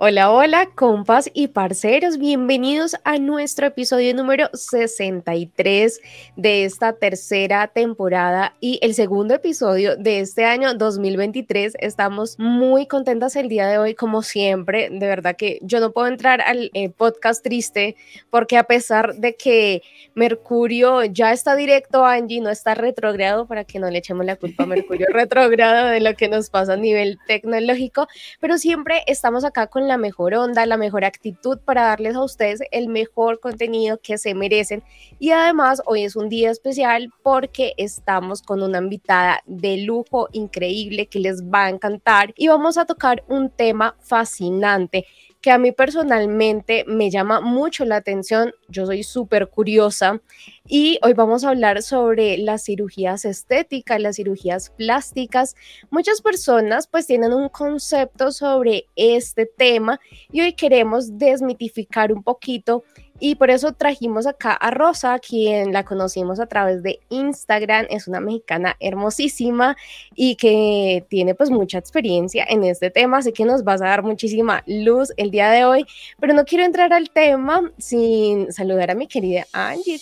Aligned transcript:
Hola, 0.00 0.30
hola, 0.30 0.68
compas 0.76 1.28
y 1.34 1.48
parceros, 1.48 2.18
bienvenidos 2.18 2.94
a 3.02 3.18
nuestro 3.18 3.66
episodio 3.66 4.14
número 4.14 4.48
63 4.52 6.00
de 6.36 6.64
esta 6.64 6.92
tercera 6.92 7.66
temporada 7.66 8.54
y 8.60 8.78
el 8.80 8.94
segundo 8.94 9.34
episodio 9.34 9.96
de 9.96 10.20
este 10.20 10.44
año 10.44 10.72
2023. 10.74 11.74
Estamos 11.80 12.38
muy 12.38 12.86
contentas 12.86 13.34
el 13.34 13.48
día 13.48 13.66
de 13.66 13.78
hoy, 13.78 13.96
como 13.96 14.22
siempre. 14.22 14.88
De 14.88 15.04
verdad 15.08 15.34
que 15.34 15.58
yo 15.62 15.80
no 15.80 15.90
puedo 15.90 16.06
entrar 16.06 16.42
al 16.42 16.70
eh, 16.74 16.90
podcast 16.90 17.42
triste 17.42 17.96
porque 18.30 18.56
a 18.56 18.62
pesar 18.62 19.16
de 19.16 19.34
que 19.34 19.82
Mercurio 20.14 21.02
ya 21.06 21.32
está 21.32 21.56
directo, 21.56 22.04
Angie 22.04 22.40
no 22.40 22.50
está 22.50 22.76
retrogrado 22.76 23.48
para 23.48 23.64
que 23.64 23.80
no 23.80 23.90
le 23.90 23.98
echemos 23.98 24.24
la 24.24 24.36
culpa 24.36 24.62
a 24.62 24.66
Mercurio 24.66 25.08
retrogrado 25.10 25.88
de 25.88 25.98
lo 25.98 26.14
que 26.14 26.28
nos 26.28 26.50
pasa 26.50 26.74
a 26.74 26.76
nivel 26.76 27.18
tecnológico, 27.26 28.06
pero 28.38 28.58
siempre 28.58 29.02
estamos 29.08 29.44
acá 29.44 29.66
con 29.66 29.87
la 29.88 29.98
mejor 29.98 30.34
onda, 30.34 30.64
la 30.66 30.76
mejor 30.76 31.04
actitud 31.04 31.58
para 31.58 31.82
darles 31.82 32.14
a 32.14 32.22
ustedes 32.22 32.60
el 32.70 32.88
mejor 32.88 33.40
contenido 33.40 33.98
que 34.00 34.18
se 34.18 34.34
merecen. 34.34 34.84
Y 35.18 35.30
además 35.30 35.82
hoy 35.86 36.04
es 36.04 36.14
un 36.14 36.28
día 36.28 36.50
especial 36.50 37.10
porque 37.22 37.72
estamos 37.76 38.42
con 38.42 38.62
una 38.62 38.78
invitada 38.78 39.42
de 39.46 39.78
lujo 39.78 40.28
increíble 40.32 41.06
que 41.06 41.18
les 41.18 41.42
va 41.42 41.64
a 41.64 41.70
encantar 41.70 42.32
y 42.36 42.48
vamos 42.48 42.78
a 42.78 42.84
tocar 42.84 43.24
un 43.28 43.50
tema 43.50 43.96
fascinante 44.00 45.06
que 45.40 45.50
a 45.50 45.58
mí 45.58 45.72
personalmente 45.72 46.84
me 46.86 47.10
llama 47.10 47.40
mucho 47.40 47.84
la 47.84 47.96
atención. 47.96 48.52
Yo 48.68 48.86
soy 48.86 49.02
súper 49.04 49.48
curiosa 49.48 50.20
y 50.66 50.98
hoy 51.02 51.12
vamos 51.12 51.44
a 51.44 51.50
hablar 51.50 51.82
sobre 51.82 52.38
las 52.38 52.64
cirugías 52.64 53.24
estéticas, 53.24 54.00
las 54.00 54.16
cirugías 54.16 54.70
plásticas. 54.70 55.54
Muchas 55.90 56.20
personas 56.20 56.88
pues 56.88 57.06
tienen 57.06 57.32
un 57.32 57.48
concepto 57.48 58.32
sobre 58.32 58.86
este 58.96 59.46
tema 59.46 60.00
y 60.32 60.40
hoy 60.40 60.54
queremos 60.54 61.18
desmitificar 61.18 62.12
un 62.12 62.22
poquito 62.22 62.84
y 63.20 63.34
por 63.34 63.50
eso 63.50 63.72
trajimos 63.72 64.26
acá 64.26 64.52
a 64.52 64.70
Rosa, 64.70 65.18
quien 65.18 65.72
la 65.72 65.84
conocimos 65.84 66.40
a 66.40 66.46
través 66.46 66.82
de 66.82 67.00
Instagram, 67.08 67.86
es 67.90 68.08
una 68.08 68.20
mexicana 68.20 68.76
hermosísima 68.80 69.76
y 70.14 70.36
que 70.36 71.04
tiene 71.08 71.34
pues 71.34 71.50
mucha 71.50 71.78
experiencia 71.78 72.44
en 72.48 72.64
este 72.64 72.90
tema, 72.90 73.18
así 73.18 73.32
que 73.32 73.44
nos 73.44 73.64
vas 73.64 73.82
a 73.82 73.86
dar 73.86 74.02
muchísima 74.02 74.62
luz 74.66 75.12
el 75.16 75.30
día 75.30 75.50
de 75.50 75.64
hoy, 75.64 75.86
pero 76.20 76.34
no 76.34 76.44
quiero 76.44 76.64
entrar 76.64 76.92
al 76.92 77.10
tema 77.10 77.70
sin 77.78 78.52
saludar 78.52 78.90
a 78.90 78.94
mi 78.94 79.06
querida 79.06 79.46
Angie 79.52 79.98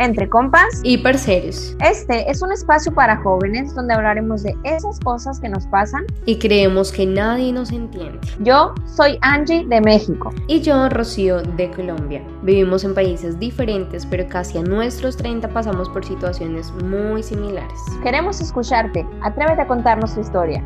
entre 0.00 0.28
compas 0.28 0.80
y 0.82 0.98
parceros. 0.98 1.76
Este 1.80 2.28
es 2.28 2.42
un 2.42 2.50
espacio 2.50 2.92
para 2.92 3.18
jóvenes 3.18 3.74
donde 3.74 3.94
hablaremos 3.94 4.42
de 4.42 4.56
esas 4.64 4.98
cosas 5.00 5.38
que 5.38 5.48
nos 5.48 5.66
pasan 5.66 6.06
y 6.24 6.38
creemos 6.38 6.90
que 6.90 7.06
nadie 7.06 7.52
nos 7.52 7.70
entiende. 7.70 8.18
Yo 8.40 8.74
soy 8.86 9.18
Angie 9.20 9.64
de 9.66 9.80
México 9.80 10.32
y 10.46 10.60
yo 10.62 10.88
Rocío 10.88 11.42
de 11.42 11.70
Colombia. 11.70 12.22
Vivimos 12.42 12.82
en 12.82 12.94
países 12.94 13.38
diferentes, 13.38 14.06
pero 14.06 14.26
casi 14.26 14.58
a 14.58 14.62
nuestros 14.62 15.16
30 15.18 15.48
pasamos 15.48 15.88
por 15.90 16.04
situaciones 16.04 16.72
muy 16.84 17.22
similares. 17.22 17.78
Queremos 18.02 18.40
escucharte. 18.40 19.06
Atrévete 19.22 19.62
a 19.62 19.66
contarnos 19.66 20.14
tu 20.14 20.20
historia. 20.20 20.64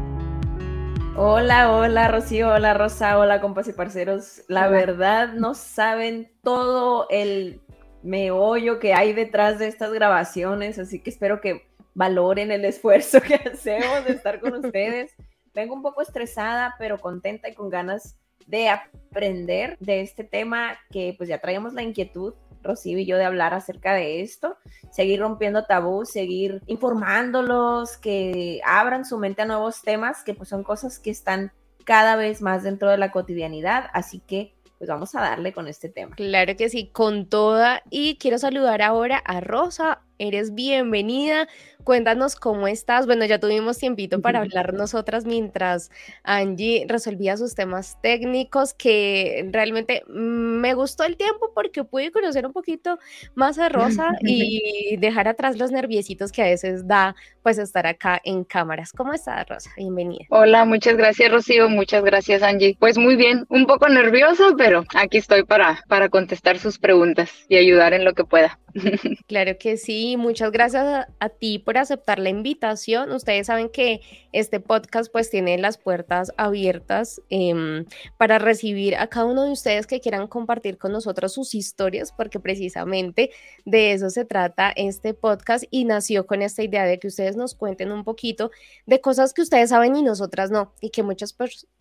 Hola, 1.16 1.70
hola 1.72 2.08
Rocío, 2.08 2.48
hola 2.48 2.74
Rosa, 2.74 3.18
hola 3.18 3.40
compas 3.40 3.68
y 3.68 3.72
parceros. 3.72 4.42
La 4.48 4.66
verdad 4.68 5.34
no 5.34 5.54
saben 5.54 6.28
todo 6.42 7.06
el 7.08 7.60
meollo 8.04 8.78
que 8.78 8.94
hay 8.94 9.14
detrás 9.14 9.58
de 9.58 9.66
estas 9.66 9.92
grabaciones, 9.92 10.78
así 10.78 11.00
que 11.00 11.10
espero 11.10 11.40
que 11.40 11.66
valoren 11.94 12.52
el 12.52 12.64
esfuerzo 12.64 13.20
que 13.20 13.34
hacemos 13.52 14.04
de 14.04 14.12
estar 14.12 14.40
con 14.40 14.54
ustedes. 14.64 15.12
Vengo 15.54 15.74
un 15.74 15.82
poco 15.82 16.02
estresada, 16.02 16.74
pero 16.78 16.98
contenta 16.98 17.48
y 17.48 17.54
con 17.54 17.70
ganas 17.70 18.16
de 18.46 18.68
aprender 18.68 19.78
de 19.80 20.02
este 20.02 20.22
tema 20.22 20.76
que 20.90 21.14
pues 21.16 21.28
ya 21.28 21.38
traíamos 21.38 21.72
la 21.72 21.82
inquietud, 21.82 22.34
Rocío 22.62 22.98
y 22.98 23.06
yo, 23.06 23.16
de 23.16 23.24
hablar 23.24 23.54
acerca 23.54 23.94
de 23.94 24.20
esto, 24.20 24.56
seguir 24.90 25.20
rompiendo 25.20 25.64
tabú, 25.64 26.04
seguir 26.04 26.62
informándolos, 26.66 27.96
que 27.96 28.60
abran 28.66 29.04
su 29.04 29.18
mente 29.18 29.42
a 29.42 29.46
nuevos 29.46 29.82
temas, 29.82 30.24
que 30.24 30.34
pues 30.34 30.48
son 30.48 30.62
cosas 30.62 30.98
que 30.98 31.10
están 31.10 31.52
cada 31.84 32.16
vez 32.16 32.42
más 32.42 32.62
dentro 32.62 32.90
de 32.90 32.98
la 32.98 33.12
cotidianidad, 33.12 33.90
así 33.92 34.18
que 34.20 34.54
pues 34.84 34.90
vamos 34.90 35.14
a 35.14 35.22
darle 35.22 35.54
con 35.54 35.66
este 35.66 35.88
tema. 35.88 36.14
Claro 36.14 36.56
que 36.56 36.68
sí, 36.68 36.90
con 36.92 37.26
toda. 37.26 37.82
Y 37.88 38.18
quiero 38.18 38.36
saludar 38.36 38.82
ahora 38.82 39.16
a 39.16 39.40
Rosa. 39.40 40.02
Eres 40.18 40.54
bienvenida. 40.54 41.48
Cuéntanos 41.82 42.36
cómo 42.36 42.66
estás. 42.66 43.04
Bueno, 43.06 43.24
ya 43.26 43.38
tuvimos 43.38 43.78
tiempito 43.78 44.22
para 44.22 44.40
hablar 44.40 44.72
nosotras 44.72 45.26
mientras 45.26 45.90
Angie 46.22 46.86
resolvía 46.88 47.36
sus 47.36 47.54
temas 47.54 47.98
técnicos, 48.00 48.72
que 48.74 49.48
realmente 49.52 50.02
me 50.08 50.72
gustó 50.74 51.04
el 51.04 51.16
tiempo 51.16 51.50
porque 51.54 51.84
pude 51.84 52.10
conocer 52.10 52.46
un 52.46 52.52
poquito 52.52 52.98
más 53.34 53.58
a 53.58 53.68
Rosa 53.68 54.12
y 54.20 54.96
dejar 54.98 55.28
atrás 55.28 55.58
los 55.58 55.72
nerviositos 55.72 56.32
que 56.32 56.42
a 56.42 56.46
veces 56.46 56.86
da 56.86 57.14
pues 57.42 57.58
estar 57.58 57.86
acá 57.86 58.20
en 58.24 58.44
cámaras. 58.44 58.92
¿Cómo 58.92 59.12
estás, 59.12 59.46
Rosa? 59.48 59.70
Bienvenida. 59.76 60.24
Hola, 60.30 60.64
muchas 60.64 60.96
gracias, 60.96 61.30
Rocío. 61.30 61.68
Muchas 61.68 62.02
gracias, 62.02 62.42
Angie. 62.42 62.76
Pues 62.78 62.96
muy 62.96 63.16
bien, 63.16 63.44
un 63.50 63.66
poco 63.66 63.88
nerviosa, 63.88 64.44
pero 64.56 64.84
aquí 64.94 65.18
estoy 65.18 65.44
para, 65.44 65.82
para 65.88 66.08
contestar 66.08 66.58
sus 66.58 66.78
preguntas 66.78 67.30
y 67.48 67.56
ayudar 67.56 67.92
en 67.92 68.04
lo 68.04 68.14
que 68.14 68.24
pueda. 68.24 68.58
Claro 69.28 69.56
que 69.58 69.76
sí, 69.76 70.03
muchas 70.16 70.50
gracias 70.52 71.06
a, 71.18 71.28
ti 71.28 71.58
por 71.58 71.78
aceptar 71.78 72.18
la 72.18 72.28
invitación. 72.28 73.12
Ustedes 73.12 73.46
saben 73.46 73.68
que 73.68 74.00
este 74.32 74.60
podcast 74.60 75.10
pues 75.10 75.30
tiene 75.30 75.56
las 75.58 75.78
puertas 75.78 76.32
abiertas 76.36 77.20
em, 77.30 77.84
para 78.16 78.38
recibir 78.38 78.96
a 78.96 79.06
cada 79.08 79.26
uno 79.26 79.44
de 79.44 79.52
ustedes 79.52 79.86
que 79.86 80.00
quieran 80.00 80.26
compartir 80.26 80.78
con 80.78 80.92
nosotros 80.92 81.32
sus 81.32 81.54
historias, 81.54 82.12
porque 82.12 82.40
precisamente 82.40 83.30
de 83.64 83.92
eso 83.92 84.10
se 84.10 84.24
trata 84.24 84.72
este 84.74 85.14
podcast 85.14 85.64
y 85.70 85.84
nació 85.84 86.26
con 86.26 86.42
esta 86.42 86.62
idea 86.62 86.84
de 86.84 86.98
que 86.98 87.08
ustedes 87.08 87.36
nos 87.36 87.54
cuenten 87.54 87.92
un 87.92 88.04
poquito 88.04 88.50
de 88.86 89.00
cosas 89.00 89.32
que 89.32 89.42
ustedes 89.42 89.70
saben 89.70 89.96
y 89.96 90.02
nosotras 90.02 90.50
no, 90.50 90.72
y 90.80 90.90
que 90.90 91.02
muchas 91.02 91.32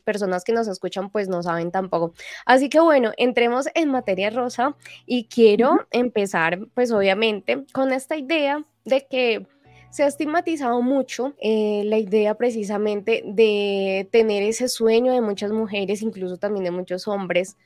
personas 0.03 0.43
que 0.43 0.53
nos 0.53 0.67
escuchan 0.67 1.09
pues 1.09 1.27
no 1.27 1.41
saben 1.43 1.71
tampoco. 1.71 2.13
Así 2.45 2.69
que 2.69 2.79
bueno, 2.79 3.11
entremos 3.17 3.67
en 3.73 3.89
materia 3.89 4.29
rosa 4.29 4.75
y 5.05 5.25
quiero 5.25 5.87
empezar 5.91 6.59
pues 6.73 6.91
obviamente 6.91 7.65
con 7.73 7.91
esta 7.93 8.17
idea 8.17 8.63
de 8.85 9.07
que 9.07 9.47
se 9.93 10.03
ha 10.03 10.07
estigmatizado 10.07 10.81
mucho 10.81 11.35
eh, 11.39 11.83
la 11.85 11.99
idea 11.99 12.33
precisamente 12.33 13.21
de 13.27 14.07
tener 14.11 14.41
ese 14.41 14.67
sueño 14.67 15.13
de 15.13 15.21
muchas 15.21 15.51
mujeres, 15.51 16.01
incluso 16.01 16.37
también 16.37 16.63
de 16.63 16.71
muchos 16.71 17.07
hombres, 17.07 17.57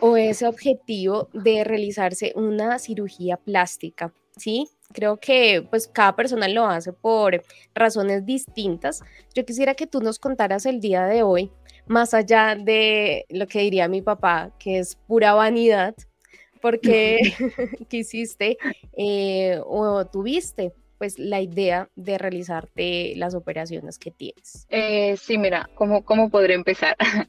o 0.00 0.18
ese 0.18 0.46
objetivo 0.46 1.30
de 1.32 1.64
realizarse 1.64 2.32
una 2.36 2.78
cirugía 2.78 3.38
plástica, 3.38 4.12
¿sí? 4.36 4.68
Creo 4.92 5.18
que 5.18 5.66
pues 5.70 5.88
cada 5.88 6.14
persona 6.14 6.46
lo 6.48 6.66
hace 6.66 6.92
por 6.92 7.42
razones 7.74 8.24
distintas. 8.24 9.02
Yo 9.34 9.44
quisiera 9.44 9.74
que 9.74 9.86
tú 9.86 10.00
nos 10.00 10.18
contaras 10.18 10.66
el 10.66 10.80
día 10.80 11.04
de 11.06 11.22
hoy, 11.22 11.50
más 11.86 12.14
allá 12.14 12.54
de 12.54 13.26
lo 13.28 13.46
que 13.46 13.60
diría 13.60 13.88
mi 13.88 14.02
papá, 14.02 14.52
que 14.58 14.78
es 14.78 14.94
pura 14.94 15.34
vanidad, 15.34 15.94
porque 16.60 17.18
quisiste 17.88 18.56
eh, 18.96 19.60
o 19.64 20.06
tuviste 20.06 20.72
pues 20.98 21.18
la 21.18 21.40
idea 21.40 21.88
de 21.96 22.18
realizarte 22.18 23.14
las 23.16 23.34
operaciones 23.34 23.98
que 23.98 24.10
tienes? 24.10 24.66
Eh, 24.70 25.16
sí, 25.16 25.38
mira, 25.38 25.68
¿cómo, 25.74 26.04
¿cómo 26.04 26.30
podré 26.30 26.54
empezar? 26.54 26.96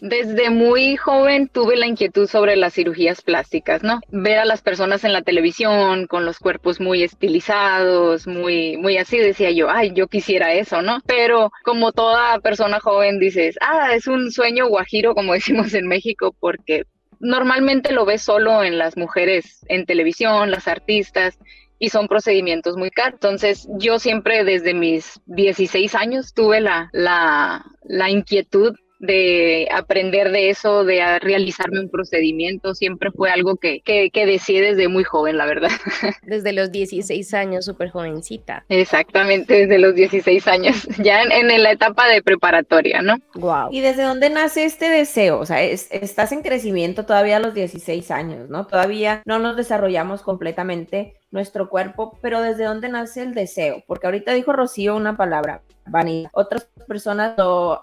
Desde 0.00 0.50
muy 0.50 0.96
joven 0.96 1.48
tuve 1.48 1.76
la 1.76 1.86
inquietud 1.86 2.28
sobre 2.28 2.56
las 2.56 2.74
cirugías 2.74 3.22
plásticas, 3.22 3.82
¿no? 3.82 4.00
Ver 4.10 4.38
a 4.38 4.44
las 4.44 4.62
personas 4.62 5.04
en 5.04 5.12
la 5.12 5.22
televisión 5.22 6.06
con 6.06 6.24
los 6.24 6.38
cuerpos 6.38 6.80
muy 6.80 7.02
estilizados, 7.02 8.26
muy, 8.26 8.76
muy 8.76 8.98
así, 8.98 9.18
decía 9.18 9.50
yo, 9.50 9.70
ay, 9.70 9.92
yo 9.94 10.06
quisiera 10.08 10.52
eso, 10.52 10.82
¿no? 10.82 11.00
Pero 11.06 11.50
como 11.64 11.92
toda 11.92 12.38
persona 12.40 12.80
joven 12.80 13.18
dices, 13.18 13.56
ah, 13.60 13.94
es 13.94 14.06
un 14.06 14.30
sueño 14.30 14.68
guajiro, 14.68 15.14
como 15.14 15.32
decimos 15.34 15.74
en 15.74 15.86
México, 15.86 16.34
porque 16.38 16.84
normalmente 17.20 17.92
lo 17.92 18.04
ves 18.04 18.22
solo 18.22 18.62
en 18.62 18.78
las 18.78 18.96
mujeres 18.96 19.64
en 19.68 19.86
televisión, 19.86 20.50
las 20.50 20.68
artistas, 20.68 21.38
y 21.78 21.90
son 21.90 22.08
procedimientos 22.08 22.76
muy 22.76 22.90
caros. 22.90 23.14
Entonces, 23.14 23.68
yo 23.78 23.98
siempre 23.98 24.44
desde 24.44 24.74
mis 24.74 25.20
16 25.26 25.94
años 25.94 26.32
tuve 26.32 26.60
la, 26.60 26.88
la, 26.92 27.64
la 27.84 28.10
inquietud 28.10 28.74
de 29.06 29.68
aprender 29.72 30.30
de 30.30 30.50
eso, 30.50 30.84
de 30.84 31.18
realizarme 31.20 31.80
un 31.80 31.88
procedimiento, 31.88 32.74
siempre 32.74 33.10
fue 33.10 33.30
algo 33.30 33.56
que, 33.56 33.80
que, 33.80 34.10
que 34.10 34.26
deseé 34.26 34.60
desde 34.60 34.88
muy 34.88 35.04
joven, 35.04 35.36
la 35.36 35.46
verdad. 35.46 35.70
Desde 36.22 36.52
los 36.52 36.72
16 36.72 37.34
años, 37.34 37.64
súper 37.64 37.90
jovencita. 37.90 38.64
Exactamente, 38.68 39.54
desde 39.54 39.78
los 39.78 39.94
16 39.94 40.46
años, 40.48 40.88
ya 41.02 41.22
en, 41.22 41.62
la 41.62 41.70
etapa 41.70 42.08
de 42.08 42.22
preparatoria, 42.22 43.02
¿no? 43.02 43.16
Wow. 43.34 43.68
¿Y 43.70 43.80
desde 43.80 44.02
dónde 44.02 44.30
nace 44.30 44.64
este 44.64 44.88
deseo? 44.88 45.38
O 45.38 45.46
sea, 45.46 45.62
estás 45.62 46.32
en 46.32 46.42
crecimiento 46.42 47.06
todavía 47.06 47.36
a 47.36 47.40
los 47.40 47.54
16 47.54 48.10
años, 48.10 48.48
¿no? 48.48 48.66
Todavía 48.66 49.22
no 49.24 49.38
nos 49.38 49.56
desarrollamos 49.56 50.22
completamente 50.22 51.14
nuestro 51.30 51.68
cuerpo, 51.68 52.18
pero 52.22 52.40
¿desde 52.40 52.64
dónde 52.64 52.88
nace 52.88 53.22
el 53.22 53.34
deseo? 53.34 53.82
Porque 53.86 54.06
ahorita 54.06 54.32
dijo 54.32 54.52
Rocío 54.52 54.96
una 54.96 55.16
palabra, 55.16 55.62
vanidad. 55.86 56.30
Otras 56.32 56.68
personas 56.86 57.34
lo 57.36 57.80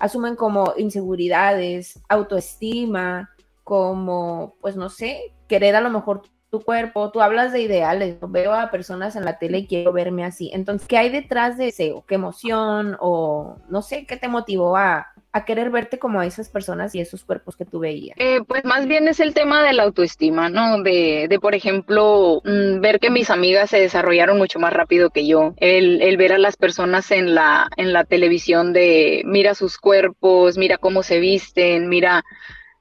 asumen 0.00 0.34
como 0.34 0.74
inseguridades, 0.76 2.00
autoestima, 2.08 3.30
como, 3.62 4.56
pues 4.60 4.74
no 4.74 4.88
sé, 4.88 5.32
querer 5.46 5.76
a 5.76 5.80
lo 5.80 5.90
mejor 5.90 6.22
tu 6.50 6.60
cuerpo, 6.60 7.12
tú 7.12 7.20
hablas 7.20 7.52
de 7.52 7.62
ideales, 7.62 8.16
veo 8.28 8.52
a 8.52 8.70
personas 8.70 9.14
en 9.14 9.24
la 9.24 9.38
tele 9.38 9.58
y 9.58 9.66
quiero 9.66 9.92
verme 9.92 10.24
así. 10.24 10.50
Entonces, 10.52 10.88
¿qué 10.88 10.98
hay 10.98 11.08
detrás 11.08 11.56
de 11.56 11.66
deseo? 11.66 12.04
¿Qué 12.08 12.16
emoción 12.16 12.96
o 12.98 13.58
no 13.68 13.82
sé 13.82 14.04
qué 14.04 14.16
te 14.16 14.26
motivó 14.26 14.76
a, 14.76 15.06
a 15.30 15.44
querer 15.44 15.70
verte 15.70 16.00
como 16.00 16.18
a 16.18 16.26
esas 16.26 16.48
personas 16.48 16.92
y 16.96 17.00
esos 17.00 17.22
cuerpos 17.22 17.56
que 17.56 17.64
tú 17.64 17.78
veías? 17.78 18.16
Eh, 18.18 18.40
pues 18.48 18.64
más 18.64 18.86
bien 18.86 19.06
es 19.06 19.20
el 19.20 19.32
tema 19.32 19.62
de 19.62 19.72
la 19.72 19.84
autoestima, 19.84 20.48
¿no? 20.48 20.82
De, 20.82 21.26
de 21.28 21.38
por 21.38 21.54
ejemplo, 21.54 22.42
mm, 22.44 22.80
ver 22.80 22.98
que 22.98 23.10
mis 23.10 23.30
amigas 23.30 23.70
se 23.70 23.78
desarrollaron 23.78 24.36
mucho 24.36 24.58
más 24.58 24.72
rápido 24.72 25.10
que 25.10 25.28
yo, 25.28 25.54
el, 25.58 26.02
el, 26.02 26.16
ver 26.16 26.32
a 26.32 26.38
las 26.38 26.56
personas 26.56 27.12
en 27.12 27.36
la, 27.36 27.68
en 27.76 27.92
la 27.92 28.02
televisión 28.02 28.72
de 28.72 29.22
mira 29.24 29.54
sus 29.54 29.78
cuerpos, 29.78 30.58
mira 30.58 30.78
cómo 30.78 31.04
se 31.04 31.20
visten, 31.20 31.88
mira 31.88 32.24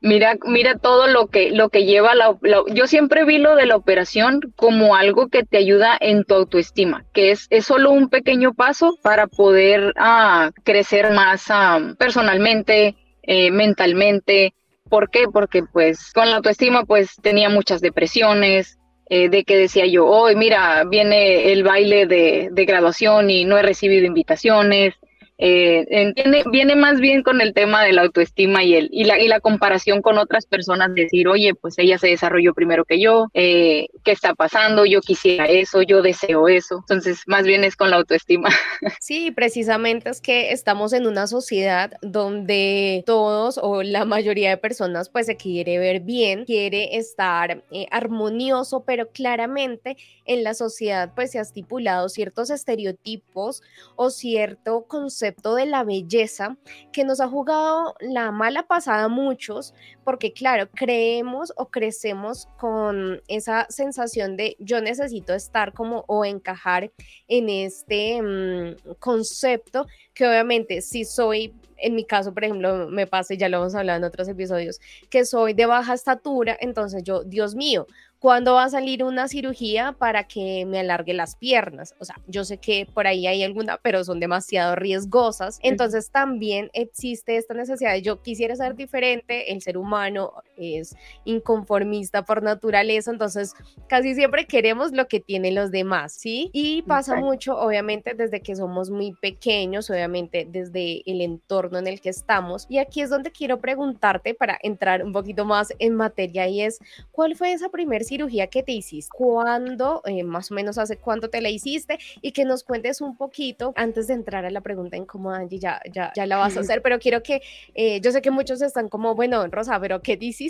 Mira, 0.02 0.38
mira 0.46 0.78
todo 0.78 1.08
lo 1.08 1.28
que, 1.28 1.52
lo 1.52 1.68
que 1.70 1.84
lleva 1.84 2.16
la, 2.16 2.38
Yo 2.74 2.88
siempre 2.88 3.26
vi 3.26 3.38
lo 3.38 3.56
de 3.56 3.66
la 3.66 3.76
operación 3.76 4.40
como 4.56 4.96
algo 4.96 5.28
que 5.28 5.44
te 5.44 5.58
ayuda 5.58 5.98
en 6.00 6.24
tu 6.24 6.36
autoestima, 6.36 7.06
que 7.14 7.32
es, 7.32 7.48
es 7.50 7.66
solo 7.66 7.92
un 7.92 8.08
pequeño 8.08 8.54
paso 8.54 8.96
para 9.04 9.28
poder 9.28 9.94
ah, 9.98 10.52
crecer 10.64 11.12
más 11.12 11.46
ah, 11.50 11.96
personalmente, 11.98 12.96
eh, 13.24 13.52
mentalmente. 13.52 14.54
¿Por 14.90 15.10
qué? 15.10 15.26
Porque 15.32 15.64
pues 15.64 16.14
con 16.14 16.30
la 16.30 16.38
autoestima 16.38 16.86
pues 16.86 17.16
tenía 17.22 17.50
muchas 17.50 17.82
depresiones, 17.82 18.80
eh, 19.10 19.28
de 19.28 19.44
que 19.44 19.58
decía 19.58 19.86
yo, 19.86 20.06
hoy 20.06 20.36
mira, 20.36 20.86
viene 20.86 21.52
el 21.52 21.64
baile 21.64 22.06
de, 22.06 22.50
de 22.52 22.66
graduación 22.66 23.30
y 23.30 23.44
no 23.44 23.58
he 23.58 23.64
recibido 23.64 24.06
invitaciones, 24.06 24.94
eh, 25.42 26.14
viene 26.52 26.76
más 26.76 27.00
bien 27.00 27.24
con 27.24 27.40
el 27.40 27.54
tema 27.54 27.84
de 27.84 27.94
la 27.94 28.02
autoestima 28.02 28.62
y, 28.64 28.76
el, 28.76 28.90
y, 28.92 29.06
la, 29.06 29.20
y 29.20 29.28
la 29.30 29.40
comparación 29.40 30.02
con 30.02 30.18
otras 30.18 30.46
personas, 30.46 30.94
decir, 30.94 31.30
oye, 31.30 31.56
pues 31.56 31.76
ella 31.78 31.98
se 31.98 32.08
desarrolló 32.08 32.54
primero 32.54 32.84
que 32.84 33.00
yo, 33.00 33.28
eh, 33.34 33.88
¿qué 34.04 34.12
está 34.12 34.36
pasando? 34.36 34.86
Yo 34.86 35.00
quisiera 35.00 35.46
eso, 35.46 35.82
yo 35.82 36.02
deseo 36.02 36.50
eso. 36.50 36.80
Entonces, 36.80 37.22
más 37.26 37.44
bien 37.44 37.64
es 37.64 37.78
con 37.78 37.90
la 37.90 37.96
autoestima. 37.96 38.50
Sí, 39.00 39.32
precisamente 39.32 40.10
es 40.10 40.20
que 40.20 40.52
estamos 40.52 40.94
en 40.94 41.08
una 41.08 41.26
sociedad 41.26 41.94
donde 42.02 43.04
todos 43.06 43.60
o 43.62 43.82
la 43.82 44.04
mayoría 44.04 44.50
de 44.50 44.58
personas 44.58 45.10
pues 45.10 45.26
se 45.26 45.38
quiere 45.38 45.80
ver 45.80 46.02
bien, 46.02 46.46
quiere 46.46 46.98
estar 46.98 47.64
eh, 47.72 47.88
armonioso, 47.92 48.84
pero 48.86 49.10
claramente 49.10 49.96
en 50.26 50.44
la 50.44 50.54
sociedad 50.54 51.14
pues 51.16 51.32
se 51.32 51.40
ha 51.40 51.44
estipulado 51.44 52.10
ciertos 52.10 52.50
estereotipos 52.50 53.62
o 53.96 54.10
cierto 54.10 54.86
concepto 54.88 55.29
de 55.32 55.66
la 55.66 55.84
belleza 55.84 56.58
que 56.92 57.04
nos 57.04 57.20
ha 57.20 57.28
jugado 57.28 57.96
la 58.00 58.32
mala 58.32 58.64
pasada 58.64 59.06
a 59.06 59.08
muchos, 59.08 59.74
porque 60.04 60.34
claro, 60.34 60.70
creemos 60.72 61.54
o 61.56 61.70
crecemos 61.70 62.48
con 62.58 63.22
esa 63.28 63.66
sensación 63.70 64.38
de 64.38 64.56
yo 64.60 64.82
necesito 64.82 65.34
estar 65.34 65.74
como 65.74 66.04
o 66.08 66.26
encajar 66.26 66.92
en 67.28 67.50
este 67.50 68.22
mm, 68.22 68.96
concepto 69.00 69.88
que 70.14 70.28
obviamente 70.28 70.82
si 70.82 71.06
soy 71.06 71.54
en 71.82 71.96
mi 71.96 72.04
caso, 72.04 72.34
por 72.34 72.44
ejemplo, 72.44 72.90
me 72.90 73.08
pasa, 73.08 73.34
ya 73.36 73.50
lo 73.50 73.58
hemos 73.58 73.76
hablado 73.76 73.98
en 74.00 74.04
otros 74.04 74.28
episodios, 74.28 74.80
que 75.10 75.26
soy 75.26 75.54
de 75.54 75.66
baja 75.66 75.94
estatura, 75.94 76.58
entonces 76.60 77.04
yo, 77.04 77.24
Dios 77.24 77.56
mío, 77.56 77.88
¿Cuándo 78.20 78.56
va 78.56 78.66
a 78.66 78.70
salir 78.70 79.02
una 79.06 79.30
cirugía 79.30 79.94
para 79.94 80.26
que 80.26 80.66
me 80.66 80.80
alargue 80.80 81.14
las 81.14 81.38
piernas? 81.38 81.96
O 82.00 82.06
sea, 82.06 82.16
yo 82.28 82.44
sé 82.44 82.58
que 82.58 82.86
por 82.86 83.08
ahí 83.08 83.26
hay 83.28 83.44
alguna, 83.44 83.78
pero 83.82 84.04
son 84.04 84.20
demasiado 84.20 84.76
riesgosas. 84.76 85.58
Entonces 85.64 86.12
también 86.12 86.70
existe 86.74 87.38
esta 87.38 87.54
necesidad 87.54 87.94
de 87.94 88.02
yo 88.02 88.22
quisiera 88.22 88.58
ser 88.58 88.76
diferente, 88.76 89.54
el 89.54 89.62
ser 89.62 89.78
humano 89.78 90.34
es 90.60 90.96
inconformista 91.26 92.24
por 92.24 92.44
naturaleza, 92.44 93.12
entonces 93.12 93.54
casi 93.88 94.16
siempre 94.16 94.46
queremos 94.46 94.92
lo 94.92 95.08
que 95.08 95.20
tienen 95.20 95.56
los 95.56 95.72
demás, 95.72 96.14
¿sí? 96.14 96.50
Y 96.54 96.82
pasa 96.84 97.16
mucho, 97.16 97.58
obviamente, 97.58 98.14
desde 98.14 98.42
que 98.42 98.56
somos 98.56 98.90
muy 98.90 99.14
pequeños, 99.14 99.90
obviamente 99.90 100.48
desde 100.50 101.02
el 101.06 101.22
entorno 101.22 101.80
en 101.80 101.88
el 101.88 102.02
que 102.02 102.10
estamos. 102.10 102.66
Y 102.70 102.78
aquí 102.78 103.02
es 103.02 103.10
donde 103.10 103.32
quiero 103.32 103.60
preguntarte 103.60 104.34
para 104.34 104.58
entrar 104.62 105.04
un 105.04 105.14
poquito 105.14 105.46
más 105.46 105.74
en 105.80 105.96
materia 105.96 106.48
y 106.48 106.62
es, 106.62 106.80
¿cuál 107.12 107.36
fue 107.36 107.54
esa 107.54 107.70
primera 107.70 108.04
cirugía 108.04 108.48
que 108.48 108.64
te 108.64 108.72
hiciste, 108.72 109.10
cuándo, 109.16 110.02
eh, 110.06 110.24
más 110.24 110.52
o 110.52 110.56
menos 110.56 110.78
hace 110.78 110.98
cuánto 110.98 111.30
te 111.30 111.42
la 111.42 111.50
hiciste 111.50 111.98
y 112.22 112.32
que 112.32 112.46
nos 112.46 112.64
cuentes 112.64 113.02
un 113.02 113.18
poquito 113.18 113.74
antes 113.76 114.08
de 114.08 114.14
entrar 114.14 114.46
a 114.46 114.52
la 114.52 114.62
pregunta 114.62 114.98
en 114.98 115.06
cómo 115.06 115.32
Angie 115.32 115.60
ya, 115.60 115.82
ya, 115.92 116.12
ya 116.16 116.26
la 116.26 116.38
vas 116.38 116.58
a 116.58 116.60
hacer, 116.62 116.82
pero 116.82 117.00
quiero 117.00 117.22
que, 117.24 117.42
eh, 117.76 118.00
yo 118.02 118.12
sé 118.12 118.22
que 118.22 118.32
muchos 118.32 118.62
están 118.62 118.90
como, 118.90 119.16
bueno, 119.16 119.46
Rosa, 119.48 119.80
pero 119.80 120.02
¿qué 120.02 120.18
te 120.18 120.26
hiciste? 120.26 120.49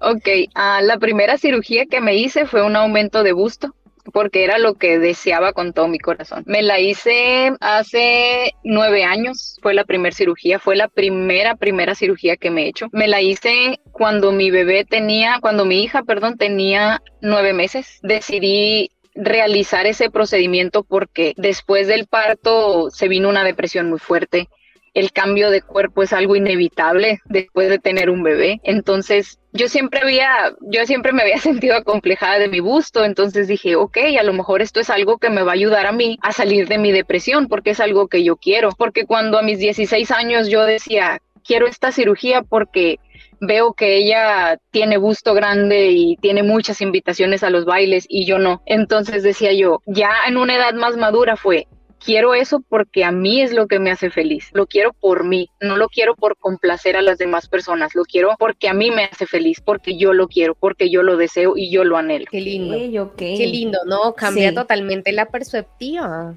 Ok, 0.00 0.28
uh, 0.56 0.84
la 0.84 0.98
primera 0.98 1.38
cirugía 1.38 1.86
que 1.86 2.00
me 2.00 2.16
hice 2.16 2.46
fue 2.46 2.62
un 2.62 2.76
aumento 2.76 3.22
de 3.22 3.32
busto 3.32 3.74
porque 4.12 4.44
era 4.44 4.58
lo 4.58 4.74
que 4.74 4.98
deseaba 4.98 5.52
con 5.52 5.72
todo 5.72 5.88
mi 5.88 5.98
corazón. 5.98 6.42
Me 6.46 6.62
la 6.62 6.80
hice 6.80 7.52
hace 7.60 8.52
nueve 8.64 9.04
años, 9.04 9.58
fue 9.62 9.74
la 9.74 9.84
primera 9.84 10.14
cirugía, 10.14 10.58
fue 10.58 10.76
la 10.76 10.88
primera, 10.88 11.56
primera 11.56 11.94
cirugía 11.94 12.36
que 12.36 12.50
me 12.50 12.64
he 12.64 12.68
hecho. 12.68 12.86
Me 12.92 13.08
la 13.08 13.20
hice 13.20 13.80
cuando 13.92 14.32
mi 14.32 14.50
bebé 14.50 14.84
tenía, 14.84 15.38
cuando 15.40 15.64
mi 15.64 15.82
hija, 15.82 16.02
perdón, 16.02 16.36
tenía 16.36 17.02
nueve 17.20 17.52
meses. 17.52 17.98
Decidí 18.02 18.90
realizar 19.14 19.86
ese 19.86 20.10
procedimiento 20.10 20.84
porque 20.84 21.34
después 21.36 21.86
del 21.86 22.06
parto 22.06 22.90
se 22.90 23.08
vino 23.08 23.28
una 23.28 23.44
depresión 23.44 23.90
muy 23.90 23.98
fuerte 23.98 24.48
el 24.94 25.12
cambio 25.12 25.50
de 25.50 25.62
cuerpo 25.62 26.02
es 26.02 26.12
algo 26.12 26.36
inevitable 26.36 27.20
después 27.26 27.68
de 27.68 27.78
tener 27.78 28.10
un 28.10 28.22
bebé. 28.22 28.60
Entonces, 28.64 29.38
yo 29.52 29.68
siempre 29.68 30.00
había, 30.00 30.54
yo 30.60 30.84
siempre 30.86 31.12
me 31.12 31.22
había 31.22 31.38
sentido 31.38 31.76
acomplejada 31.76 32.38
de 32.38 32.48
mi 32.48 32.60
busto, 32.60 33.04
entonces 33.04 33.48
dije, 33.48 33.76
ok, 33.76 33.98
a 34.18 34.22
lo 34.22 34.32
mejor 34.32 34.62
esto 34.62 34.80
es 34.80 34.90
algo 34.90 35.18
que 35.18 35.30
me 35.30 35.42
va 35.42 35.52
a 35.52 35.54
ayudar 35.54 35.86
a 35.86 35.92
mí 35.92 36.18
a 36.22 36.32
salir 36.32 36.68
de 36.68 36.78
mi 36.78 36.92
depresión, 36.92 37.48
porque 37.48 37.70
es 37.70 37.80
algo 37.80 38.08
que 38.08 38.24
yo 38.24 38.36
quiero. 38.36 38.70
Porque 38.76 39.06
cuando 39.06 39.38
a 39.38 39.42
mis 39.42 39.58
16 39.58 40.10
años 40.10 40.48
yo 40.48 40.64
decía, 40.64 41.20
quiero 41.44 41.66
esta 41.66 41.92
cirugía 41.92 42.42
porque 42.42 42.98
veo 43.40 43.72
que 43.72 43.96
ella 43.96 44.58
tiene 44.70 44.98
busto 44.98 45.34
grande 45.34 45.90
y 45.90 46.16
tiene 46.16 46.42
muchas 46.42 46.80
invitaciones 46.80 47.42
a 47.42 47.50
los 47.50 47.64
bailes 47.64 48.06
y 48.08 48.26
yo 48.26 48.38
no. 48.38 48.62
Entonces 48.66 49.22
decía 49.22 49.52
yo, 49.52 49.80
ya 49.86 50.10
en 50.26 50.36
una 50.36 50.56
edad 50.56 50.74
más 50.74 50.96
madura 50.96 51.36
fue, 51.36 51.66
quiero 52.04 52.34
eso 52.34 52.62
porque 52.68 53.04
a 53.04 53.12
mí 53.12 53.42
es 53.42 53.52
lo 53.52 53.66
que 53.66 53.78
me 53.78 53.90
hace 53.90 54.10
feliz. 54.10 54.48
Lo 54.52 54.66
quiero 54.66 54.92
por 54.92 55.24
mí, 55.24 55.48
no 55.60 55.76
lo 55.76 55.88
quiero 55.88 56.14
por 56.16 56.36
complacer 56.36 56.96
a 56.96 57.02
las 57.02 57.18
demás 57.18 57.48
personas, 57.48 57.94
lo 57.94 58.04
quiero 58.04 58.34
porque 58.38 58.68
a 58.68 58.74
mí 58.74 58.90
me 58.90 59.04
hace 59.04 59.26
feliz, 59.26 59.60
porque 59.60 59.96
yo 59.96 60.12
lo 60.12 60.28
quiero, 60.28 60.54
porque 60.54 60.90
yo 60.90 61.02
lo 61.02 61.16
deseo 61.16 61.54
y 61.56 61.70
yo 61.70 61.84
lo 61.84 61.96
anhelo. 61.96 62.26
Qué 62.30 62.40
lindo. 62.40 62.76
Qué 63.16 63.46
lindo, 63.46 63.78
¿no? 63.86 64.14
Cambia 64.14 64.54
totalmente 64.54 65.12
la 65.12 65.26
perspectiva. 65.26 66.36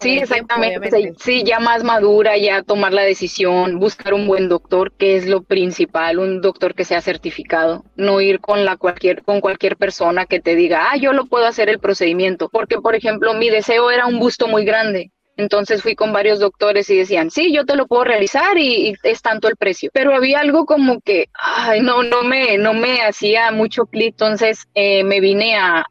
Sí, 0.00 0.18
exactamente. 0.18 1.14
Sí, 1.18 1.42
ya 1.44 1.58
más 1.58 1.84
madura, 1.84 2.36
ya 2.36 2.62
tomar 2.62 2.92
la 2.92 3.02
decisión, 3.02 3.78
buscar 3.78 4.14
un 4.14 4.26
buen 4.26 4.48
doctor, 4.48 4.92
que 4.92 5.16
es 5.16 5.26
lo 5.26 5.42
principal, 5.42 6.18
un 6.18 6.40
doctor 6.40 6.74
que 6.74 6.84
sea 6.84 7.00
certificado, 7.00 7.84
no 7.96 8.20
ir 8.20 8.40
con 8.40 8.64
la 8.64 8.76
cualquier 8.76 9.22
con 9.22 9.40
cualquier 9.40 9.76
persona 9.76 10.26
que 10.26 10.40
te 10.40 10.54
diga, 10.54 10.88
"Ah, 10.90 10.96
yo 10.96 11.12
lo 11.12 11.26
puedo 11.26 11.46
hacer 11.46 11.68
el 11.68 11.78
procedimiento", 11.78 12.48
porque 12.48 12.78
por 12.78 12.94
ejemplo, 12.94 13.34
mi 13.34 13.50
deseo 13.50 13.90
era 13.90 14.06
un 14.06 14.18
busto 14.18 14.46
muy 14.46 14.64
grande 14.64 14.99
entonces 15.40 15.82
fui 15.82 15.96
con 15.96 16.12
varios 16.12 16.38
doctores 16.38 16.88
y 16.90 16.96
decían, 16.96 17.30
sí, 17.30 17.52
yo 17.52 17.64
te 17.64 17.76
lo 17.76 17.86
puedo 17.86 18.04
realizar 18.04 18.58
y, 18.58 18.94
es 19.02 19.22
tanto 19.22 19.48
el 19.48 19.56
precio. 19.56 19.90
Pero 19.92 20.14
había 20.14 20.40
algo 20.40 20.66
como 20.66 21.00
que, 21.00 21.28
ay, 21.34 21.80
no, 21.80 22.02
no 22.02 22.22
me, 22.22 22.58
no 22.58 22.74
me 22.74 23.02
hacía 23.02 23.50
mucho 23.50 23.86
clic. 23.86 24.10
Entonces 24.10 24.68
eh, 24.74 25.04
me 25.04 25.20
vine 25.20 25.56
a, 25.56 25.86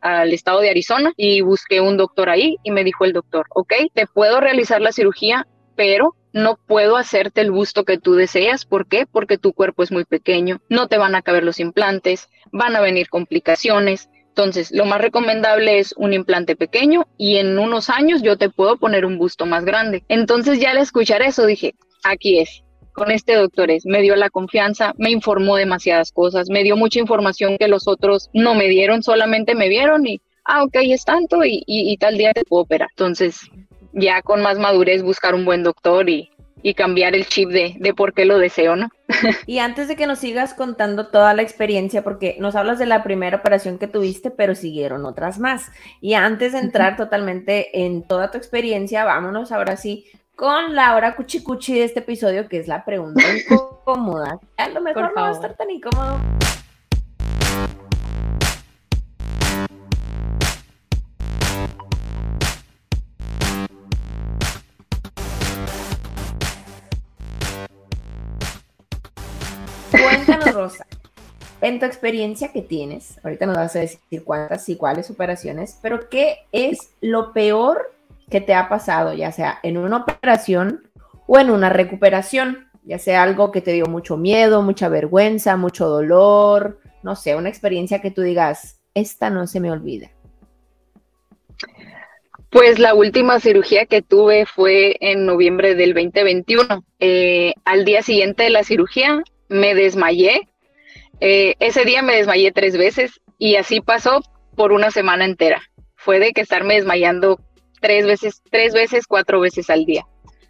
al 0.00 0.32
estado 0.32 0.60
de 0.60 0.70
Arizona 0.70 1.12
y 1.16 1.40
busqué 1.40 1.80
un 1.80 1.96
doctor 1.96 2.28
ahí 2.28 2.56
y 2.62 2.70
me 2.70 2.84
dijo 2.84 3.04
el 3.04 3.12
doctor, 3.12 3.46
ok, 3.50 3.72
te 3.94 4.06
puedo 4.06 4.40
realizar 4.40 4.80
la 4.80 4.92
cirugía, 4.92 5.46
pero 5.76 6.14
no 6.32 6.58
puedo 6.66 6.96
hacerte 6.96 7.40
el 7.40 7.50
busto 7.50 7.84
que 7.84 7.98
tú 7.98 8.14
deseas. 8.14 8.66
¿Por 8.66 8.86
qué? 8.86 9.06
Porque 9.06 9.38
tu 9.38 9.52
cuerpo 9.52 9.82
es 9.82 9.90
muy 9.90 10.04
pequeño, 10.04 10.60
no 10.68 10.86
te 10.86 10.98
van 10.98 11.14
a 11.14 11.22
caber 11.22 11.44
los 11.44 11.60
implantes, 11.60 12.28
van 12.52 12.76
a 12.76 12.80
venir 12.80 13.08
complicaciones. 13.08 14.10
Entonces, 14.36 14.70
lo 14.70 14.84
más 14.84 15.00
recomendable 15.00 15.78
es 15.78 15.94
un 15.96 16.12
implante 16.12 16.56
pequeño 16.56 17.06
y 17.16 17.38
en 17.38 17.58
unos 17.58 17.88
años 17.88 18.20
yo 18.20 18.36
te 18.36 18.50
puedo 18.50 18.76
poner 18.76 19.06
un 19.06 19.16
busto 19.16 19.46
más 19.46 19.64
grande. 19.64 20.04
Entonces, 20.10 20.60
ya 20.60 20.72
al 20.72 20.76
escuchar 20.76 21.22
eso 21.22 21.46
dije, 21.46 21.74
aquí 22.04 22.40
es, 22.40 22.62
con 22.92 23.10
este 23.10 23.34
doctor 23.34 23.70
es, 23.70 23.86
me 23.86 24.02
dio 24.02 24.14
la 24.14 24.28
confianza, 24.28 24.92
me 24.98 25.10
informó 25.10 25.56
demasiadas 25.56 26.12
cosas, 26.12 26.50
me 26.50 26.64
dio 26.64 26.76
mucha 26.76 27.00
información 27.00 27.56
que 27.56 27.66
los 27.66 27.88
otros 27.88 28.28
no 28.34 28.54
me 28.54 28.68
dieron, 28.68 29.02
solamente 29.02 29.54
me 29.54 29.70
vieron 29.70 30.06
y, 30.06 30.20
ah, 30.44 30.64
ok, 30.64 30.76
es 30.82 31.06
tanto 31.06 31.38
y, 31.42 31.96
tal 31.98 32.18
día 32.18 32.34
te 32.34 32.44
puedo 32.44 32.64
operar. 32.64 32.90
Entonces, 32.90 33.40
ya 33.94 34.20
con 34.20 34.42
más 34.42 34.58
madurez 34.58 35.02
buscar 35.02 35.34
un 35.34 35.46
buen 35.46 35.62
doctor 35.62 36.10
y, 36.10 36.30
cambiar 36.76 37.14
el 37.14 37.26
chip 37.26 37.48
de, 37.48 37.76
de 37.78 37.94
por 37.94 38.12
qué 38.12 38.26
lo 38.26 38.38
deseo, 38.38 38.76
¿no? 38.76 38.90
Y 39.46 39.58
antes 39.58 39.88
de 39.88 39.96
que 39.96 40.06
nos 40.06 40.18
sigas 40.18 40.54
contando 40.54 41.08
toda 41.08 41.34
la 41.34 41.42
experiencia, 41.42 42.02
porque 42.02 42.36
nos 42.40 42.56
hablas 42.56 42.78
de 42.78 42.86
la 42.86 43.02
primera 43.02 43.36
operación 43.36 43.78
que 43.78 43.86
tuviste, 43.86 44.30
pero 44.30 44.54
siguieron 44.54 45.04
otras 45.04 45.38
más. 45.38 45.70
Y 46.00 46.14
antes 46.14 46.52
de 46.52 46.58
entrar 46.58 46.96
totalmente 46.96 47.84
en 47.84 48.02
toda 48.02 48.30
tu 48.30 48.38
experiencia, 48.38 49.04
vámonos 49.04 49.52
ahora 49.52 49.76
sí 49.76 50.06
con 50.34 50.74
la 50.74 50.94
hora 50.94 51.16
cuchicuchi 51.16 51.74
de 51.74 51.84
este 51.84 52.00
episodio, 52.00 52.48
que 52.48 52.58
es 52.58 52.68
la 52.68 52.84
pregunta 52.84 53.22
incómoda. 53.50 54.38
A 54.58 54.68
lo 54.68 54.80
mejor 54.80 55.12
no 55.14 55.22
va 55.22 55.28
a 55.28 55.32
estar 55.32 55.54
tan 55.54 55.70
incómodo. 55.70 56.18
En 71.60 71.78
tu 71.78 71.86
experiencia 71.86 72.52
que 72.52 72.62
tienes, 72.62 73.18
ahorita 73.24 73.46
nos 73.46 73.56
vas 73.56 73.76
a 73.76 73.80
decir 73.80 74.24
cuántas 74.24 74.68
y 74.68 74.76
cuáles 74.76 75.10
operaciones, 75.10 75.78
pero 75.82 76.08
¿qué 76.08 76.38
es 76.52 76.90
lo 77.00 77.32
peor 77.32 77.92
que 78.30 78.40
te 78.40 78.54
ha 78.54 78.68
pasado, 78.68 79.12
ya 79.12 79.32
sea 79.32 79.58
en 79.62 79.76
una 79.76 79.98
operación 79.98 80.88
o 81.26 81.38
en 81.38 81.50
una 81.50 81.68
recuperación? 81.68 82.68
Ya 82.84 82.98
sea 82.98 83.22
algo 83.22 83.50
que 83.50 83.60
te 83.60 83.72
dio 83.72 83.86
mucho 83.86 84.16
miedo, 84.16 84.62
mucha 84.62 84.88
vergüenza, 84.88 85.56
mucho 85.56 85.88
dolor, 85.88 86.80
no 87.02 87.16
sé, 87.16 87.34
una 87.34 87.48
experiencia 87.48 88.00
que 88.00 88.10
tú 88.10 88.22
digas, 88.22 88.80
esta 88.94 89.28
no 89.28 89.46
se 89.46 89.60
me 89.60 89.72
olvida. 89.72 90.10
Pues 92.50 92.78
la 92.78 92.94
última 92.94 93.40
cirugía 93.40 93.86
que 93.86 94.02
tuve 94.02 94.46
fue 94.46 94.96
en 95.00 95.26
noviembre 95.26 95.74
del 95.74 95.94
2021. 95.94 96.84
Eh, 97.00 97.54
al 97.64 97.84
día 97.84 98.02
siguiente 98.02 98.44
de 98.44 98.50
la 98.50 98.64
cirugía 98.64 99.22
me 99.48 99.74
desmayé. 99.74 100.48
Eh, 101.20 101.54
ese 101.60 101.84
día 101.84 102.02
me 102.02 102.16
desmayé 102.16 102.52
tres 102.52 102.76
veces 102.76 103.20
y 103.38 103.56
así 103.56 103.80
pasó 103.80 104.20
por 104.54 104.72
una 104.72 104.90
semana 104.90 105.24
entera. 105.24 105.62
Fue 105.94 106.18
de 106.18 106.32
que 106.32 106.42
estarme 106.42 106.74
desmayando 106.74 107.40
tres 107.80 108.06
veces, 108.06 108.42
tres 108.50 108.74
veces, 108.74 109.06
cuatro 109.06 109.40
veces 109.40 109.70
al 109.70 109.84
día. 109.84 110.06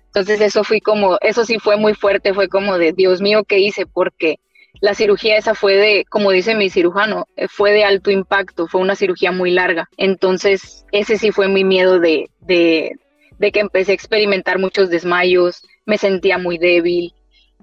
Entonces 0.06 0.40
eso 0.40 0.64
fue 0.64 0.80
como, 0.80 1.18
eso 1.20 1.44
sí 1.44 1.58
fue 1.58 1.76
muy 1.76 1.94
fuerte, 1.94 2.32
fue 2.32 2.48
como 2.48 2.78
de, 2.78 2.92
Dios 2.92 3.20
mío, 3.20 3.44
¿qué 3.44 3.58
hice? 3.58 3.86
Porque 3.86 4.38
la 4.80 4.94
cirugía 4.94 5.36
esa 5.36 5.54
fue 5.54 5.74
de, 5.74 6.04
como 6.08 6.30
dice 6.30 6.54
mi 6.54 6.70
cirujano, 6.70 7.26
eh, 7.36 7.48
fue 7.48 7.72
de 7.72 7.84
alto 7.84 8.10
impacto, 8.10 8.66
fue 8.66 8.80
una 8.80 8.94
cirugía 8.94 9.32
muy 9.32 9.50
larga. 9.50 9.88
Entonces 9.96 10.86
ese 10.92 11.18
sí 11.18 11.32
fue 11.32 11.48
mi 11.48 11.64
miedo 11.64 12.00
de, 12.00 12.30
de, 12.40 12.92
de 13.38 13.52
que 13.52 13.60
empecé 13.60 13.92
a 13.92 13.94
experimentar 13.94 14.58
muchos 14.58 14.88
desmayos, 14.90 15.62
me 15.84 15.98
sentía 15.98 16.38
muy 16.38 16.58
débil 16.58 17.12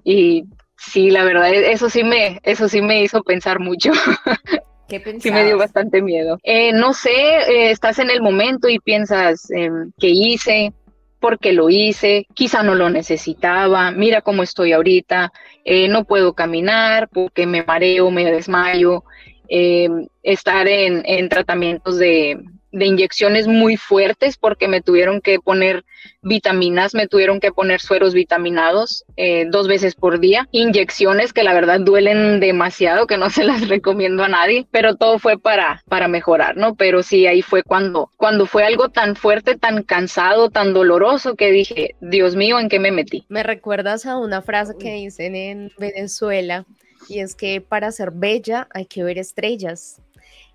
y 0.04 0.44
Sí, 0.76 1.10
la 1.10 1.24
verdad, 1.24 1.52
e-, 1.52 1.72
eso 1.72 1.88
sí 1.88 2.04
me, 2.04 2.40
eso 2.42 2.68
sí 2.68 2.82
me 2.82 3.02
hizo 3.02 3.22
pensar 3.22 3.60
mucho. 3.60 3.92
¿Qué 4.88 5.02
sí 5.18 5.30
me 5.30 5.44
dio 5.44 5.56
bastante 5.56 6.02
miedo. 6.02 6.38
Eh, 6.42 6.72
no 6.72 6.92
sé, 6.92 7.10
eh, 7.10 7.70
estás 7.70 7.98
en 7.98 8.10
el 8.10 8.20
momento 8.20 8.68
y 8.68 8.78
piensas 8.78 9.50
em, 9.50 9.92
qué 9.98 10.08
hice, 10.10 10.74
por 11.20 11.38
qué 11.38 11.52
lo 11.52 11.70
hice, 11.70 12.26
quizá 12.34 12.62
no 12.62 12.74
lo 12.74 12.90
necesitaba, 12.90 13.90
mira 13.92 14.20
cómo 14.20 14.42
estoy 14.42 14.72
ahorita, 14.72 15.32
eh, 15.64 15.88
no 15.88 16.04
puedo 16.04 16.34
caminar 16.34 17.08
porque 17.08 17.46
me 17.46 17.62
mareo, 17.62 18.10
me 18.10 18.30
desmayo, 18.30 19.04
estar 20.22 20.68
en, 20.68 21.02
en 21.06 21.28
tratamientos 21.28 21.98
de, 21.98 22.38
de 22.74 22.86
inyecciones 22.86 23.46
muy 23.46 23.76
fuertes 23.76 24.36
porque 24.36 24.66
me 24.66 24.82
tuvieron 24.82 25.20
que 25.20 25.38
poner 25.38 25.84
vitaminas, 26.22 26.92
me 26.92 27.06
tuvieron 27.06 27.38
que 27.38 27.52
poner 27.52 27.80
sueros 27.80 28.14
vitaminados 28.14 29.04
eh, 29.16 29.46
dos 29.48 29.68
veces 29.68 29.94
por 29.94 30.18
día, 30.18 30.48
inyecciones 30.50 31.32
que 31.32 31.44
la 31.44 31.54
verdad 31.54 31.80
duelen 31.80 32.40
demasiado, 32.40 33.06
que 33.06 33.16
no 33.16 33.30
se 33.30 33.44
las 33.44 33.68
recomiendo 33.68 34.24
a 34.24 34.28
nadie, 34.28 34.66
pero 34.72 34.96
todo 34.96 35.20
fue 35.20 35.38
para, 35.38 35.82
para 35.88 36.08
mejorar, 36.08 36.56
¿no? 36.56 36.74
Pero 36.74 37.04
sí, 37.04 37.26
ahí 37.28 37.42
fue 37.42 37.62
cuando, 37.62 38.10
cuando 38.16 38.44
fue 38.46 38.64
algo 38.64 38.88
tan 38.88 39.14
fuerte, 39.14 39.56
tan 39.56 39.84
cansado, 39.84 40.50
tan 40.50 40.74
doloroso 40.74 41.36
que 41.36 41.52
dije, 41.52 41.94
Dios 42.00 42.34
mío, 42.34 42.58
¿en 42.58 42.68
qué 42.68 42.80
me 42.80 42.90
metí? 42.90 43.24
Me 43.28 43.44
recuerdas 43.44 44.04
a 44.04 44.18
una 44.18 44.42
frase 44.42 44.74
que 44.78 44.94
dicen 44.94 45.36
en 45.36 45.70
Venezuela 45.78 46.64
y 47.08 47.20
es 47.20 47.36
que 47.36 47.60
para 47.60 47.92
ser 47.92 48.10
bella 48.10 48.66
hay 48.74 48.86
que 48.86 49.04
ver 49.04 49.18
estrellas. 49.18 50.00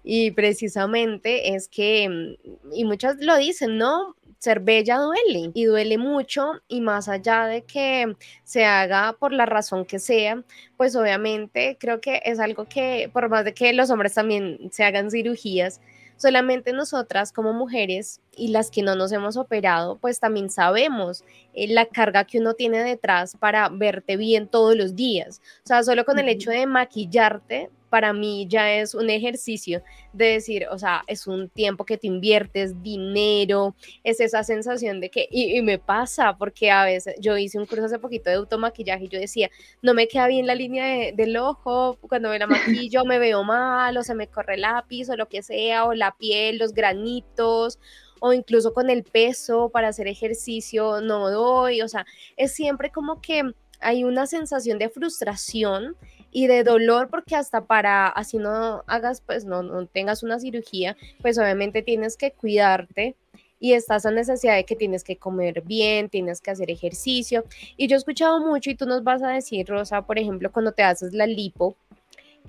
Y 0.04 0.32
precisamente 0.32 1.56
es 1.56 1.68
que, 1.68 2.10
mm, 2.10 2.74
y 2.74 2.86
muchas 2.86 3.18
lo 3.20 3.36
dicen, 3.38 3.78
¿no? 3.78 4.16
Ser 4.40 4.62
bella 4.62 4.98
duele 4.98 5.52
y 5.54 5.66
duele 5.66 5.98
mucho 5.98 6.54
y 6.70 6.80
más 6.82 7.10
allá 7.10 7.46
de 7.46 7.64
que 7.64 8.16
se 8.44 8.64
haga 8.66 9.14
por 9.20 9.34
la 9.34 9.46
razón 9.46 9.86
que 9.86 10.00
sea, 10.00 10.44
pues 10.78 10.96
obviamente 10.96 11.78
creo 11.80 12.00
que 12.00 12.22
es 12.24 12.40
algo 12.40 12.66
que 12.66 13.10
por 13.12 13.28
más 13.30 13.44
de 13.44 13.54
que 13.54 13.74
los 13.74 13.90
hombres 13.90 14.14
también 14.14 14.70
se 14.72 14.86
hagan 14.86 15.12
cirugías, 15.12 15.82
solamente 16.20 16.74
nosotras 16.74 17.32
como 17.32 17.54
mujeres 17.54 18.22
y 18.36 18.50
las 18.50 18.72
que 18.72 18.84
no 18.84 18.96
nos 18.96 19.12
hemos 19.12 19.38
operado, 19.38 19.98
pues 19.98 20.20
también 20.20 20.50
sabemos 20.50 21.24
eh, 21.54 21.68
la 21.68 21.86
carga 21.86 22.26
que 22.26 22.40
uno 22.40 22.54
tiene 22.54 22.84
detrás 22.84 23.36
para 23.38 23.70
verte 23.70 24.18
bien 24.18 24.48
todos 24.48 24.76
los 24.76 24.96
días. 24.96 25.42
O 25.64 25.68
sea, 25.68 25.84
solo 25.84 26.06
con 26.06 26.20
el 26.20 26.30
hecho 26.30 26.52
de 26.52 26.66
maquillarte, 26.66 27.70
para 27.90 28.14
mí 28.14 28.48
ya 28.48 28.74
es 28.74 28.96
un 28.96 29.10
ejercicio 29.10 29.84
de 30.14 30.26
decir, 30.26 30.68
o 30.72 30.78
sea, 30.78 31.04
es 31.08 31.28
un 31.28 31.50
tiempo 31.50 31.86
que 31.86 31.98
te 31.98 32.08
inviertes, 32.08 32.82
dinero, 32.82 33.76
es 34.04 34.20
esa 34.20 34.44
sensación 34.44 35.00
de 35.00 35.10
que, 35.10 35.28
y, 35.30 35.62
me 35.62 35.80
pasa, 35.80 36.38
porque 36.38 36.72
a 36.72 36.86
veces 36.86 37.16
yo 37.20 37.38
hice 37.38 37.60
un 37.60 37.66
curso 37.66 37.86
hace 37.86 38.00
poquito 38.00 38.30
de 38.30 38.38
automaquillaje 38.38 39.06
y 39.06 39.10
yo 39.10 39.20
decía, 39.20 39.50
no 39.82 39.94
me 39.94 40.08
queda 40.08 40.28
bien 40.28 40.48
la 40.48 40.56
línea 40.56 41.12
del 41.14 41.38
ojo, 41.38 41.98
cuando 42.02 42.30
me 42.30 42.40
la 42.40 42.48
maquillo 42.88 43.06
me 43.06 43.20
veo 43.20 43.44
mal, 43.44 43.98
o 43.98 44.04
se 44.04 44.16
me 44.16 44.28
corre 44.28 44.56
el 44.56 44.62
lápiz 44.62 45.10
o 45.10 45.16
lo 45.16 45.28
que 45.28 45.42
sea, 45.42 45.86
o 45.86 45.94
la 45.94 46.16
piel, 46.16 46.58
los 46.58 46.74
granitos, 46.74 47.80
o 48.20 48.34
incluso 48.34 48.74
con 48.74 48.90
el 48.90 49.04
peso 49.04 49.70
para 49.70 49.90
hacer 49.90 50.08
ejercicio 50.08 51.02
no 51.02 51.30
doy, 51.30 51.82
o 51.82 51.88
sea, 51.88 52.06
es 52.38 52.54
siempre 52.54 52.92
como 52.92 53.22
que 53.22 53.54
hay 53.80 54.04
una 54.04 54.28
sensación 54.28 54.78
de 54.78 54.90
frustración 54.90 55.96
y 56.32 56.48
de 56.48 56.64
dolor 56.64 57.10
porque 57.10 57.36
hasta 57.36 57.66
para 57.66 58.08
así 58.08 58.38
no 58.38 58.84
hagas 58.88 59.22
pues 59.22 59.46
no, 59.46 59.64
no 59.64 59.86
tengas 59.88 60.24
una 60.24 60.40
cirugía 60.40 60.96
pues 61.22 61.38
obviamente 61.38 61.82
tienes 61.82 62.18
que 62.18 62.32
cuidarte 62.32 63.16
y 63.60 63.74
estás 63.74 64.06
a 64.06 64.12
necesidad 64.12 64.56
de 64.56 64.64
que 64.64 64.76
tienes 64.76 65.04
que 65.04 65.18
comer 65.18 65.62
bien, 65.62 66.10
tienes 66.10 66.40
que 66.42 66.52
hacer 66.52 66.72
ejercicio. 66.72 67.44
Y 67.76 67.88
yo 67.88 67.96
he 67.96 67.98
escuchado 67.98 68.40
mucho 68.40 68.70
y 68.70 68.76
tú 68.76 68.86
nos 68.86 69.04
vas 69.04 69.22
a 69.22 69.30
decir, 69.30 69.68
Rosa, 69.68 70.02
por 70.04 70.18
ejemplo, 70.18 70.52
cuando 70.52 70.72
te 70.72 70.84
haces 70.84 71.14
la 71.14 71.28
lipo, 71.28 71.76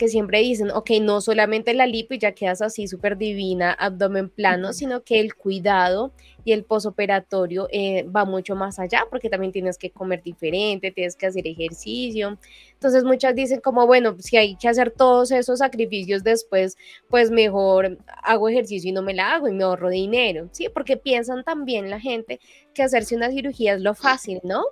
que 0.00 0.09
siempre 0.09 0.38
dicen, 0.38 0.71
ok, 0.71 0.92
no 1.02 1.21
solamente 1.21 1.75
la 1.75 1.87
lipo 1.87 2.14
y 2.14 2.19
ya 2.19 2.33
quedas 2.33 2.62
así 2.62 2.88
súper 2.88 3.19
divina, 3.19 3.71
abdomen 3.71 4.30
plano, 4.30 4.73
sino 4.73 5.02
que 5.02 5.21
el 5.21 5.35
cuidado 5.35 6.11
y 6.42 6.52
el 6.52 6.64
posoperatorio 6.64 7.69
eh, 7.71 8.04
va 8.04 8.25
mucho 8.25 8.57
más 8.57 8.78
allá 8.78 9.04
porque 9.11 9.28
también 9.28 9.52
tienes 9.52 9.76
que 9.76 9.90
comer 9.90 10.23
diferente, 10.23 10.90
tienes 10.90 11.16
que 11.16 11.26
hacer 11.26 11.47
ejercicio. 11.47 12.38
Entonces 12.73 13.04
muchas 13.04 13.35
dicen 13.35 13.61
como, 13.61 13.87
bueno, 13.87 14.16
si 14.21 14.38
hay 14.38 14.57
que 14.57 14.69
hacer 14.69 14.90
todos 14.90 15.33
esos 15.33 15.59
sacrificios 15.59 16.25
después, 16.25 16.78
pues 17.11 17.30
mejor 17.30 17.99
hago 18.23 18.49
ejercicio 18.49 18.88
y 18.88 18.92
no 18.95 19.02
me 19.02 19.12
la 19.12 19.35
hago 19.35 19.49
y 19.49 19.52
me 19.52 19.64
ahorro 19.64 19.90
dinero, 19.90 20.49
¿sí? 20.52 20.71
Porque 20.73 20.97
piensan 20.97 21.45
también 21.45 21.90
la 21.90 22.00
gente 22.00 22.40
que 22.73 22.83
hacerse 22.83 23.16
una 23.16 23.30
cirugía 23.30 23.75
es 23.75 23.83
lo 23.83 23.95
fácil, 23.95 24.40
¿no? 24.45 24.64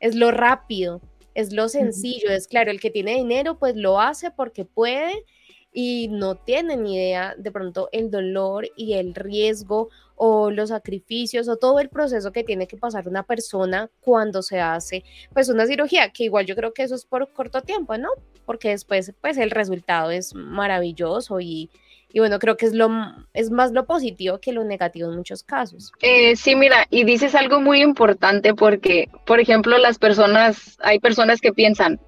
Es 0.00 0.14
lo 0.14 0.30
rápido 0.30 1.02
es 1.34 1.52
lo 1.52 1.68
sencillo, 1.68 2.30
es 2.30 2.46
claro, 2.46 2.70
el 2.70 2.80
que 2.80 2.90
tiene 2.90 3.14
dinero 3.14 3.58
pues 3.58 3.76
lo 3.76 4.00
hace 4.00 4.30
porque 4.30 4.64
puede 4.64 5.12
y 5.72 6.08
no 6.08 6.36
tiene 6.36 6.76
ni 6.76 6.94
idea 6.94 7.34
de 7.36 7.50
pronto 7.50 7.88
el 7.90 8.10
dolor 8.10 8.68
y 8.76 8.94
el 8.94 9.14
riesgo 9.14 9.90
o 10.14 10.52
los 10.52 10.68
sacrificios 10.68 11.48
o 11.48 11.56
todo 11.56 11.80
el 11.80 11.88
proceso 11.88 12.30
que 12.30 12.44
tiene 12.44 12.68
que 12.68 12.76
pasar 12.76 13.08
una 13.08 13.24
persona 13.24 13.90
cuando 14.00 14.42
se 14.42 14.60
hace 14.60 15.02
pues 15.32 15.48
una 15.48 15.66
cirugía, 15.66 16.10
que 16.10 16.24
igual 16.24 16.46
yo 16.46 16.54
creo 16.54 16.72
que 16.72 16.84
eso 16.84 16.94
es 16.94 17.04
por 17.04 17.28
corto 17.32 17.62
tiempo, 17.62 17.98
¿no? 17.98 18.08
Porque 18.46 18.68
después 18.68 19.12
pues 19.20 19.36
el 19.36 19.50
resultado 19.50 20.12
es 20.12 20.32
maravilloso 20.34 21.40
y, 21.40 21.70
y 22.14 22.20
bueno, 22.20 22.38
creo 22.38 22.56
que 22.56 22.66
es, 22.66 22.74
lo, 22.74 22.88
es 23.32 23.50
más 23.50 23.72
lo 23.72 23.86
positivo 23.86 24.38
que 24.38 24.52
lo 24.52 24.62
negativo 24.62 25.10
en 25.10 25.16
muchos 25.16 25.42
casos. 25.42 25.90
Eh, 26.00 26.36
sí, 26.36 26.54
mira, 26.54 26.86
y 26.88 27.02
dices 27.02 27.34
algo 27.34 27.60
muy 27.60 27.82
importante 27.82 28.54
porque, 28.54 29.08
por 29.26 29.40
ejemplo, 29.40 29.76
las 29.78 29.98
personas, 29.98 30.78
hay 30.80 31.00
personas 31.00 31.40
que 31.40 31.52
piensan, 31.52 32.00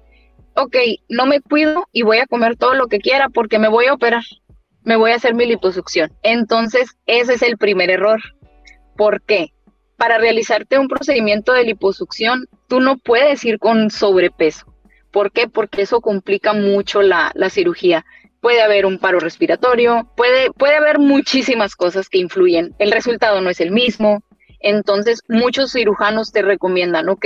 ok, 0.55 0.77
no 1.09 1.25
me 1.25 1.41
cuido 1.41 1.89
y 1.91 2.03
voy 2.03 2.19
a 2.19 2.25
comer 2.25 2.55
todo 2.55 2.73
lo 2.73 2.87
que 2.87 2.99
quiera 2.99 3.27
porque 3.27 3.59
me 3.59 3.67
voy 3.67 3.87
a 3.87 3.95
operar, 3.95 4.23
me 4.83 4.95
voy 4.95 5.11
a 5.11 5.15
hacer 5.15 5.33
mi 5.33 5.45
liposucción. 5.45 6.13
Entonces, 6.23 6.95
ese 7.05 7.33
es 7.33 7.41
el 7.41 7.57
primer 7.57 7.89
error. 7.89 8.21
¿Por 8.95 9.21
qué? 9.23 9.51
Para 9.97 10.19
realizarte 10.19 10.79
un 10.79 10.87
procedimiento 10.87 11.51
de 11.51 11.65
liposucción, 11.65 12.47
tú 12.69 12.79
no 12.79 12.97
puedes 12.97 13.43
ir 13.43 13.59
con 13.59 13.91
sobrepeso. 13.91 14.73
¿Por 15.11 15.33
qué? 15.33 15.49
Porque 15.49 15.81
eso 15.81 15.99
complica 15.99 16.53
mucho 16.53 17.01
la, 17.01 17.33
la 17.35 17.49
cirugía 17.49 18.05
puede 18.47 18.61
haber 18.61 18.85
un 18.85 18.97
paro 18.97 19.19
respiratorio, 19.19 20.09
puede, 20.15 20.51
puede 20.53 20.77
haber 20.77 20.99
muchísimas 20.99 21.75
cosas 21.75 22.07
que 22.07 22.19
influyen. 22.19 22.73
El 22.79 22.93
resultado 22.93 23.41
no 23.41 23.49
es 23.49 23.59
el 23.59 23.71
mismo. 23.71 24.23
Entonces, 24.61 25.19
muchos 25.27 25.73
cirujanos 25.73 26.31
te 26.31 26.43
recomiendan, 26.43 27.09
ok, 27.09 27.25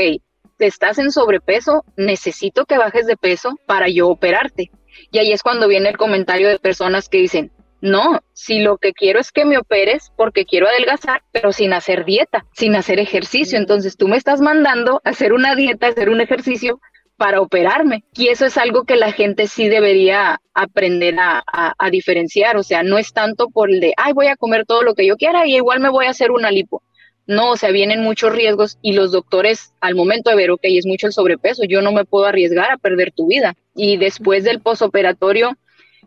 estás 0.57 0.97
en 0.97 1.11
sobrepeso, 1.11 1.85
necesito 1.95 2.65
que 2.65 2.79
bajes 2.79 3.05
de 3.05 3.17
peso 3.17 3.51
para 3.67 3.87
yo 3.87 4.07
operarte. 4.07 4.71
Y 5.11 5.19
ahí 5.19 5.31
es 5.31 5.43
cuando 5.43 5.67
viene 5.67 5.89
el 5.89 5.97
comentario 5.97 6.49
de 6.49 6.57
personas 6.57 7.07
que 7.07 7.19
dicen, 7.19 7.51
no, 7.81 8.21
si 8.33 8.57
lo 8.57 8.79
que 8.79 8.91
quiero 8.91 9.19
es 9.19 9.31
que 9.31 9.45
me 9.45 9.59
operes 9.59 10.11
porque 10.17 10.45
quiero 10.45 10.67
adelgazar, 10.67 11.21
pero 11.31 11.51
sin 11.51 11.71
hacer 11.73 12.03
dieta, 12.03 12.47
sin 12.53 12.75
hacer 12.75 12.97
ejercicio. 12.97 13.59
Entonces 13.59 13.95
tú 13.95 14.07
me 14.07 14.17
estás 14.17 14.41
mandando 14.41 15.01
a 15.03 15.11
hacer 15.11 15.33
una 15.33 15.53
dieta, 15.53 15.85
hacer 15.85 16.09
un 16.09 16.19
ejercicio 16.19 16.79
para 17.21 17.39
operarme. 17.39 18.03
Y 18.15 18.29
eso 18.29 18.47
es 18.47 18.57
algo 18.57 18.83
que 18.83 18.95
la 18.95 19.11
gente 19.11 19.45
sí 19.45 19.69
debería 19.69 20.41
aprender 20.55 21.15
a, 21.19 21.43
diferenciar. 21.91 22.57
O 22.57 22.63
sea, 22.63 22.81
no 22.81 22.97
es 22.97 23.13
tanto 23.13 23.49
por 23.49 23.69
el 23.69 23.79
de, 23.79 23.93
ay, 23.95 24.13
voy 24.13 24.25
a 24.25 24.35
comer 24.35 24.65
todo 24.65 24.81
lo 24.81 24.95
que 24.95 25.05
yo 25.05 25.17
quiera 25.17 25.45
y 25.45 25.55
igual 25.55 25.81
me 25.81 25.89
voy 25.89 26.07
a 26.07 26.09
hacer 26.09 26.31
una 26.31 26.49
lipo. 26.49 26.81
No, 27.27 27.51
o 27.51 27.57
sea, 27.57 27.69
vienen 27.69 28.01
muchos 28.01 28.33
riesgos 28.33 28.79
y 28.81 28.93
los 28.93 29.11
doctores 29.11 29.71
al 29.81 29.93
momento 29.93 30.31
de 30.31 30.35
ver, 30.35 30.49
ok, 30.49 30.61
es 30.63 30.87
mucho 30.87 31.05
el 31.05 31.13
sobrepeso, 31.13 31.63
yo 31.63 31.83
no 31.83 31.91
me 31.91 32.05
puedo 32.05 32.25
arriesgar 32.25 32.71
a 32.71 32.77
perder 32.77 33.11
tu 33.11 33.27
vida. 33.27 33.53
Y 33.75 33.97
después 33.97 34.43
del 34.43 34.59
posoperatorio, 34.59 35.55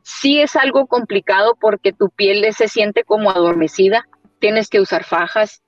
Sí 0.02 0.40
es 0.40 0.54
algo 0.54 0.87
complicado 0.87 1.56
porque 1.59 1.94
tu 1.94 2.11
piel 2.11 2.44
se 2.52 2.68
siente 2.68 3.04
como 3.04 3.30
adormecida, 3.30 4.06
tienes 4.38 4.68
que 4.68 4.80
usar 4.80 5.04
fajas, 5.04 5.62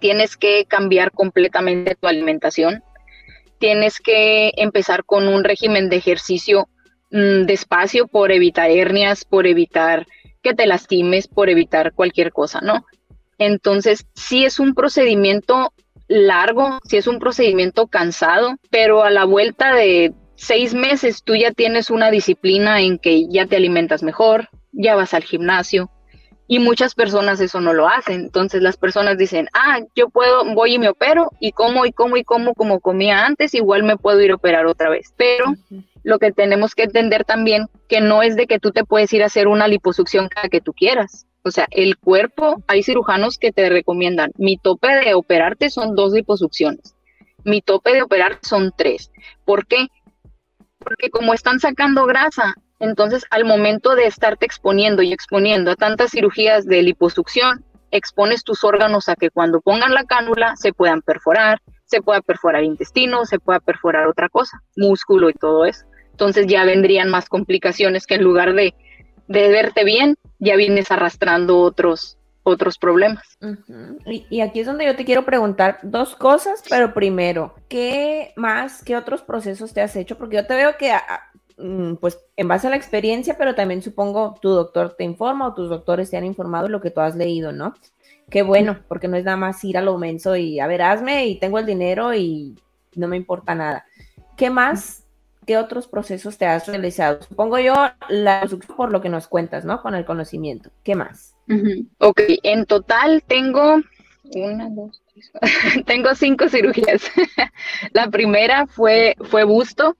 tienes 0.00 0.36
que 0.36 0.64
cambiar 0.64 1.12
completamente 1.12 1.94
tu 1.94 2.08
alimentación, 2.08 2.82
tienes 3.64 3.98
que 3.98 4.52
empezar 4.58 5.06
con 5.06 5.26
un 5.26 5.42
régimen 5.42 5.88
de 5.88 5.96
ejercicio 5.96 6.68
mm, 7.10 7.46
despacio 7.46 8.06
por 8.06 8.30
evitar 8.30 8.70
hernias, 8.70 9.24
por 9.24 9.46
evitar 9.46 10.06
que 10.42 10.52
te 10.52 10.66
lastimes, 10.66 11.28
por 11.28 11.48
evitar 11.48 11.94
cualquier 11.94 12.30
cosa, 12.30 12.60
¿no? 12.60 12.84
Entonces, 13.38 14.04
sí 14.14 14.44
es 14.44 14.60
un 14.60 14.74
procedimiento 14.74 15.72
largo, 16.08 16.78
sí 16.84 16.98
es 16.98 17.06
un 17.06 17.18
procedimiento 17.18 17.86
cansado, 17.86 18.56
pero 18.68 19.02
a 19.02 19.08
la 19.08 19.24
vuelta 19.24 19.74
de 19.74 20.12
seis 20.34 20.74
meses 20.74 21.22
tú 21.24 21.34
ya 21.34 21.50
tienes 21.50 21.88
una 21.88 22.10
disciplina 22.10 22.82
en 22.82 22.98
que 22.98 23.26
ya 23.30 23.46
te 23.46 23.56
alimentas 23.56 24.02
mejor, 24.02 24.50
ya 24.72 24.94
vas 24.94 25.14
al 25.14 25.24
gimnasio 25.24 25.90
y 26.46 26.58
muchas 26.58 26.94
personas 26.94 27.40
eso 27.40 27.60
no 27.60 27.72
lo 27.72 27.88
hacen. 27.88 28.20
Entonces 28.20 28.62
las 28.62 28.76
personas 28.76 29.18
dicen, 29.18 29.48
ah, 29.54 29.80
yo 29.94 30.08
puedo, 30.08 30.44
voy 30.54 30.74
y 30.74 30.78
me 30.78 30.88
opero 30.88 31.30
y 31.40 31.52
como 31.52 31.86
y 31.86 31.92
como 31.92 32.16
y 32.16 32.24
como 32.24 32.54
como 32.54 32.80
comía 32.80 33.24
antes, 33.24 33.54
igual 33.54 33.82
me 33.82 33.96
puedo 33.96 34.20
ir 34.20 34.30
a 34.30 34.36
operar 34.36 34.66
otra 34.66 34.90
vez. 34.90 35.12
Pero 35.16 35.54
lo 36.02 36.18
que 36.18 36.32
tenemos 36.32 36.74
que 36.74 36.84
entender 36.84 37.24
también 37.24 37.66
que 37.88 38.00
no 38.00 38.22
es 38.22 38.36
de 38.36 38.46
que 38.46 38.58
tú 38.58 38.72
te 38.72 38.84
puedes 38.84 39.12
ir 39.12 39.22
a 39.22 39.26
hacer 39.26 39.48
una 39.48 39.68
liposucción 39.68 40.28
cada 40.28 40.48
que 40.48 40.60
tú 40.60 40.72
quieras. 40.72 41.26
O 41.42 41.50
sea, 41.50 41.66
el 41.70 41.98
cuerpo, 41.98 42.62
hay 42.66 42.82
cirujanos 42.82 43.38
que 43.38 43.52
te 43.52 43.68
recomiendan, 43.68 44.32
mi 44.38 44.56
tope 44.56 44.88
de 44.88 45.14
operarte 45.14 45.68
son 45.68 45.94
dos 45.94 46.12
liposucciones. 46.12 46.94
Mi 47.44 47.60
tope 47.60 47.92
de 47.92 48.02
operar 48.02 48.38
son 48.40 48.72
tres. 48.74 49.10
¿Por 49.44 49.66
qué? 49.66 49.88
porque 50.84 51.10
como 51.10 51.34
están 51.34 51.58
sacando 51.58 52.06
grasa, 52.06 52.54
entonces 52.80 53.24
al 53.30 53.44
momento 53.44 53.94
de 53.94 54.06
estarte 54.06 54.46
exponiendo 54.46 55.02
y 55.02 55.12
exponiendo 55.12 55.70
a 55.70 55.76
tantas 55.76 56.10
cirugías 56.10 56.66
de 56.66 56.82
liposucción, 56.82 57.64
expones 57.90 58.42
tus 58.42 58.64
órganos 58.64 59.08
a 59.08 59.16
que 59.16 59.30
cuando 59.30 59.60
pongan 59.60 59.94
la 59.94 60.04
cánula 60.04 60.56
se 60.56 60.72
puedan 60.72 61.00
perforar, 61.02 61.60
se 61.84 62.02
pueda 62.02 62.20
perforar 62.20 62.64
intestino, 62.64 63.24
se 63.24 63.38
pueda 63.38 63.60
perforar 63.60 64.08
otra 64.08 64.28
cosa, 64.28 64.62
músculo 64.76 65.30
y 65.30 65.34
todo 65.34 65.64
eso. 65.64 65.84
Entonces 66.10 66.46
ya 66.46 66.64
vendrían 66.64 67.08
más 67.08 67.28
complicaciones 67.28 68.06
que 68.06 68.14
en 68.14 68.24
lugar 68.24 68.54
de, 68.54 68.74
de 69.28 69.48
verte 69.48 69.84
bien, 69.84 70.16
ya 70.38 70.56
vienes 70.56 70.90
arrastrando 70.90 71.58
otros, 71.58 72.18
otros 72.42 72.78
problemas. 72.78 73.38
y, 74.06 74.40
aquí 74.40 74.60
es 74.60 74.66
donde 74.66 74.86
yo 74.86 74.96
te 74.96 75.04
quiero 75.04 75.24
preguntar 75.24 75.78
dos 75.82 76.14
cosas, 76.14 76.62
pero 76.68 76.94
primero, 76.94 77.54
¿qué 77.68 78.32
más, 78.36 78.82
qué 78.84 78.96
otros 78.96 79.22
procesos 79.22 79.72
te 79.72 79.80
has 79.80 79.96
hecho? 79.96 80.16
Porque 80.18 80.36
yo 80.36 80.46
te 80.46 80.54
veo 80.54 80.76
que, 80.76 80.92
pues, 82.00 82.20
en 82.36 82.48
base 82.48 82.66
a 82.66 82.70
la 82.70 82.76
experiencia, 82.76 83.36
pero 83.38 83.54
también 83.54 83.82
supongo 83.82 84.36
tu 84.40 84.50
doctor 84.50 84.94
te 84.96 85.04
informa 85.04 85.48
o 85.48 85.54
tus 85.54 85.68
doctores 85.68 86.10
te 86.10 86.16
han 86.16 86.24
informado 86.24 86.68
lo 86.68 86.80
que 86.80 86.90
tú 86.90 87.00
has 87.00 87.16
leído, 87.16 87.52
¿no? 87.52 87.74
Qué 88.30 88.42
bueno, 88.42 88.78
porque 88.88 89.08
no 89.08 89.16
es 89.16 89.24
nada 89.24 89.36
más 89.36 89.62
ir 89.64 89.76
a 89.76 89.82
lo 89.82 89.98
menso 89.98 90.34
y, 90.36 90.58
a 90.58 90.66
ver, 90.66 90.82
hazme 90.82 91.26
y 91.26 91.38
tengo 91.38 91.58
el 91.58 91.66
dinero 91.66 92.14
y 92.14 92.56
no 92.96 93.06
me 93.06 93.16
importa 93.16 93.54
nada. 93.54 93.84
¿Qué 94.36 94.50
más 94.50 95.04
¿qué 95.44 95.56
otros 95.56 95.86
procesos 95.86 96.38
te 96.38 96.46
has 96.46 96.66
realizado? 96.66 97.22
Supongo 97.22 97.58
yo, 97.58 97.74
la 98.08 98.48
por 98.76 98.90
lo 98.90 99.00
que 99.00 99.08
nos 99.08 99.28
cuentas, 99.28 99.64
¿no? 99.64 99.82
Con 99.82 99.94
el 99.94 100.04
conocimiento. 100.04 100.70
¿Qué 100.82 100.94
más? 100.94 101.34
Ok, 101.98 102.22
en 102.42 102.64
total 102.66 103.22
tengo 103.26 103.80
una, 104.34 104.68
dos, 104.70 105.02
tres, 105.12 105.32
tengo 105.86 106.14
cinco 106.14 106.48
cirugías. 106.48 107.02
la 107.92 108.08
primera 108.08 108.66
fue, 108.66 109.16
fue 109.20 109.44
busto, 109.44 109.96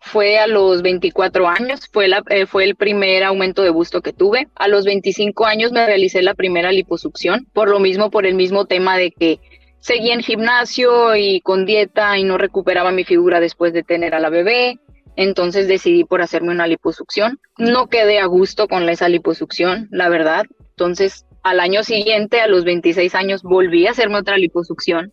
fue 0.00 0.38
a 0.38 0.46
los 0.46 0.82
24 0.82 1.46
años, 1.46 1.88
fue, 1.92 2.08
la, 2.08 2.22
eh, 2.30 2.46
fue 2.46 2.64
el 2.64 2.74
primer 2.74 3.22
aumento 3.22 3.62
de 3.62 3.70
busto 3.70 4.00
que 4.00 4.12
tuve. 4.12 4.48
A 4.54 4.66
los 4.66 4.84
25 4.84 5.46
años 5.46 5.72
me 5.72 5.86
realicé 5.86 6.22
la 6.22 6.34
primera 6.34 6.72
liposucción, 6.72 7.46
por 7.52 7.68
lo 7.68 7.80
mismo, 7.80 8.10
por 8.10 8.26
el 8.26 8.34
mismo 8.34 8.64
tema 8.64 8.96
de 8.96 9.10
que 9.12 9.40
seguía 9.78 10.14
en 10.14 10.22
gimnasio 10.22 11.16
y 11.16 11.40
con 11.40 11.66
dieta 11.66 12.18
y 12.18 12.24
no 12.24 12.38
recuperaba 12.38 12.92
mi 12.92 13.04
figura 13.04 13.40
después 13.40 13.72
de 13.72 13.82
tener 13.82 14.14
a 14.14 14.20
la 14.20 14.30
bebé. 14.30 14.80
Entonces 15.16 15.68
decidí 15.68 16.04
por 16.04 16.22
hacerme 16.22 16.50
una 16.50 16.66
liposucción. 16.66 17.38
No 17.58 17.88
quedé 17.88 18.20
a 18.20 18.26
gusto 18.26 18.68
con 18.68 18.88
esa 18.88 19.08
liposucción, 19.08 19.88
la 19.90 20.08
verdad. 20.08 20.46
Entonces 20.70 21.26
al 21.42 21.60
año 21.60 21.82
siguiente, 21.82 22.40
a 22.40 22.46
los 22.46 22.64
26 22.64 23.14
años, 23.14 23.42
volví 23.42 23.86
a 23.86 23.92
hacerme 23.92 24.18
otra 24.18 24.36
liposucción. 24.36 25.12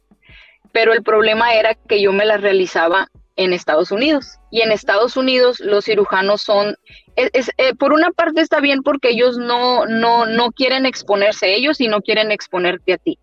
Pero 0.71 0.93
el 0.93 1.03
problema 1.03 1.53
era 1.55 1.75
que 1.75 2.01
yo 2.01 2.11
me 2.11 2.25
la 2.25 2.37
realizaba 2.37 3.09
en 3.37 3.53
Estados 3.53 3.91
Unidos. 3.91 4.39
Y 4.51 4.61
en 4.61 4.71
Estados 4.71 5.15
Unidos 5.15 5.59
los 5.61 5.85
cirujanos 5.85 6.41
son, 6.41 6.75
es, 7.15 7.51
eh, 7.57 7.73
por 7.75 7.93
una 7.93 8.11
parte 8.11 8.41
está 8.41 8.59
bien 8.59 8.83
porque 8.83 9.11
ellos 9.11 9.37
no, 9.37 9.85
no, 9.85 10.25
no 10.25 10.51
quieren 10.51 10.85
exponerse 10.85 11.55
ellos 11.55 11.79
y 11.79 11.87
no 11.87 12.01
quieren 12.01 12.31
exponerte 12.31 12.93
a 12.93 12.97
ti. 12.97 13.17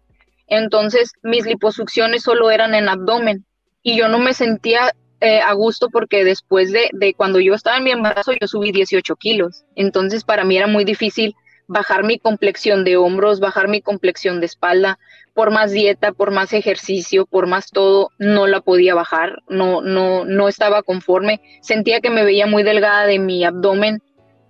Entonces, 0.46 1.12
mis 1.22 1.44
liposucciones 1.44 2.22
solo 2.22 2.50
eran 2.50 2.74
en 2.74 2.88
abdomen 2.88 3.44
y 3.83 3.96
yo 3.96 4.09
no 4.09 4.18
me 4.18 4.35
sentía 4.35 4.92
eh, 5.20 5.40
a 5.40 5.53
gusto 5.53 5.88
porque 5.90 6.24
después 6.24 6.70
de, 6.70 6.90
de, 6.92 7.14
cuando 7.14 7.40
yo 7.40 7.55
estaba 7.55 7.79
en 7.79 7.85
mi 7.85 7.90
embarazo, 7.90 8.33
yo 8.33 8.46
subí 8.46 8.72
18 8.72 9.16
kilos. 9.16 9.64
Entonces, 9.74 10.24
para 10.24 10.44
mí 10.44 10.57
era 10.57 10.66
muy 10.66 10.85
difícil 10.85 11.35
bajar 11.66 12.05
mi 12.05 12.18
complexión 12.18 12.85
de 12.85 12.96
hombros, 12.96 13.40
bajar 13.40 13.68
mi 13.68 13.81
complexión 13.81 14.40
de 14.40 14.46
espalda. 14.46 14.98
Por 15.35 15.51
más 15.51 15.73
dieta, 15.73 16.12
por 16.12 16.31
más 16.31 16.53
ejercicio, 16.53 17.27
por 17.27 17.47
más 17.47 17.70
todo, 17.70 18.11
no 18.18 18.47
la 18.47 18.61
podía 18.61 18.94
bajar. 18.94 19.42
No, 19.49 19.83
no, 19.83 20.25
no 20.25 20.49
estaba 20.49 20.83
conforme. 20.83 21.40
Sentía 21.61 22.01
que 22.01 22.11
me 22.11 22.25
veía 22.25 22.47
muy 22.47 22.62
delgada 22.62 23.07
de 23.07 23.18
mi 23.18 23.44
abdomen 23.44 24.01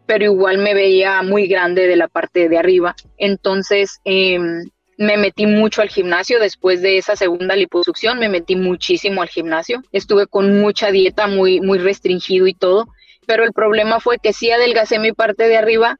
pero 0.06 0.24
igual 0.24 0.58
me 0.58 0.74
veía 0.74 1.22
muy 1.22 1.46
grande 1.46 1.86
de 1.86 1.96
la 1.96 2.08
parte 2.08 2.48
de 2.48 2.58
arriba. 2.58 2.94
Entonces, 3.16 4.00
eh, 4.04 4.38
me 4.98 5.16
metí 5.16 5.46
mucho 5.46 5.82
al 5.82 5.88
gimnasio 5.88 6.38
después 6.38 6.82
de 6.82 6.98
esa 6.98 7.16
segunda 7.16 7.56
liposucción, 7.56 8.18
me 8.18 8.28
metí 8.28 8.56
muchísimo 8.56 9.22
al 9.22 9.28
gimnasio. 9.28 9.82
Estuve 9.92 10.26
con 10.26 10.60
mucha 10.60 10.90
dieta, 10.90 11.26
muy, 11.26 11.60
muy 11.60 11.78
restringido 11.78 12.46
y 12.46 12.54
todo. 12.54 12.86
Pero 13.26 13.44
el 13.44 13.52
problema 13.52 14.00
fue 14.00 14.18
que 14.18 14.32
sí 14.32 14.50
adelgacé 14.50 14.98
mi 14.98 15.12
parte 15.12 15.48
de 15.48 15.56
arriba, 15.56 15.98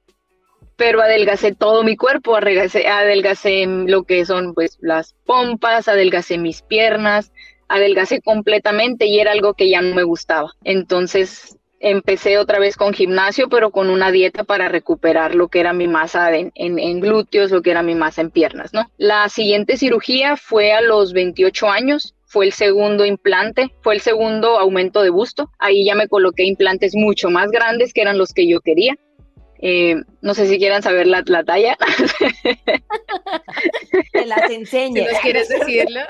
pero 0.77 1.03
adelgacé 1.03 1.55
todo 1.55 1.85
mi 1.85 1.97
cuerpo, 1.97 2.37
adelgacé, 2.37 3.67
lo 3.67 4.05
que 4.05 4.25
son 4.25 4.55
pues 4.55 4.79
las 4.81 5.15
pompas, 5.25 5.89
adelgacé 5.89 6.39
mis 6.39 6.63
piernas, 6.63 7.33
adelgacé 7.69 8.21
completamente 8.21 9.07
y 9.07 9.21
era 9.21 9.33
algo 9.33 9.55
que 9.55 9.69
ya 9.69 9.81
no 9.81 9.95
me 9.95 10.03
gustaba. 10.03 10.53
Entonces 10.65 11.57
empecé 11.81 12.39
otra 12.39 12.59
vez 12.59 12.77
con 12.77 12.95
gimnasio, 12.95 13.49
pero 13.49 13.71
con 13.71 13.91
una 13.91 14.11
dieta 14.11 14.45
para 14.45 14.69
recuperar 14.69 15.35
lo 15.35 15.49
que 15.49 15.61
era 15.61 15.73
mi 15.73 15.87
masa 15.87 16.35
en, 16.35 16.51
en, 16.55 17.01
glúteos, 17.01 17.51
lo 17.51 17.61
que 17.63 17.71
era 17.71 17.83
mi 17.83 17.95
masa 17.95 18.23
en 18.23 18.31
piernas, 18.31 18.73
¿no? 18.73 18.91
La 18.97 19.29
siguiente 19.29 19.77
cirugía 19.77 20.37
fue 20.37 20.73
a 20.73 20.81
los 20.81 21.13
28 21.13 21.69
años, 21.69 22.15
fue 22.25 22.47
el 22.47 22.53
segundo 22.53 23.05
implante, 23.05 23.71
fue 23.83 23.95
el 23.95 24.01
segundo 24.01 24.59
aumento 24.59 25.03
de 25.03 25.11
busto. 25.11 25.51
Ahí 25.59 25.85
ya 25.85 25.95
me 25.95 26.09
coloqué 26.09 26.45
implantes 26.45 26.95
mucho 26.95 27.31
más 27.31 27.51
grandes 27.51 27.93
que 27.93 28.01
eran 28.01 28.19
los 28.19 28.33
que 28.33 28.49
yo 28.49 28.61
quería. 28.61 28.97
Eh, 29.67 29.97
no 30.21 30.35
sé 30.35 30.47
si 30.47 30.59
quieran 30.59 30.83
saber 30.83 31.07
la, 31.07 31.23
la 31.25 31.43
talla. 31.43 31.79
Te 34.13 34.27
las 34.27 34.51
enseñe. 34.51 35.09
Si 35.09 35.17
quieres 35.23 35.49
decirlo. 35.59 36.01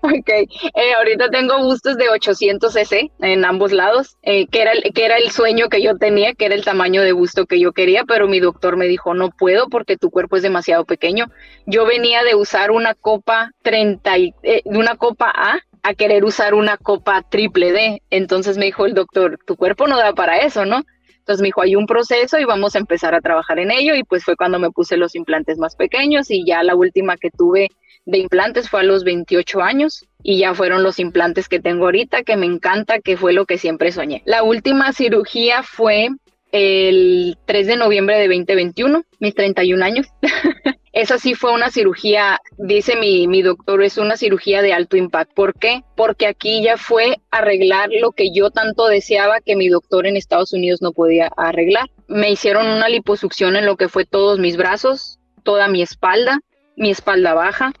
ok, 0.00 0.28
eh, 0.28 0.94
ahorita 0.98 1.30
tengo 1.30 1.62
bustos 1.62 1.96
de 1.96 2.08
800 2.08 2.72
cc 2.72 3.12
en 3.20 3.44
ambos 3.44 3.70
lados, 3.70 4.16
eh, 4.22 4.48
que, 4.48 4.62
era 4.62 4.72
el, 4.72 4.82
que 4.92 5.04
era 5.04 5.16
el 5.16 5.30
sueño 5.30 5.68
que 5.68 5.80
yo 5.80 5.96
tenía, 5.96 6.34
que 6.34 6.46
era 6.46 6.56
el 6.56 6.64
tamaño 6.64 7.02
de 7.02 7.12
busto 7.12 7.46
que 7.46 7.60
yo 7.60 7.70
quería, 7.70 8.02
pero 8.02 8.26
mi 8.26 8.40
doctor 8.40 8.76
me 8.76 8.88
dijo, 8.88 9.14
no 9.14 9.30
puedo 9.30 9.68
porque 9.68 9.96
tu 9.96 10.10
cuerpo 10.10 10.36
es 10.36 10.42
demasiado 10.42 10.84
pequeño. 10.84 11.26
Yo 11.66 11.86
venía 11.86 12.24
de 12.24 12.34
usar 12.34 12.72
una 12.72 12.96
copa 12.96 13.52
30, 13.62 14.12
de 14.12 14.34
una 14.64 14.96
copa 14.96 15.32
A 15.32 15.60
a 15.84 15.94
querer 15.94 16.24
usar 16.24 16.54
una 16.54 16.78
copa 16.78 17.22
triple 17.22 17.70
D. 17.70 18.02
Entonces 18.10 18.58
me 18.58 18.64
dijo 18.64 18.86
el 18.86 18.94
doctor, 18.94 19.38
tu 19.46 19.54
cuerpo 19.54 19.86
no 19.86 19.98
da 19.98 20.14
para 20.14 20.38
eso, 20.38 20.64
¿no? 20.64 20.82
Entonces 21.24 21.40
me 21.40 21.48
dijo, 21.48 21.62
hay 21.62 21.74
un 21.74 21.86
proceso 21.86 22.38
y 22.38 22.44
vamos 22.44 22.74
a 22.74 22.78
empezar 22.78 23.14
a 23.14 23.22
trabajar 23.22 23.58
en 23.58 23.70
ello 23.70 23.94
y 23.94 24.04
pues 24.04 24.24
fue 24.24 24.36
cuando 24.36 24.58
me 24.58 24.70
puse 24.70 24.98
los 24.98 25.14
implantes 25.14 25.56
más 25.56 25.74
pequeños 25.74 26.30
y 26.30 26.44
ya 26.44 26.62
la 26.62 26.74
última 26.76 27.16
que 27.16 27.30
tuve 27.30 27.70
de 28.04 28.18
implantes 28.18 28.68
fue 28.68 28.80
a 28.80 28.82
los 28.82 29.04
28 29.04 29.62
años 29.62 30.04
y 30.22 30.40
ya 30.40 30.52
fueron 30.52 30.82
los 30.82 30.98
implantes 30.98 31.48
que 31.48 31.60
tengo 31.60 31.86
ahorita, 31.86 32.24
que 32.24 32.36
me 32.36 32.44
encanta, 32.44 32.98
que 32.98 33.16
fue 33.16 33.32
lo 33.32 33.46
que 33.46 33.56
siempre 33.56 33.90
soñé. 33.90 34.22
La 34.26 34.42
última 34.42 34.92
cirugía 34.92 35.62
fue 35.62 36.10
el 36.52 37.38
3 37.46 37.66
de 37.68 37.76
noviembre 37.78 38.18
de 38.18 38.28
2021, 38.28 39.04
mis 39.18 39.34
31 39.34 39.82
años. 39.82 40.06
Esa 40.94 41.18
sí 41.18 41.34
fue 41.34 41.52
una 41.52 41.70
cirugía, 41.70 42.40
dice 42.56 42.94
mi, 42.94 43.26
mi, 43.26 43.42
doctor, 43.42 43.82
es 43.82 43.98
una 43.98 44.16
cirugía 44.16 44.62
de 44.62 44.72
alto 44.72 44.96
impacto. 44.96 45.34
¿Por 45.34 45.54
qué? 45.54 45.82
Porque 45.96 46.28
aquí 46.28 46.62
ya 46.62 46.76
fue 46.76 47.16
arreglar 47.32 47.90
lo 48.00 48.12
que 48.12 48.30
yo 48.32 48.50
tanto 48.50 48.86
deseaba 48.86 49.40
que 49.40 49.56
mi 49.56 49.68
doctor 49.68 50.06
en 50.06 50.16
Estados 50.16 50.52
Unidos 50.52 50.82
no 50.82 50.92
podía 50.92 51.32
arreglar. 51.36 51.90
Me 52.06 52.30
hicieron 52.30 52.68
una 52.68 52.88
liposucción 52.88 53.56
en 53.56 53.66
lo 53.66 53.76
que 53.76 53.88
fue 53.88 54.04
todos 54.04 54.38
mis 54.38 54.56
brazos, 54.56 55.18
toda 55.42 55.66
mi 55.66 55.82
espalda, 55.82 56.38
mi 56.76 56.92
espalda 56.92 57.34
baja, 57.34 57.72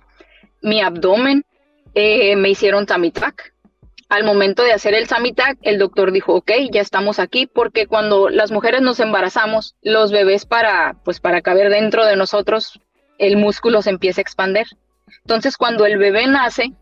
mi 0.60 0.80
abdomen, 0.80 1.44
eh, 1.94 2.34
me 2.34 2.48
hicieron 2.48 2.84
tummy 2.84 3.12
al 4.08 4.24
momento 4.24 4.62
de 4.62 4.72
hacer 4.72 4.94
el 4.94 5.06
Samitac, 5.06 5.58
el 5.62 5.78
doctor 5.78 6.12
dijo, 6.12 6.34
ok, 6.34 6.52
ya 6.70 6.80
estamos 6.80 7.18
aquí, 7.18 7.46
porque 7.46 7.86
cuando 7.86 8.28
las 8.28 8.52
mujeres 8.52 8.82
nos 8.82 9.00
embarazamos, 9.00 9.76
los 9.82 10.12
bebés 10.12 10.46
para, 10.46 10.96
pues 11.04 11.20
para 11.20 11.42
caber 11.42 11.70
dentro 11.70 12.04
de 12.04 12.16
nosotros, 12.16 12.80
el 13.18 13.36
músculo 13.36 13.82
se 13.82 13.90
empieza 13.90 14.20
a 14.20 14.22
expander. 14.22 14.66
Entonces, 15.20 15.56
cuando 15.56 15.86
el 15.86 15.98
bebé 15.98 16.26
nace, 16.26 16.72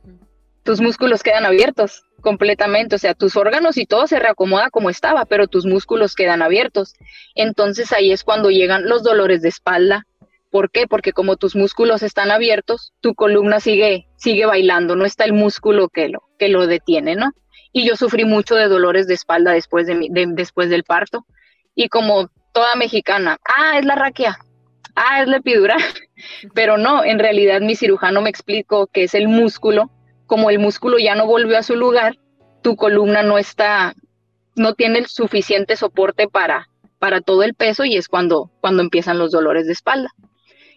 tus 0.62 0.80
músculos 0.80 1.22
quedan 1.22 1.44
abiertos 1.44 2.04
completamente, 2.20 2.94
o 2.94 2.98
sea, 2.98 3.14
tus 3.14 3.36
órganos 3.36 3.76
y 3.76 3.84
todo 3.84 4.06
se 4.06 4.20
reacomoda 4.20 4.70
como 4.70 4.90
estaba, 4.90 5.24
pero 5.24 5.48
tus 5.48 5.66
músculos 5.66 6.14
quedan 6.14 6.40
abiertos. 6.40 6.94
Entonces 7.34 7.92
ahí 7.92 8.12
es 8.12 8.22
cuando 8.22 8.50
llegan 8.50 8.88
los 8.88 9.02
dolores 9.02 9.42
de 9.42 9.48
espalda, 9.48 10.06
¿Por 10.52 10.70
qué? 10.70 10.86
Porque 10.86 11.14
como 11.14 11.36
tus 11.36 11.56
músculos 11.56 12.02
están 12.02 12.30
abiertos, 12.30 12.92
tu 13.00 13.14
columna 13.14 13.58
sigue, 13.58 14.06
sigue 14.16 14.44
bailando, 14.44 14.96
no 14.96 15.06
está 15.06 15.24
el 15.24 15.32
músculo 15.32 15.88
que 15.88 16.10
lo, 16.10 16.24
que 16.38 16.50
lo 16.50 16.66
detiene, 16.66 17.16
¿no? 17.16 17.32
Y 17.72 17.88
yo 17.88 17.96
sufrí 17.96 18.26
mucho 18.26 18.54
de 18.54 18.68
dolores 18.68 19.06
de 19.06 19.14
espalda 19.14 19.52
después, 19.52 19.86
de, 19.86 19.96
después 20.34 20.68
del 20.68 20.84
parto. 20.84 21.24
Y 21.74 21.88
como 21.88 22.28
toda 22.52 22.74
mexicana, 22.74 23.38
ah, 23.46 23.78
es 23.78 23.86
la 23.86 23.94
raquia, 23.94 24.36
ah, 24.94 25.22
es 25.22 25.28
la 25.28 25.38
epidural. 25.38 25.80
Pero 26.54 26.78
no, 26.78 27.04
en 27.04 27.18
realidad 27.18 27.60
mi 27.60 27.76
cirujano 27.76 28.20
me 28.22 28.30
explicó 28.30 28.86
que 28.86 29.04
es 29.04 29.14
el 29.14 29.28
músculo. 29.28 29.90
Como 30.26 30.50
el 30.50 30.58
músculo 30.58 30.98
ya 30.98 31.14
no 31.14 31.26
volvió 31.26 31.58
a 31.58 31.62
su 31.62 31.76
lugar, 31.76 32.16
tu 32.62 32.76
columna 32.76 33.22
no 33.22 33.38
está, 33.38 33.94
no 34.56 34.74
tiene 34.74 35.00
el 35.00 35.06
suficiente 35.06 35.76
soporte 35.76 36.28
para, 36.28 36.68
para 36.98 37.20
todo 37.20 37.42
el 37.42 37.54
peso 37.54 37.84
y 37.84 37.96
es 37.96 38.08
cuando, 38.08 38.50
cuando 38.60 38.82
empiezan 38.82 39.18
los 39.18 39.32
dolores 39.32 39.66
de 39.66 39.72
espalda. 39.72 40.10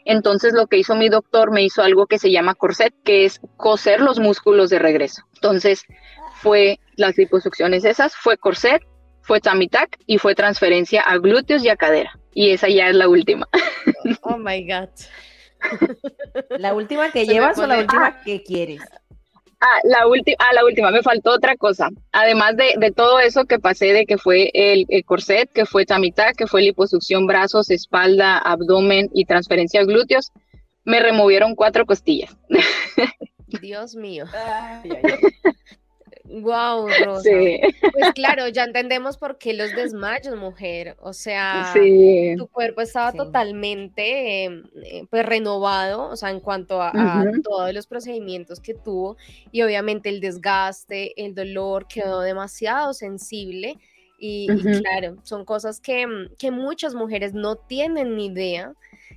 Entonces 0.05 0.53
lo 0.53 0.67
que 0.67 0.77
hizo 0.77 0.95
mi 0.95 1.09
doctor 1.09 1.51
me 1.51 1.63
hizo 1.63 1.81
algo 1.81 2.05
que 2.05 2.19
se 2.19 2.31
llama 2.31 2.53
corset, 2.53 2.93
que 3.03 3.25
es 3.25 3.41
coser 3.57 4.01
los 4.01 4.19
músculos 4.19 4.69
de 4.69 4.79
regreso. 4.79 5.23
Entonces 5.35 5.83
fue 6.35 6.79
las 6.95 7.17
liposucciones 7.17 7.85
esas, 7.85 8.15
fue 8.15 8.37
corset, 8.37 8.83
fue 9.21 9.41
tamitac 9.41 9.97
y 10.05 10.19
fue 10.19 10.35
transferencia 10.35 11.01
a 11.01 11.17
glúteos 11.17 11.63
y 11.63 11.69
a 11.69 11.75
cadera. 11.75 12.19
Y 12.33 12.51
esa 12.51 12.69
ya 12.69 12.89
es 12.89 12.95
la 12.95 13.07
última. 13.07 13.47
Oh 14.21 14.37
my 14.37 14.63
God. 14.67 14.89
¿La 16.57 16.73
última 16.73 17.11
que 17.11 17.25
llevas 17.25 17.57
o 17.57 17.67
la 17.67 17.79
última 17.79 18.21
que 18.23 18.43
quieres? 18.43 18.81
Ah, 19.61 19.79
la 19.83 20.07
última, 20.07 20.37
ah, 20.39 20.53
la 20.53 20.65
última, 20.65 20.91
me 20.91 21.01
faltó 21.01 21.31
otra 21.31 21.55
cosa. 21.55 21.89
Además 22.11 22.55
de, 22.57 22.73
de 22.77 22.91
todo 22.91 23.19
eso 23.19 23.45
que 23.45 23.57
pasé, 23.57 23.93
de 23.93 24.05
que 24.05 24.17
fue 24.17 24.51
el, 24.53 24.85
corset, 25.05 25.51
que 25.51 25.65
fue 25.65 25.85
tamita, 25.85 26.33
que 26.33 26.45
fue 26.45 26.61
liposucción, 26.61 27.25
brazos, 27.25 27.71
espalda, 27.71 28.37
abdomen 28.37 29.09
y 29.13 29.25
transferencia 29.25 29.79
de 29.79 29.87
glúteos, 29.87 30.31
me 30.83 30.99
removieron 30.99 31.55
cuatro 31.55 31.85
costillas. 31.85 32.35
Dios 33.61 33.95
mío. 33.95 34.25
Wow, 36.27 36.87
Rosa. 37.05 37.29
Pues 37.93 38.11
claro, 38.15 38.47
ya 38.47 38.63
entendemos 38.63 39.17
por 39.17 39.37
qué 39.37 39.53
los 39.53 39.73
desmayos, 39.75 40.35
mujer. 40.35 40.95
O 40.99 41.13
sea, 41.13 41.73
tu 42.37 42.47
cuerpo 42.47 42.81
estaba 42.81 43.11
totalmente 43.13 44.45
em, 44.45 44.63
eh, 44.83 45.05
pues 45.09 45.25
renovado, 45.25 46.09
o 46.09 46.15
sea, 46.15 46.31
en 46.31 46.39
cuanto 46.39 46.81
a, 46.81 46.91
todos 47.43 47.73
los 47.73 47.85
procedimientos 47.85 48.59
que 48.59 48.73
tuvo 48.73 49.17
y 49.51 49.61
obviamente 49.61 50.09
el 50.09 50.19
desgaste, 50.19 51.13
el 51.23 51.35
dolor 51.35 51.87
quedó 51.87 52.21
demasiado 52.21 52.93
sensible. 52.93 53.77
Y, 54.17 54.47
claro, 54.81 55.17
son 55.23 55.45
cosas 55.45 55.79
que, 55.81 56.07
que 56.39 56.49
muchas 56.49 56.95
mujeres 56.95 57.33
no 57.33 57.57
tienen 57.57 58.15
ni 58.15 58.27
idea 58.27 58.73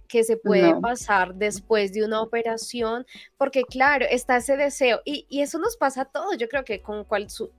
que 0.09 0.25
se 0.25 0.37
puede 0.37 0.75
pasar 0.81 1.35
después 1.35 1.93
de 1.93 2.05
una 2.05 2.23
operación, 2.23 3.07
porque 3.37 3.63
claro, 3.63 4.07
está 4.11 4.39
ese 4.39 4.57
deseo 4.57 5.01
y, 5.05 5.27
eso 5.41 5.59
nos 5.59 5.77
pasa 5.77 6.03
a 6.03 6.05
todos, 6.07 6.37
yo 6.39 6.49
creo 6.49 6.65
que 6.65 6.83
con 6.83 7.05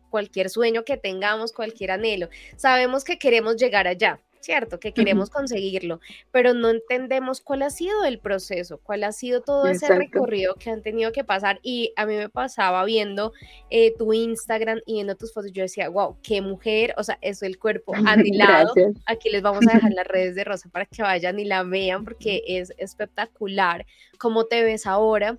cualquier 0.09 0.49
sueño 0.49 0.83
que 0.83 0.97
tengamos, 0.97 1.53
cualquier 1.53 1.91
anhelo, 1.91 2.27
sabemos 2.57 3.03
que 3.03 3.17
queremos 3.17 3.55
llegar 3.55 3.87
allá, 3.87 4.19
¿cierto? 4.41 4.79
Que 4.79 4.93
queremos 4.93 5.29
conseguirlo, 5.29 5.99
pero 6.31 6.53
no 6.53 6.69
entendemos 6.69 7.41
cuál 7.41 7.63
ha 7.63 7.69
sido 7.69 8.05
el 8.05 8.19
proceso, 8.19 8.79
cuál 8.81 9.03
ha 9.03 9.11
sido 9.11 9.41
todo 9.41 9.67
ese 9.67 9.87
recorrido 9.93 10.55
que 10.55 10.69
han 10.69 10.81
tenido 10.81 11.11
que 11.11 11.23
pasar. 11.23 11.59
Y 11.61 11.93
a 11.95 12.05
mí 12.05 12.15
me 12.15 12.29
pasaba 12.29 12.83
viendo 12.85 13.33
eh, 13.69 13.93
tu 13.97 14.13
Instagram 14.13 14.79
y 14.85 14.93
viendo 14.93 15.15
tus 15.15 15.33
fotos, 15.33 15.51
yo 15.51 15.63
decía, 15.63 15.89
wow, 15.89 16.17
qué 16.23 16.41
mujer, 16.41 16.93
o 16.97 17.03
sea, 17.03 17.17
eso 17.21 17.45
el 17.45 17.59
cuerpo 17.59 17.93
anilado. 17.95 18.73
Aquí 19.05 19.29
les 19.29 19.41
vamos 19.41 19.67
a 19.67 19.73
dejar 19.73 19.91
las 19.91 20.07
redes 20.07 20.35
de 20.35 20.43
Rosa 20.43 20.69
para 20.69 20.85
que 20.85 21.01
vayan 21.01 21.39
y 21.39 21.45
la 21.45 21.63
vean 21.63 22.05
porque 22.05 22.43
es 22.47 22.73
espectacular 22.77 23.85
cómo 24.17 24.45
te 24.45 24.63
ves 24.63 24.85
ahora. 24.85 25.37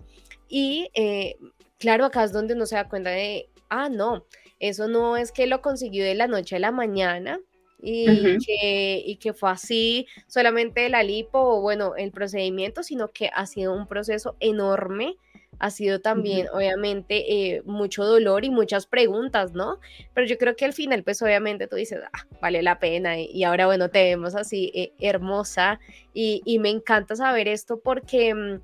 Y 0.49 0.91
eh, 0.95 1.37
claro, 1.79 2.05
acá 2.05 2.25
es 2.25 2.33
donde 2.33 2.55
uno 2.55 2.67
se 2.67 2.77
da 2.77 2.89
cuenta 2.89 3.11
de, 3.11 3.49
ah, 3.69 3.89
no, 3.89 4.25
eso 4.59 4.89
no 4.89 5.17
es 5.17 5.33
que 5.33 5.47
lo 5.47 5.63
consiguió 5.63 6.05
de 6.05 6.15
la 6.15 6.27
noche 6.27 6.57
a 6.57 6.59
la 6.59 6.71
mañana, 6.71 7.41
y, 7.83 8.39
que, 8.45 9.03
y 9.05 9.17
que 9.17 9.33
fue 9.33 9.51
así 9.51 10.07
solamente 10.27 10.89
la 10.89 11.03
lipo 11.03 11.39
o 11.39 11.61
bueno, 11.61 11.95
el 11.97 12.13
procedimiento, 12.13 12.83
sino 12.83 13.09
que 13.09 13.31
ha 13.35 13.47
sido 13.47 13.75
un 13.75 13.87
proceso 13.87 14.37
enorme, 14.41 15.17
ha 15.59 15.71
sido 15.71 16.01
también 16.01 16.47
obviamente 16.53 17.55
eh, 17.55 17.63
mucho 17.67 18.05
dolor 18.05 18.45
y 18.45 18.51
muchas 18.51 18.87
preguntas, 18.87 19.53
¿no? 19.53 19.79
Pero 20.15 20.27
yo 20.27 20.39
creo 20.39 20.57
que 20.57 20.65
al 20.65 20.73
final 20.73 21.03
pues 21.05 21.21
obviamente 21.21 21.67
tú 21.67 21.77
dices, 21.77 22.01
ah, 22.13 22.27
vale 22.41 22.63
la 22.63 22.79
pena 22.79 23.21
y, 23.21 23.45
ahora 23.45 23.67
bueno, 23.67 23.91
te 23.91 24.03
vemos 24.05 24.35
así 24.35 24.73
eh, 24.75 24.93
hermosa 25.01 25.79
y, 26.15 26.41
y, 26.45 26.59
me 26.59 26.71
encanta 26.71 27.17
saber 27.17 27.49
esto 27.49 27.79
porque... 27.79 28.61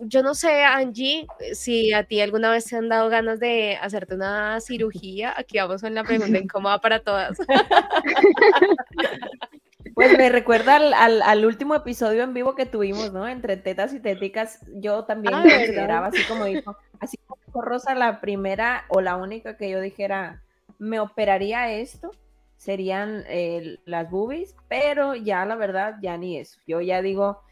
Yo 0.00 0.22
no 0.22 0.34
sé, 0.34 0.64
Angie, 0.64 1.26
si 1.54 1.92
a 1.92 2.04
ti 2.04 2.20
alguna 2.20 2.50
vez 2.50 2.66
te 2.66 2.76
han 2.76 2.88
dado 2.88 3.08
ganas 3.08 3.40
de 3.40 3.78
hacerte 3.80 4.14
una 4.14 4.60
cirugía. 4.60 5.34
Aquí 5.36 5.58
vamos 5.58 5.80
con 5.80 5.94
la 5.94 6.04
pregunta 6.04 6.38
incómoda 6.38 6.80
para 6.80 7.00
todas. 7.00 7.38
Pues 9.94 10.16
me 10.16 10.30
recuerda 10.30 10.76
al, 10.76 11.44
último 11.44 11.74
episodio 11.74 12.22
en 12.22 12.32
vivo 12.32 12.54
que 12.54 12.66
tuvimos, 12.66 13.12
¿no? 13.12 13.28
Entre 13.28 13.56
tetas 13.56 13.92
y 13.92 14.00
téticas. 14.00 14.60
Yo 14.74 15.04
también 15.04 15.34
ah, 15.34 15.42
consideraba 15.42 16.06
así 16.06 16.22
como 16.24 16.44
dijo, 16.44 16.76
así 17.00 17.18
como 17.26 17.62
Rosa, 17.62 17.94
la 17.94 18.20
primera 18.20 18.84
o 18.88 19.00
la 19.00 19.16
única 19.16 19.56
que 19.56 19.70
yo 19.70 19.80
dijera, 19.80 20.42
me 20.78 21.00
operaría 21.00 21.72
esto, 21.72 22.10
serían 22.56 23.24
eh, 23.28 23.78
las 23.84 24.10
boobies, 24.10 24.54
pero 24.68 25.14
ya 25.14 25.44
la 25.44 25.56
verdad, 25.56 25.96
ya 26.00 26.16
ni 26.16 26.38
eso. 26.38 26.58
Yo 26.66 26.80
ya 26.80 27.02
digo, 27.02 27.42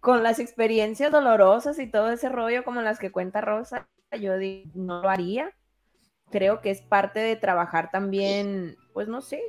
con 0.00 0.22
las 0.22 0.38
experiencias 0.38 1.10
dolorosas 1.10 1.78
y 1.78 1.90
todo 1.90 2.10
ese 2.10 2.28
rollo 2.28 2.64
como 2.64 2.82
las 2.82 2.98
que 2.98 3.12
cuenta 3.12 3.40
Rosa, 3.40 3.88
yo 4.20 4.32
no 4.74 5.02
lo 5.02 5.08
haría. 5.08 5.52
Creo 6.30 6.60
que 6.60 6.70
es 6.70 6.82
parte 6.82 7.20
de 7.20 7.36
trabajar 7.36 7.90
también, 7.90 8.76
pues 8.92 9.08
no 9.08 9.22
sé, 9.22 9.40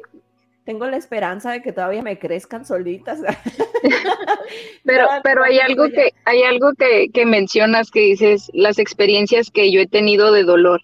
tengo 0.70 0.86
la 0.86 0.98
esperanza 0.98 1.52
de 1.52 1.62
que 1.64 1.72
todavía 1.72 2.04
me 2.04 2.20
crezcan 2.20 2.64
solitas. 2.64 3.20
pero, 4.86 5.08
pero 5.24 5.44
hay 5.44 5.60
algo 5.60 5.90
que, 5.90 6.14
hay 6.26 6.44
algo 6.44 6.74
que, 6.78 7.10
que, 7.12 7.26
mencionas 7.26 7.90
que 7.90 8.02
dices, 8.02 8.52
las 8.54 8.78
experiencias 8.78 9.50
que 9.52 9.72
yo 9.72 9.82
he 9.82 9.88
tenido 9.88 10.32
de 10.32 10.44
dolor. 10.44 10.82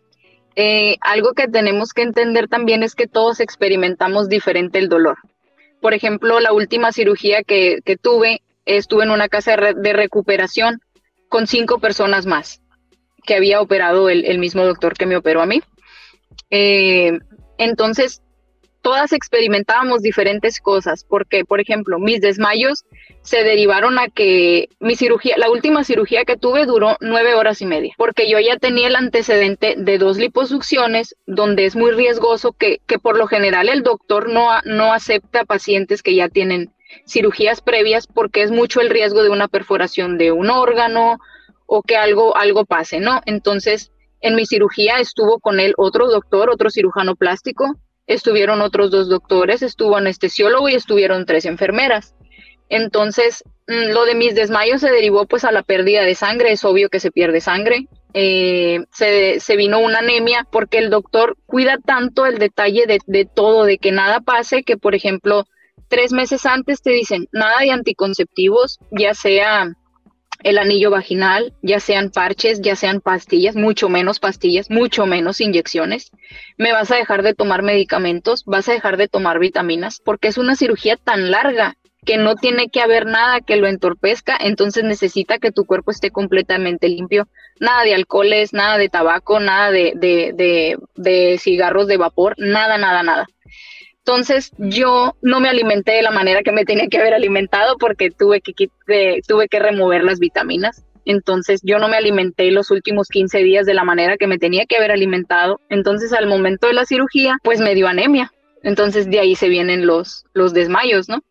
Eh, 0.55 0.95
algo 1.01 1.33
que 1.33 1.47
tenemos 1.47 1.93
que 1.93 2.01
entender 2.01 2.47
también 2.47 2.81
es 2.81 2.95
que 2.95 3.07
todos 3.07 3.39
experimentamos 3.39 4.27
diferente 4.27 4.79
el 4.79 4.89
dolor. 4.89 5.17
Por 5.81 5.93
ejemplo, 5.93 6.39
la 6.39 6.51
última 6.51 6.91
cirugía 6.91 7.43
que, 7.43 7.79
que 7.85 7.95
tuve, 7.95 8.41
estuve 8.65 9.03
en 9.03 9.11
una 9.11 9.29
casa 9.29 9.55
de 9.55 9.93
recuperación 9.93 10.79
con 11.29 11.47
cinco 11.47 11.79
personas 11.79 12.25
más 12.25 12.61
que 13.25 13.35
había 13.35 13.61
operado 13.61 14.09
el, 14.09 14.39
mismo 14.39 14.63
doctor 14.65 14.93
que 14.93 15.05
me 15.05 15.17
operó 15.17 15.41
a 15.41 15.45
mí. 15.45 15.61
Eh, 16.51 17.17
entonces, 17.57 18.21
todas 18.81 19.13
experimentábamos 19.13 20.03
diferentes 20.03 20.59
cosas, 20.59 21.05
porque, 21.09 21.43
por 21.43 21.59
ejemplo, 21.59 21.97
mis 21.97 22.21
desmayos 22.21 22.85
se 23.23 23.43
derivaron 23.43 23.97
a 23.97 24.09
que 24.09 24.69
mi 24.79 24.95
cirugía, 24.95 25.35
la 25.37 25.49
última 25.49 25.83
cirugía 25.83 26.23
que 26.23 26.37
tuve 26.37 26.67
duró 26.67 26.95
nueve 27.01 27.33
horas 27.33 27.61
y 27.61 27.65
media, 27.65 27.93
porque 27.97 28.29
yo 28.29 28.39
ya 28.39 28.57
tenía 28.57 28.87
el 28.87 28.95
antecedente 28.95 29.73
de 29.75 29.97
dos 29.97 30.17
liposucciones, 30.17 31.15
donde 31.25 31.65
es 31.65 31.75
muy 31.75 31.91
riesgoso 31.91 32.53
que, 32.53 32.79
que 32.85 32.99
por 32.99 33.17
lo 33.17 33.25
general 33.25 33.69
el 33.69 33.81
doctor 33.81 34.29
no, 34.29 34.49
no 34.65 34.93
acepta 34.93 35.45
pacientes 35.45 36.03
que 36.03 36.13
ya 36.13 36.29
tienen 36.29 36.74
cirugías 37.07 37.61
previas 37.61 38.07
porque 38.07 38.43
es 38.43 38.51
mucho 38.51 38.81
el 38.81 38.89
riesgo 38.89 39.23
de 39.23 39.29
una 39.29 39.47
perforación 39.47 40.17
de 40.17 40.31
un 40.31 40.49
órgano 40.49 41.19
o 41.65 41.81
que 41.81 41.97
algo, 41.97 42.35
algo 42.37 42.65
pase, 42.65 42.99
¿no? 42.99 43.21
Entonces, 43.25 43.91
en 44.21 44.35
mi 44.35 44.45
cirugía 44.45 44.99
estuvo 44.99 45.39
con 45.39 45.59
él 45.59 45.73
otro 45.77 46.07
doctor, 46.07 46.49
otro 46.49 46.69
cirujano 46.69 47.15
plástico, 47.15 47.75
estuvieron 48.07 48.61
otros 48.61 48.91
dos 48.91 49.09
doctores, 49.09 49.61
estuvo 49.61 49.97
anestesiólogo 49.97 50.69
y 50.69 50.75
estuvieron 50.75 51.25
tres 51.25 51.45
enfermeras. 51.45 52.15
Entonces, 52.69 53.43
mm, 53.67 53.93
lo 53.93 54.05
de 54.05 54.15
mis 54.15 54.35
desmayos 54.35 54.81
se 54.81 54.91
derivó 54.91 55.25
pues 55.25 55.43
a 55.43 55.51
la 55.51 55.63
pérdida 55.63 56.03
de 56.03 56.15
sangre, 56.15 56.51
es 56.51 56.63
obvio 56.65 56.89
que 56.89 56.99
se 56.99 57.11
pierde 57.11 57.41
sangre. 57.41 57.87
Eh, 58.13 58.85
se, 58.93 59.39
se, 59.41 59.57
vino 59.57 59.79
una 59.79 59.99
anemia 59.99 60.47
porque 60.49 60.77
el 60.77 60.89
doctor 60.89 61.35
cuida 61.45 61.77
tanto 61.85 62.25
el 62.25 62.39
detalle 62.39 62.85
de, 62.87 62.99
de 63.05 63.25
todo, 63.25 63.65
de 63.65 63.77
que 63.77 63.91
nada 63.91 64.21
pase, 64.21 64.63
que 64.63 64.77
por 64.77 64.95
ejemplo, 64.95 65.45
tres 65.87 66.11
meses 66.11 66.45
antes 66.45 66.81
te 66.81 66.91
dicen 66.91 67.27
nada 67.31 67.59
de 67.59 67.71
anticonceptivos, 67.71 68.79
ya 68.91 69.13
sea 69.13 69.75
el 70.43 70.57
anillo 70.57 70.91
vaginal, 70.91 71.53
ya 71.61 71.79
sean 71.79 72.11
parches, 72.11 72.61
ya 72.61 72.75
sean 72.75 73.01
pastillas, 73.01 73.55
mucho 73.55 73.89
menos 73.89 74.19
pastillas, 74.19 74.69
mucho 74.69 75.05
menos 75.05 75.41
inyecciones. 75.41 76.11
Me 76.57 76.71
vas 76.71 76.91
a 76.91 76.97
dejar 76.97 77.23
de 77.23 77.33
tomar 77.33 77.63
medicamentos, 77.63 78.43
vas 78.45 78.69
a 78.69 78.73
dejar 78.73 78.97
de 78.97 79.07
tomar 79.07 79.39
vitaminas, 79.39 80.01
porque 80.03 80.27
es 80.27 80.37
una 80.37 80.55
cirugía 80.55 80.97
tan 80.97 81.31
larga 81.31 81.77
que 82.05 82.17
no 82.17 82.35
tiene 82.35 82.69
que 82.69 82.81
haber 82.81 83.07
nada 83.07 83.41
que 83.41 83.55
lo 83.55 83.67
entorpezca, 83.67 84.37
entonces 84.39 84.83
necesita 84.83 85.39
que 85.39 85.51
tu 85.51 85.65
cuerpo 85.65 85.89
esté 85.89 86.11
completamente 86.11 86.87
limpio. 86.87 87.27
Nada 87.59 87.83
de 87.83 87.95
alcoholes, 87.95 88.53
nada 88.53 88.77
de 88.77 88.89
tabaco, 88.89 89.39
nada 89.39 89.71
de, 89.71 89.93
de, 89.95 90.33
de, 90.35 90.77
de 90.95 91.39
cigarros 91.39 91.87
de 91.87 91.97
vapor, 91.97 92.35
nada, 92.37 92.77
nada, 92.77 93.01
nada. 93.01 93.25
Entonces 94.07 94.51
yo 94.59 95.15
no 95.23 95.39
me 95.39 95.49
alimenté 95.49 95.93
de 95.93 96.03
la 96.03 96.11
manera 96.11 96.43
que 96.43 96.51
me 96.51 96.63
tenía 96.63 96.87
que 96.87 96.99
haber 96.99 97.15
alimentado 97.15 97.75
porque 97.79 98.11
tuve 98.11 98.39
que, 98.39 98.53
tuve 99.27 99.47
que 99.47 99.59
remover 99.59 100.03
las 100.03 100.19
vitaminas. 100.19 100.85
Entonces 101.05 101.61
yo 101.63 101.79
no 101.79 101.87
me 101.87 101.97
alimenté 101.97 102.51
los 102.51 102.69
últimos 102.69 103.07
15 103.07 103.39
días 103.39 103.65
de 103.65 103.73
la 103.73 103.83
manera 103.83 104.17
que 104.17 104.27
me 104.27 104.37
tenía 104.37 104.67
que 104.67 104.77
haber 104.77 104.91
alimentado. 104.91 105.59
Entonces 105.69 106.13
al 106.13 106.27
momento 106.27 106.67
de 106.67 106.73
la 106.73 106.85
cirugía, 106.85 107.37
pues 107.43 107.59
me 107.59 107.73
dio 107.73 107.87
anemia. 107.87 108.31
Entonces 108.61 109.09
de 109.09 109.19
ahí 109.19 109.35
se 109.35 109.49
vienen 109.49 109.87
los, 109.87 110.25
los 110.33 110.53
desmayos, 110.53 111.09
¿no? 111.09 111.23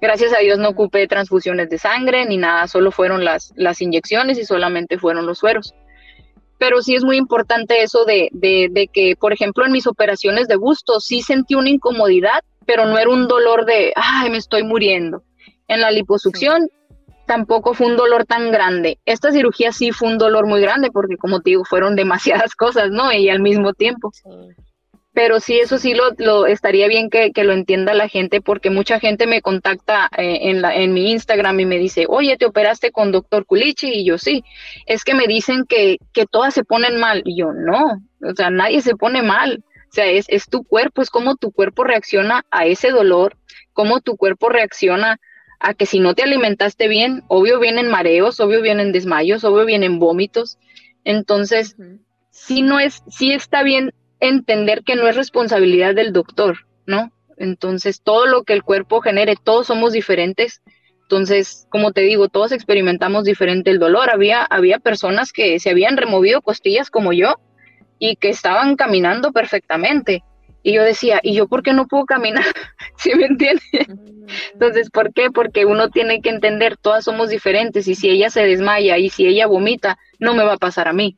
Gracias 0.00 0.32
a 0.32 0.38
Dios 0.38 0.58
no 0.58 0.70
ocupé 0.70 1.06
transfusiones 1.06 1.68
de 1.68 1.76
sangre 1.76 2.24
ni 2.24 2.38
nada, 2.38 2.66
solo 2.66 2.92
fueron 2.92 3.26
las, 3.26 3.52
las 3.56 3.82
inyecciones 3.82 4.38
y 4.38 4.46
solamente 4.46 4.96
fueron 4.96 5.26
los 5.26 5.38
sueros 5.38 5.74
pero 6.62 6.80
sí 6.80 6.94
es 6.94 7.02
muy 7.02 7.16
importante 7.16 7.82
eso 7.82 8.04
de, 8.04 8.28
de, 8.30 8.88
que, 8.92 9.16
por 9.18 9.32
ejemplo, 9.32 9.66
en 9.66 9.72
mis 9.72 9.88
operaciones 9.88 10.46
de 10.46 10.54
busto 10.54 11.00
sí 11.00 11.20
sentí 11.20 11.56
una 11.56 11.70
incomodidad, 11.70 12.44
pero 12.66 12.86
no 12.86 12.96
era 12.98 13.10
un 13.10 13.26
dolor 13.26 13.66
de, 13.66 13.92
ay, 13.96 14.30
me 14.30 14.36
estoy 14.38 14.62
muriendo. 14.62 15.24
En 15.66 15.80
la 15.80 15.90
liposucción 15.90 16.68
tampoco 17.26 17.74
fue 17.74 17.88
un 17.88 17.96
dolor 17.96 18.26
tan 18.26 18.52
grande. 18.52 19.00
Esta 19.06 19.32
cirugía 19.32 19.72
sí 19.72 19.90
fue 19.90 20.06
un 20.06 20.18
dolor 20.18 20.46
muy 20.46 20.60
grande 20.60 20.92
porque, 20.92 21.16
como 21.16 21.40
te 21.40 21.50
digo, 21.50 21.64
fueron 21.64 21.96
demasiadas 21.96 22.54
cosas, 22.56 22.92
¿no? 22.92 23.10
Y 23.10 23.28
al 23.28 23.40
mismo 23.40 23.72
tiempo. 23.72 24.12
Sí 24.12 24.22
pero 25.14 25.40
sí, 25.40 25.58
eso 25.58 25.78
sí 25.78 25.94
lo, 25.94 26.12
lo 26.18 26.46
estaría 26.46 26.88
bien 26.88 27.10
que, 27.10 27.32
que, 27.32 27.44
lo 27.44 27.52
entienda 27.52 27.92
la 27.92 28.08
gente, 28.08 28.40
porque 28.40 28.70
mucha 28.70 28.98
gente 28.98 29.26
me 29.26 29.42
contacta 29.42 30.08
eh, 30.16 30.38
en, 30.50 30.62
la, 30.62 30.74
en 30.74 30.94
mi 30.94 31.10
Instagram 31.10 31.60
y 31.60 31.66
me 31.66 31.78
dice, 31.78 32.06
oye, 32.08 32.36
¿te 32.38 32.46
operaste 32.46 32.92
con 32.92 33.12
doctor 33.12 33.44
Culichi? 33.44 33.92
Y 33.92 34.04
yo 34.06 34.16
sí, 34.16 34.42
es 34.86 35.04
que 35.04 35.14
me 35.14 35.26
dicen 35.26 35.64
que, 35.68 35.98
que 36.14 36.24
todas 36.24 36.54
se 36.54 36.64
ponen 36.64 36.98
mal. 36.98 37.22
Y 37.26 37.36
yo 37.36 37.52
no, 37.52 38.02
o 38.22 38.34
sea, 38.34 38.50
nadie 38.50 38.80
se 38.80 38.96
pone 38.96 39.22
mal. 39.22 39.62
O 39.90 39.94
sea, 39.94 40.06
es, 40.06 40.24
es 40.28 40.46
tu 40.46 40.64
cuerpo, 40.64 41.02
es 41.02 41.10
como 41.10 41.36
tu 41.36 41.52
cuerpo 41.52 41.84
reacciona 41.84 42.46
a 42.50 42.64
ese 42.64 42.90
dolor, 42.90 43.36
cómo 43.74 44.00
tu 44.00 44.16
cuerpo 44.16 44.48
reacciona 44.48 45.20
a 45.60 45.74
que 45.74 45.84
si 45.84 46.00
no 46.00 46.14
te 46.14 46.22
alimentaste 46.22 46.88
bien, 46.88 47.22
obvio 47.28 47.60
vienen 47.60 47.88
mareos, 47.88 48.40
obvio 48.40 48.62
vienen 48.62 48.92
desmayos, 48.92 49.44
obvio 49.44 49.66
vienen 49.66 49.98
vómitos. 49.98 50.58
Entonces, 51.04 51.76
sí 52.30 52.62
no 52.62 52.80
es, 52.80 53.02
sí 53.08 53.32
está 53.32 53.62
bien 53.62 53.92
entender 54.22 54.84
que 54.84 54.94
no 54.94 55.08
es 55.08 55.16
responsabilidad 55.16 55.94
del 55.94 56.12
doctor, 56.12 56.58
¿no? 56.86 57.10
Entonces, 57.36 58.02
todo 58.02 58.26
lo 58.26 58.44
que 58.44 58.52
el 58.52 58.62
cuerpo 58.62 59.00
genere, 59.00 59.34
todos 59.42 59.66
somos 59.66 59.92
diferentes. 59.92 60.62
Entonces, 61.02 61.66
como 61.70 61.90
te 61.90 62.02
digo, 62.02 62.28
todos 62.28 62.52
experimentamos 62.52 63.24
diferente 63.24 63.70
el 63.70 63.80
dolor. 63.80 64.10
Había, 64.10 64.44
había 64.44 64.78
personas 64.78 65.32
que 65.32 65.58
se 65.58 65.70
habían 65.70 65.96
removido 65.96 66.40
costillas 66.40 66.88
como 66.88 67.12
yo 67.12 67.34
y 67.98 68.14
que 68.14 68.28
estaban 68.28 68.76
caminando 68.76 69.32
perfectamente. 69.32 70.22
Y 70.62 70.72
yo 70.74 70.84
decía, 70.84 71.18
¿y 71.24 71.34
yo 71.34 71.48
por 71.48 71.64
qué 71.64 71.72
no 71.72 71.88
puedo 71.88 72.04
caminar? 72.04 72.44
¿Sí 72.96 73.12
me 73.16 73.26
entiendes? 73.26 73.64
Entonces, 74.52 74.88
¿por 74.90 75.12
qué? 75.12 75.32
Porque 75.32 75.66
uno 75.66 75.90
tiene 75.90 76.20
que 76.20 76.30
entender, 76.30 76.76
todas 76.76 77.04
somos 77.04 77.28
diferentes 77.28 77.88
y 77.88 77.96
si 77.96 78.08
ella 78.08 78.30
se 78.30 78.44
desmaya 78.44 78.98
y 78.98 79.10
si 79.10 79.26
ella 79.26 79.48
vomita, 79.48 79.98
no 80.20 80.34
me 80.34 80.44
va 80.44 80.52
a 80.52 80.58
pasar 80.58 80.86
a 80.86 80.92
mí. 80.92 81.16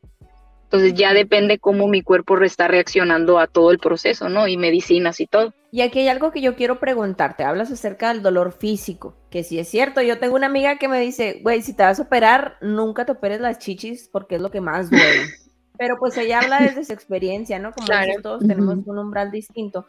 Entonces 0.65 0.95
ya 0.95 1.13
depende 1.13 1.59
cómo 1.59 1.87
mi 1.87 2.01
cuerpo 2.01 2.37
está 2.41 2.67
reaccionando 2.67 3.39
a 3.39 3.47
todo 3.47 3.71
el 3.71 3.77
proceso, 3.79 4.29
¿no? 4.29 4.47
Y 4.47 4.57
medicinas 4.57 5.19
y 5.19 5.27
todo. 5.27 5.53
Y 5.71 5.81
aquí 5.81 5.99
hay 5.99 6.07
algo 6.07 6.31
que 6.31 6.41
yo 6.41 6.55
quiero 6.55 6.79
preguntarte. 6.79 7.43
Hablas 7.43 7.71
acerca 7.71 8.09
del 8.09 8.23
dolor 8.23 8.51
físico, 8.51 9.15
que 9.29 9.43
si 9.43 9.59
es 9.59 9.67
cierto. 9.67 10.01
Yo 10.01 10.19
tengo 10.19 10.35
una 10.35 10.47
amiga 10.47 10.77
que 10.77 10.87
me 10.87 10.99
dice, 10.99 11.39
güey, 11.43 11.61
si 11.61 11.73
te 11.75 11.83
vas 11.83 11.99
a 11.99 12.03
operar, 12.03 12.57
nunca 12.61 13.05
te 13.05 13.11
operes 13.11 13.41
las 13.41 13.59
chichis 13.59 14.09
porque 14.11 14.35
es 14.35 14.41
lo 14.41 14.51
que 14.51 14.61
más 14.61 14.89
duele. 14.89 15.05
Pero 15.77 15.97
pues 15.99 16.17
ella 16.17 16.39
habla 16.39 16.59
desde 16.59 16.85
su 16.85 16.93
experiencia, 16.93 17.59
¿no? 17.59 17.73
Como 17.73 17.87
todos 18.21 18.47
tenemos 18.47 18.77
un 18.85 18.97
umbral 18.97 19.31
distinto. 19.31 19.85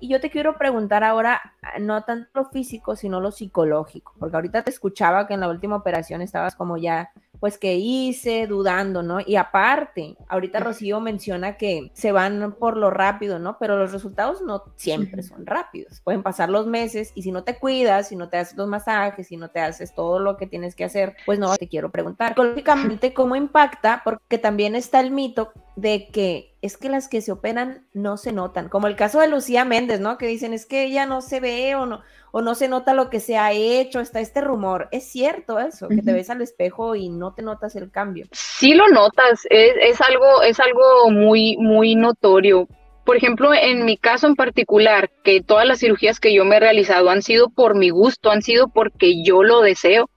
Y 0.00 0.08
yo 0.08 0.20
te 0.20 0.30
quiero 0.30 0.56
preguntar 0.58 1.04
ahora, 1.04 1.54
no 1.80 2.04
tanto 2.04 2.28
lo 2.34 2.44
físico, 2.46 2.96
sino 2.96 3.20
lo 3.20 3.32
psicológico, 3.32 4.14
porque 4.18 4.36
ahorita 4.36 4.62
te 4.62 4.70
escuchaba 4.70 5.26
que 5.26 5.34
en 5.34 5.40
la 5.40 5.48
última 5.48 5.76
operación 5.76 6.22
estabas 6.22 6.54
como 6.54 6.76
ya 6.76 7.10
pues 7.40 7.58
que 7.58 7.76
hice, 7.76 8.46
dudando, 8.46 9.02
¿no? 9.02 9.20
Y 9.24 9.36
aparte, 9.36 10.16
ahorita 10.28 10.60
Rocío 10.60 11.00
menciona 11.00 11.56
que 11.56 11.90
se 11.94 12.12
van 12.12 12.56
por 12.58 12.76
lo 12.76 12.90
rápido, 12.90 13.38
¿no? 13.38 13.58
Pero 13.58 13.76
los 13.76 13.92
resultados 13.92 14.42
no 14.42 14.64
siempre 14.76 15.22
son 15.22 15.46
rápidos. 15.46 16.00
Pueden 16.00 16.22
pasar 16.22 16.48
los 16.48 16.66
meses 16.66 17.12
y 17.14 17.22
si 17.22 17.30
no 17.30 17.44
te 17.44 17.56
cuidas, 17.58 18.08
si 18.08 18.16
no 18.16 18.28
te 18.28 18.38
haces 18.38 18.56
los 18.56 18.68
masajes, 18.68 19.28
si 19.28 19.36
no 19.36 19.50
te 19.50 19.60
haces 19.60 19.94
todo 19.94 20.18
lo 20.18 20.36
que 20.36 20.46
tienes 20.46 20.74
que 20.74 20.84
hacer, 20.84 21.16
pues 21.26 21.38
no 21.38 21.56
te 21.56 21.68
quiero 21.68 21.90
preguntar. 21.90 22.30
Psicológicamente, 22.30 23.14
¿cómo 23.14 23.36
impacta? 23.36 24.02
Porque 24.04 24.38
también 24.38 24.74
está 24.74 25.00
el 25.00 25.10
mito 25.10 25.52
de 25.80 26.08
que 26.08 26.56
es 26.60 26.76
que 26.76 26.88
las 26.88 27.08
que 27.08 27.20
se 27.20 27.30
operan 27.30 27.86
no 27.92 28.16
se 28.16 28.32
notan, 28.32 28.68
como 28.68 28.88
el 28.88 28.96
caso 28.96 29.20
de 29.20 29.28
Lucía 29.28 29.64
Méndez, 29.64 30.00
¿no? 30.00 30.18
Que 30.18 30.26
dicen 30.26 30.52
es 30.52 30.66
que 30.66 30.82
ella 30.82 31.06
no 31.06 31.20
se 31.20 31.38
ve 31.38 31.76
o 31.76 31.86
no, 31.86 32.02
o 32.32 32.42
no 32.42 32.56
se 32.56 32.66
nota 32.66 32.94
lo 32.94 33.10
que 33.10 33.20
se 33.20 33.38
ha 33.38 33.52
hecho, 33.52 34.00
está 34.00 34.18
este 34.18 34.40
rumor. 34.40 34.88
¿Es 34.90 35.04
cierto 35.04 35.60
eso? 35.60 35.88
Que 35.88 36.02
te 36.02 36.12
ves 36.12 36.30
al 36.30 36.42
espejo 36.42 36.96
y 36.96 37.10
no 37.10 37.32
te 37.32 37.42
notas 37.42 37.76
el 37.76 37.92
cambio. 37.92 38.26
Sí 38.32 38.74
lo 38.74 38.88
notas, 38.88 39.46
es, 39.50 39.72
es 39.80 40.00
algo, 40.00 40.42
es 40.42 40.58
algo 40.58 41.10
muy, 41.10 41.56
muy 41.58 41.94
notorio. 41.94 42.66
Por 43.04 43.16
ejemplo, 43.16 43.54
en 43.54 43.84
mi 43.84 43.96
caso 43.96 44.26
en 44.26 44.34
particular, 44.34 45.10
que 45.22 45.40
todas 45.40 45.66
las 45.66 45.78
cirugías 45.78 46.18
que 46.18 46.34
yo 46.34 46.44
me 46.44 46.56
he 46.56 46.60
realizado 46.60 47.08
han 47.08 47.22
sido 47.22 47.50
por 47.50 47.76
mi 47.76 47.90
gusto, 47.90 48.32
han 48.32 48.42
sido 48.42 48.66
porque 48.66 49.22
yo 49.22 49.44
lo 49.44 49.60
deseo, 49.60 50.10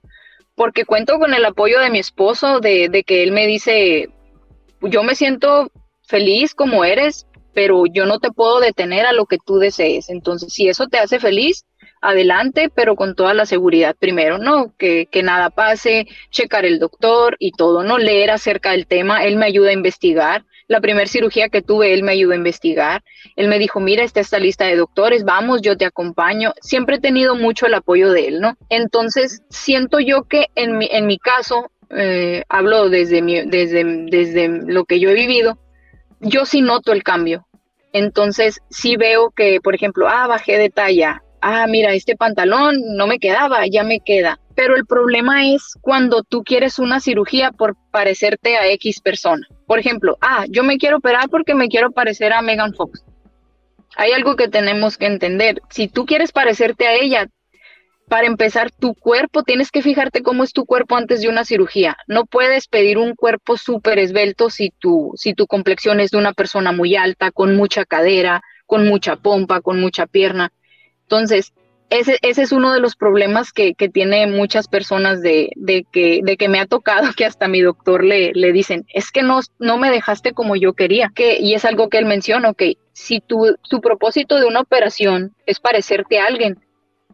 porque 0.56 0.84
cuento 0.84 1.20
con 1.20 1.34
el 1.34 1.44
apoyo 1.44 1.78
de 1.78 1.90
mi 1.90 2.00
esposo, 2.00 2.58
de, 2.58 2.88
de 2.88 3.04
que 3.04 3.22
él 3.22 3.30
me 3.30 3.46
dice, 3.46 4.10
yo 4.82 5.02
me 5.02 5.14
siento 5.14 5.70
feliz 6.02 6.54
como 6.54 6.84
eres, 6.84 7.26
pero 7.54 7.84
yo 7.86 8.06
no 8.06 8.18
te 8.18 8.30
puedo 8.30 8.60
detener 8.60 9.06
a 9.06 9.12
lo 9.12 9.26
que 9.26 9.38
tú 9.38 9.58
desees. 9.58 10.08
Entonces, 10.08 10.52
si 10.52 10.68
eso 10.68 10.86
te 10.88 10.98
hace 10.98 11.20
feliz, 11.20 11.64
adelante, 12.02 12.68
pero 12.74 12.96
con 12.96 13.14
toda 13.14 13.32
la 13.32 13.46
seguridad 13.46 13.96
primero, 13.98 14.38
¿no? 14.38 14.74
Que, 14.76 15.06
que 15.06 15.22
nada 15.22 15.50
pase, 15.50 16.06
checar 16.30 16.64
el 16.64 16.78
doctor 16.78 17.36
y 17.38 17.52
todo, 17.52 17.84
¿no? 17.84 17.96
Leer 17.96 18.30
acerca 18.30 18.72
del 18.72 18.86
tema, 18.86 19.24
él 19.24 19.36
me 19.36 19.46
ayuda 19.46 19.70
a 19.70 19.74
investigar. 19.74 20.44
La 20.68 20.80
primera 20.80 21.06
cirugía 21.06 21.48
que 21.48 21.62
tuve, 21.62 21.94
él 21.94 22.02
me 22.02 22.12
ayudó 22.12 22.32
a 22.32 22.36
investigar. 22.36 23.02
Él 23.36 23.48
me 23.48 23.58
dijo, 23.58 23.78
mira, 23.78 24.02
está 24.02 24.20
esta 24.20 24.38
lista 24.38 24.64
de 24.64 24.76
doctores, 24.76 25.24
vamos, 25.24 25.62
yo 25.62 25.76
te 25.76 25.84
acompaño. 25.84 26.52
Siempre 26.60 26.96
he 26.96 27.00
tenido 27.00 27.36
mucho 27.36 27.66
el 27.66 27.74
apoyo 27.74 28.10
de 28.10 28.26
él, 28.28 28.40
¿no? 28.40 28.56
Entonces, 28.68 29.42
siento 29.48 30.00
yo 30.00 30.24
que 30.24 30.46
en 30.54 30.78
mi, 30.78 30.88
en 30.90 31.06
mi 31.06 31.18
caso, 31.18 31.70
eh, 31.96 32.44
hablo 32.48 32.88
desde, 32.88 33.20
desde, 33.46 33.84
desde 34.10 34.48
lo 34.48 34.84
que 34.84 35.00
yo 35.00 35.10
he 35.10 35.14
vivido, 35.14 35.58
yo 36.20 36.44
sí 36.44 36.60
noto 36.60 36.92
el 36.92 37.02
cambio. 37.02 37.46
Entonces, 37.92 38.60
sí 38.70 38.96
veo 38.96 39.30
que, 39.30 39.60
por 39.60 39.74
ejemplo, 39.74 40.08
ah, 40.08 40.26
bajé 40.26 40.56
de 40.58 40.70
talla, 40.70 41.22
ah, 41.42 41.66
mira, 41.66 41.92
este 41.92 42.16
pantalón 42.16 42.76
no 42.96 43.06
me 43.06 43.18
quedaba, 43.18 43.66
ya 43.66 43.84
me 43.84 44.00
queda. 44.00 44.38
Pero 44.54 44.76
el 44.76 44.86
problema 44.86 45.46
es 45.46 45.74
cuando 45.80 46.22
tú 46.22 46.42
quieres 46.42 46.78
una 46.78 47.00
cirugía 47.00 47.52
por 47.52 47.76
parecerte 47.90 48.56
a 48.56 48.68
X 48.68 49.00
persona. 49.00 49.46
Por 49.66 49.78
ejemplo, 49.78 50.16
ah, 50.20 50.44
yo 50.48 50.62
me 50.62 50.78
quiero 50.78 50.98
operar 50.98 51.28
porque 51.28 51.54
me 51.54 51.68
quiero 51.68 51.90
parecer 51.90 52.32
a 52.32 52.42
Megan 52.42 52.74
Fox. 52.74 53.04
Hay 53.96 54.12
algo 54.12 54.36
que 54.36 54.48
tenemos 54.48 54.96
que 54.96 55.06
entender. 55.06 55.60
Si 55.68 55.88
tú 55.88 56.06
quieres 56.06 56.32
parecerte 56.32 56.86
a 56.86 56.94
ella, 56.94 57.28
para 58.08 58.26
empezar, 58.26 58.70
tu 58.70 58.94
cuerpo, 58.94 59.42
tienes 59.42 59.70
que 59.70 59.82
fijarte 59.82 60.22
cómo 60.22 60.44
es 60.44 60.52
tu 60.52 60.66
cuerpo 60.66 60.96
antes 60.96 61.22
de 61.22 61.28
una 61.28 61.44
cirugía. 61.44 61.96
No 62.06 62.26
puedes 62.26 62.68
pedir 62.68 62.98
un 62.98 63.14
cuerpo 63.14 63.56
súper 63.56 63.98
esbelto 63.98 64.50
si 64.50 64.70
tu, 64.78 65.12
si 65.16 65.34
tu 65.34 65.46
complexión 65.46 66.00
es 66.00 66.10
de 66.10 66.18
una 66.18 66.32
persona 66.32 66.72
muy 66.72 66.96
alta, 66.96 67.30
con 67.30 67.56
mucha 67.56 67.84
cadera, 67.84 68.42
con 68.66 68.86
mucha 68.86 69.16
pompa, 69.16 69.60
con 69.60 69.80
mucha 69.80 70.06
pierna. 70.06 70.52
Entonces, 71.02 71.52
ese, 71.90 72.18
ese 72.22 72.42
es 72.42 72.52
uno 72.52 72.72
de 72.72 72.80
los 72.80 72.96
problemas 72.96 73.52
que, 73.52 73.74
que 73.74 73.90
tiene 73.90 74.26
muchas 74.26 74.66
personas 74.66 75.20
de, 75.20 75.50
de, 75.56 75.84
que, 75.92 76.20
de 76.22 76.36
que 76.38 76.48
me 76.48 76.58
ha 76.58 76.66
tocado, 76.66 77.08
que 77.16 77.26
hasta 77.26 77.48
mi 77.48 77.60
doctor 77.60 78.02
le, 78.02 78.32
le 78.34 78.52
dicen, 78.52 78.86
es 78.94 79.10
que 79.10 79.22
no, 79.22 79.40
no 79.58 79.76
me 79.76 79.90
dejaste 79.90 80.32
como 80.32 80.56
yo 80.56 80.72
quería. 80.72 81.10
Que, 81.14 81.38
y 81.38 81.54
es 81.54 81.64
algo 81.64 81.88
que 81.88 81.98
él 81.98 82.06
menciona, 82.06 82.50
ok, 82.50 82.62
si 82.92 83.20
tu, 83.20 83.56
tu 83.68 83.80
propósito 83.80 84.40
de 84.40 84.46
una 84.46 84.60
operación 84.60 85.34
es 85.44 85.60
parecerte 85.60 86.18
a 86.18 86.26
alguien, 86.26 86.58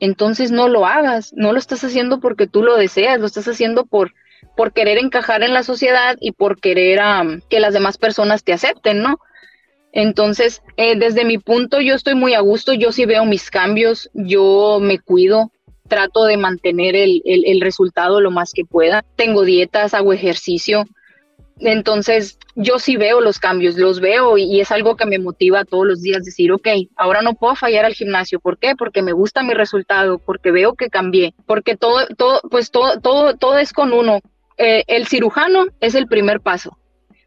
entonces 0.01 0.51
no 0.51 0.69
lo 0.69 0.87
hagas, 0.87 1.33
no 1.35 1.53
lo 1.53 1.59
estás 1.59 1.85
haciendo 1.85 2.21
porque 2.21 2.47
tú 2.47 2.63
lo 2.63 2.77
deseas, 2.77 3.21
lo 3.21 3.27
estás 3.27 3.49
haciendo 3.49 3.87
por, 3.87 4.15
por 4.57 4.73
querer 4.73 4.99
encajar 4.99 5.43
en 5.43 5.55
la 5.55 5.63
sociedad 5.63 6.17
y 6.21 6.33
por 6.33 6.61
querer 6.61 7.01
que 7.49 7.61
las 7.61 7.75
demás 7.75 7.99
personas 7.99 8.45
te 8.45 8.53
acepten, 8.53 9.03
¿no? 9.03 9.21
Entonces, 9.93 10.63
eh, 10.77 10.97
desde 10.97 11.25
mi 11.25 11.39
punto, 11.39 11.81
yo 11.81 11.95
estoy 11.95 12.15
muy 12.15 12.35
a 12.35 12.41
gusto, 12.41 12.73
yo 12.75 12.93
sí 12.93 13.07
veo 13.07 13.25
mis 13.25 13.51
cambios, 13.51 14.11
yo 14.13 14.79
me 14.81 14.99
cuido, 14.99 15.51
trato 15.89 16.25
de 16.25 16.37
mantener 16.37 16.95
el, 16.95 17.23
el 17.25 17.61
resultado 17.61 18.21
lo 18.21 18.31
más 18.31 18.53
que 18.53 18.65
pueda, 18.65 19.05
tengo 19.17 19.45
dietas, 19.45 19.95
hago 19.95 20.13
ejercicio, 20.13 20.85
entonces, 21.61 22.39
yo 22.55 22.79
sí 22.79 22.97
veo 22.97 23.21
los 23.21 23.39
cambios, 23.39 23.77
los 23.77 24.01
veo 24.01 24.39
y, 24.39 24.61
es 24.61 24.71
algo 24.71 24.97
que 24.97 25.07
me 25.07 25.19
motiva 25.19 25.65
todos 25.65 25.87
los 25.87 26.03
días 26.03 26.25
decir, 26.25 26.53
ok, 26.53 26.69
ahora 26.97 27.23
no 27.23 27.35
puedo 27.35 27.55
fallar 27.57 27.85
al 27.85 27.95
gimnasio. 27.95 28.41
¿Por 28.41 28.59
qué? 28.59 28.75
Porque 28.77 29.03
me 29.03 29.13
gusta 29.13 29.43
mi 29.43 29.55
resultado, 29.55 30.19
porque 30.19 30.51
veo 30.51 30.75
que 30.75 30.89
cambié, 30.89 31.35
porque 31.47 31.77
todo, 31.77 32.07
todo, 32.17 32.41
pues 32.51 32.71
todo, 32.71 33.01
todo, 33.01 33.35
todo 33.37 33.59
es 33.59 33.73
con 33.73 33.93
uno. 33.93 34.21
Eh, 34.57 34.85
el 34.87 35.07
cirujano 35.07 35.67
es 35.81 35.95
el 35.95 36.07
primer 36.07 36.41
paso. 36.41 36.79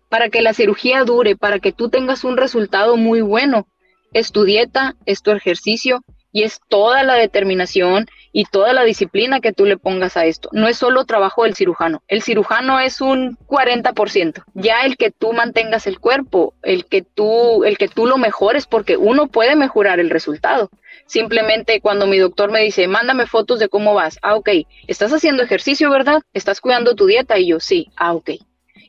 Para 0.10 0.30
que 0.30 0.42
la 0.42 0.54
cirugía 0.54 1.04
dure, 1.04 1.36
para 1.36 1.60
que 1.60 1.72
tú 1.72 1.90
tengas 1.90 2.24
un 2.24 2.36
resultado 2.36 2.98
muy 2.98 3.22
bueno, 3.22 3.68
es 4.14 4.32
tu 4.32 4.44
dieta, 4.44 4.96
es 5.06 5.22
tu 5.22 5.32
ejercicio 5.32 6.04
y 6.34 6.44
es 6.44 6.60
toda 6.68 7.04
la 7.04 7.16
determinación 7.16 8.08
y 8.32 8.46
toda 8.46 8.74
la 8.74 8.84
disciplina 8.84 9.40
que 9.40 9.54
tú 9.54 9.66
le 9.66 9.78
pongas 9.78 10.18
a 10.18 10.26
esto. 10.26 10.50
No 10.52 10.68
es 10.68 10.78
solo 10.78 11.06
trabajo 11.06 11.44
del 11.44 11.56
cirujano. 11.56 12.02
El 12.08 12.22
cirujano 12.22 12.80
es 12.80 13.02
un 13.02 13.38
40%. 13.48 14.44
Ya 14.54 14.82
el 14.82 14.98
que 14.98 15.12
tú 15.12 15.34
mantengas 15.34 15.88
el 15.88 16.00
cuerpo, 16.00 16.54
el 16.64 16.86
que 16.86 17.02
tú, 17.02 17.64
el 17.64 17.78
que 17.78 17.88
tú 17.88 18.06
lo 18.06 18.18
mejores, 18.18 18.68
porque 18.68 18.98
uno 18.98 19.28
puede 19.28 19.56
mejorar 19.56 20.00
el 20.00 20.10
resultado. 20.10 20.70
Simplemente 21.06 21.82
cuando 21.82 22.08
mi 22.08 22.18
doctor 22.18 22.52
me 22.52 22.62
dice, 22.62 22.88
mándame 22.88 23.28
fotos 23.28 23.60
de 23.60 23.70
cómo 23.70 23.94
vas. 23.94 24.18
Ah, 24.22 24.36
ok. 24.36 24.50
¿Estás 24.88 25.12
haciendo 25.12 25.44
ejercicio, 25.44 25.90
verdad? 25.90 26.22
¿Estás 26.34 26.62
cuidando 26.62 26.96
tu 26.96 27.06
dieta? 27.06 27.38
Y 27.38 27.48
yo, 27.48 27.60
sí. 27.60 27.90
Ah, 27.98 28.14
ok. 28.14 28.32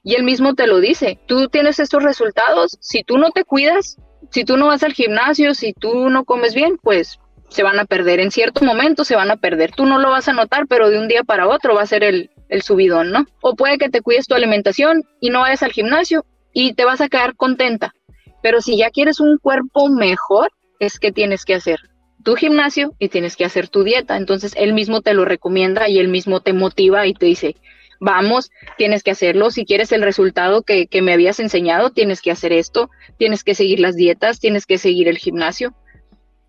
Y 0.05 0.15
él 0.15 0.23
mismo 0.23 0.55
te 0.55 0.67
lo 0.67 0.81
dice. 0.81 1.19
Tú 1.27 1.49
tienes 1.49 1.79
estos 1.79 2.03
resultados. 2.03 2.77
Si 2.81 3.03
tú 3.03 3.19
no 3.19 3.31
te 3.31 3.45
cuidas, 3.45 3.99
si 4.31 4.45
tú 4.45 4.57
no 4.57 4.69
vas 4.69 4.83
al 4.83 4.93
gimnasio, 4.93 5.55
si 5.55 5.73
tú 5.73 6.11
no 6.11 6.25
comes 6.25 6.55
bien, 6.55 6.79
pues 6.83 7.19
se 7.53 7.63
van 7.63 7.79
a 7.79 7.85
perder. 7.85 8.21
En 8.21 8.31
cierto 8.31 8.65
momento 8.65 9.05
se 9.05 9.17
van 9.17 9.31
a 9.31 9.37
perder. 9.37 9.73
Tú 9.73 9.87
no 9.87 9.99
lo 9.99 10.11
vas 10.11 10.29
a 10.29 10.33
notar, 10.33 10.67
pero 10.67 10.91
de 10.91 10.99
un 10.99 11.09
día 11.09 11.23
para 11.23 11.49
otro 11.49 11.75
va 11.75 11.83
a 11.83 11.87
ser 11.87 12.03
el, 12.03 12.31
el 12.49 12.63
subidón, 12.63 13.11
¿no? 13.11 13.27
O 13.41 13.55
puede 13.55 13.79
que 13.79 13.89
te 13.89 14.03
cuides 14.03 14.27
tu 14.27 14.35
alimentación 14.35 15.05
y 15.21 15.31
no 15.31 15.41
vayas 15.41 15.63
al 15.63 15.73
gimnasio 15.73 16.25
y 16.53 16.75
te 16.75 16.85
vas 16.85 17.01
a 17.01 17.09
quedar 17.09 17.37
contenta. 17.37 17.95
Pero 18.43 18.61
si 18.61 18.77
ya 18.77 18.91
quieres 18.91 19.21
un 19.21 19.39
cuerpo 19.39 19.89
mejor, 19.89 20.51
es 20.79 20.99
que 20.99 21.13
tienes 21.13 21.45
que 21.45 21.55
hacer 21.55 21.79
tu 22.23 22.35
gimnasio 22.37 22.95
y 22.99 23.09
tienes 23.09 23.37
que 23.37 23.45
hacer 23.45 23.69
tu 23.69 23.85
dieta. 23.85 24.17
Entonces 24.17 24.53
él 24.57 24.75
mismo 24.75 25.01
te 25.01 25.15
lo 25.15 25.25
recomienda 25.25 25.89
y 25.89 25.99
él 25.99 26.09
mismo 26.09 26.41
te 26.41 26.53
motiva 26.53 27.07
y 27.07 27.15
te 27.15 27.27
dice, 27.27 27.57
vamos, 28.01 28.51
tienes 28.77 29.03
que 29.03 29.13
hacerlo. 29.13 29.51
Si 29.51 29.65
quieres 29.65 29.93
el 29.93 30.03
resultado 30.03 30.63
que, 30.63 30.87
que 30.87 31.03
me 31.03 31.13
habías 31.13 31.41
enseñado, 31.41 31.91
tienes 31.91 32.21
que 32.21 32.31
hacer 32.31 32.53
esto, 32.53 32.91
tienes 33.19 33.45
que 33.45 33.55
seguir 33.55 33.81
las 33.81 33.97
dietas, 33.97 34.41
tienes 34.41 34.67
que 34.67 34.79
seguir 34.79 35.09
el 35.09 35.19
gimnasio 35.19 35.75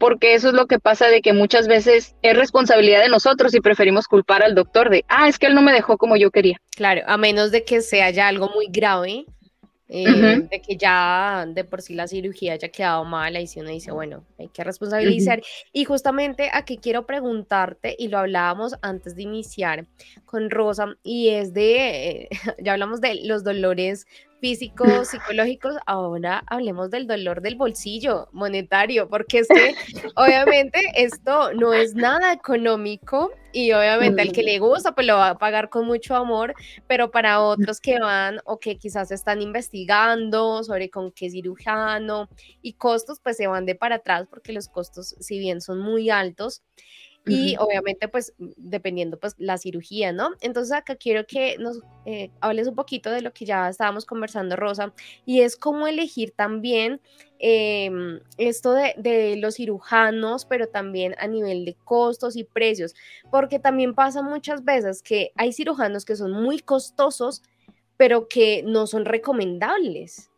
porque 0.03 0.33
eso 0.33 0.49
es 0.49 0.53
lo 0.53 0.67
que 0.67 0.79
pasa 0.79 1.07
de 1.07 1.21
que 1.21 1.31
muchas 1.31 1.69
veces 1.69 2.13
es 2.23 2.35
responsabilidad 2.35 3.01
de 3.01 3.07
nosotros 3.07 3.55
y 3.55 3.61
preferimos 3.61 4.05
culpar 4.05 4.43
al 4.43 4.53
doctor 4.53 4.89
de, 4.89 5.05
ah, 5.07 5.29
es 5.29 5.39
que 5.39 5.45
él 5.45 5.55
no 5.55 5.61
me 5.61 5.71
dejó 5.71 5.97
como 5.97 6.17
yo 6.17 6.29
quería. 6.29 6.57
Claro, 6.75 7.03
a 7.07 7.15
menos 7.15 7.51
de 7.51 7.63
que 7.63 7.79
sea 7.79 8.09
ya 8.09 8.27
algo 8.27 8.49
muy 8.49 8.67
grave, 8.69 9.25
eh, 9.87 10.41
de 10.51 10.61
que 10.61 10.75
ya 10.75 11.45
de 11.47 11.63
por 11.63 11.81
sí 11.81 11.95
la 11.95 12.09
cirugía 12.09 12.51
haya 12.51 12.67
quedado 12.67 13.05
mal, 13.05 13.37
ahí 13.37 13.47
sí 13.47 13.61
uno 13.61 13.69
dice, 13.69 13.93
bueno, 13.93 14.25
hay 14.37 14.49
que 14.49 14.65
responsabilizar. 14.65 15.41
Y 15.71 15.85
justamente 15.85 16.49
aquí 16.51 16.79
quiero 16.79 17.05
preguntarte, 17.05 17.95
y 17.97 18.09
lo 18.09 18.17
hablábamos 18.17 18.75
antes 18.81 19.15
de 19.15 19.21
iniciar 19.21 19.87
con 20.25 20.49
Rosa, 20.49 20.97
y 21.01 21.29
es 21.29 21.53
de, 21.53 22.27
ya 22.61 22.73
hablamos 22.73 22.99
de 22.99 23.21
los 23.23 23.45
dolores 23.45 24.05
físicos, 24.43 25.07
psicológicos, 25.07 25.77
ahora 25.85 26.43
hablemos 26.47 26.89
del 26.89 27.07
dolor 27.07 27.39
del 27.39 27.55
bolsillo 27.55 28.27
monetario, 28.33 29.07
porque 29.07 29.39
es 29.39 29.47
que 29.47 29.73
obviamente 30.17 30.81
esto 30.97 31.53
no 31.53 31.73
es 31.73 31.95
nada 31.95 32.33
económico 32.33 33.31
y 33.53 33.71
obviamente 33.71 34.21
al 34.21 34.33
que 34.33 34.43
le 34.43 34.59
gusta 34.59 34.93
pues 34.93 35.07
lo 35.07 35.15
va 35.15 35.29
a 35.29 35.37
pagar 35.37 35.69
con 35.69 35.85
mucho 35.85 36.13
amor, 36.17 36.55
pero 36.87 37.09
para 37.09 37.39
otros 37.39 37.79
que 37.79 37.97
van 37.99 38.41
o 38.43 38.59
que 38.59 38.75
quizás 38.75 39.11
están 39.11 39.41
investigando 39.41 40.61
sobre 40.65 40.89
con 40.89 41.13
qué 41.13 41.29
cirujano 41.29 42.27
y 42.61 42.73
costos 42.73 43.21
pues 43.23 43.37
se 43.37 43.47
van 43.47 43.65
de 43.65 43.75
para 43.75 43.95
atrás 43.95 44.27
porque 44.29 44.51
los 44.51 44.67
costos 44.67 45.15
si 45.21 45.39
bien 45.39 45.61
son 45.61 45.79
muy 45.79 46.09
altos, 46.09 46.63
y 47.25 47.55
obviamente 47.57 48.07
pues 48.07 48.33
dependiendo 48.37 49.17
pues 49.17 49.35
la 49.37 49.57
cirugía, 49.57 50.11
¿no? 50.11 50.31
Entonces 50.41 50.73
acá 50.73 50.95
quiero 50.95 51.25
que 51.25 51.57
nos 51.57 51.79
eh, 52.05 52.31
hables 52.41 52.67
un 52.67 52.75
poquito 52.75 53.11
de 53.11 53.21
lo 53.21 53.31
que 53.33 53.45
ya 53.45 53.69
estábamos 53.69 54.05
conversando, 54.05 54.55
Rosa, 54.55 54.93
y 55.25 55.41
es 55.41 55.55
cómo 55.55 55.87
elegir 55.87 56.31
también 56.31 56.99
em, 57.39 58.19
esto 58.37 58.73
de, 58.73 58.93
de, 58.97 59.37
los 59.37 59.55
cirujanos, 59.55 60.45
pero 60.45 60.67
también 60.67 61.15
a 61.17 61.27
nivel 61.27 61.63
de 61.65 61.75
costos 61.85 62.35
y 62.35 62.43
precios, 62.43 62.93
porque 63.31 63.59
también 63.59 63.93
pasa 63.95 64.21
muchas 64.21 64.65
veces 64.65 65.01
que 65.01 65.31
hay 65.35 65.53
cirujanos 65.53 66.03
que 66.05 66.15
son 66.15 66.31
muy 66.31 66.59
costosos, 66.59 67.41
pero 67.95 68.27
que 68.27 68.63
no 68.63 68.85
son 68.85 69.05
recomendables 69.05 70.32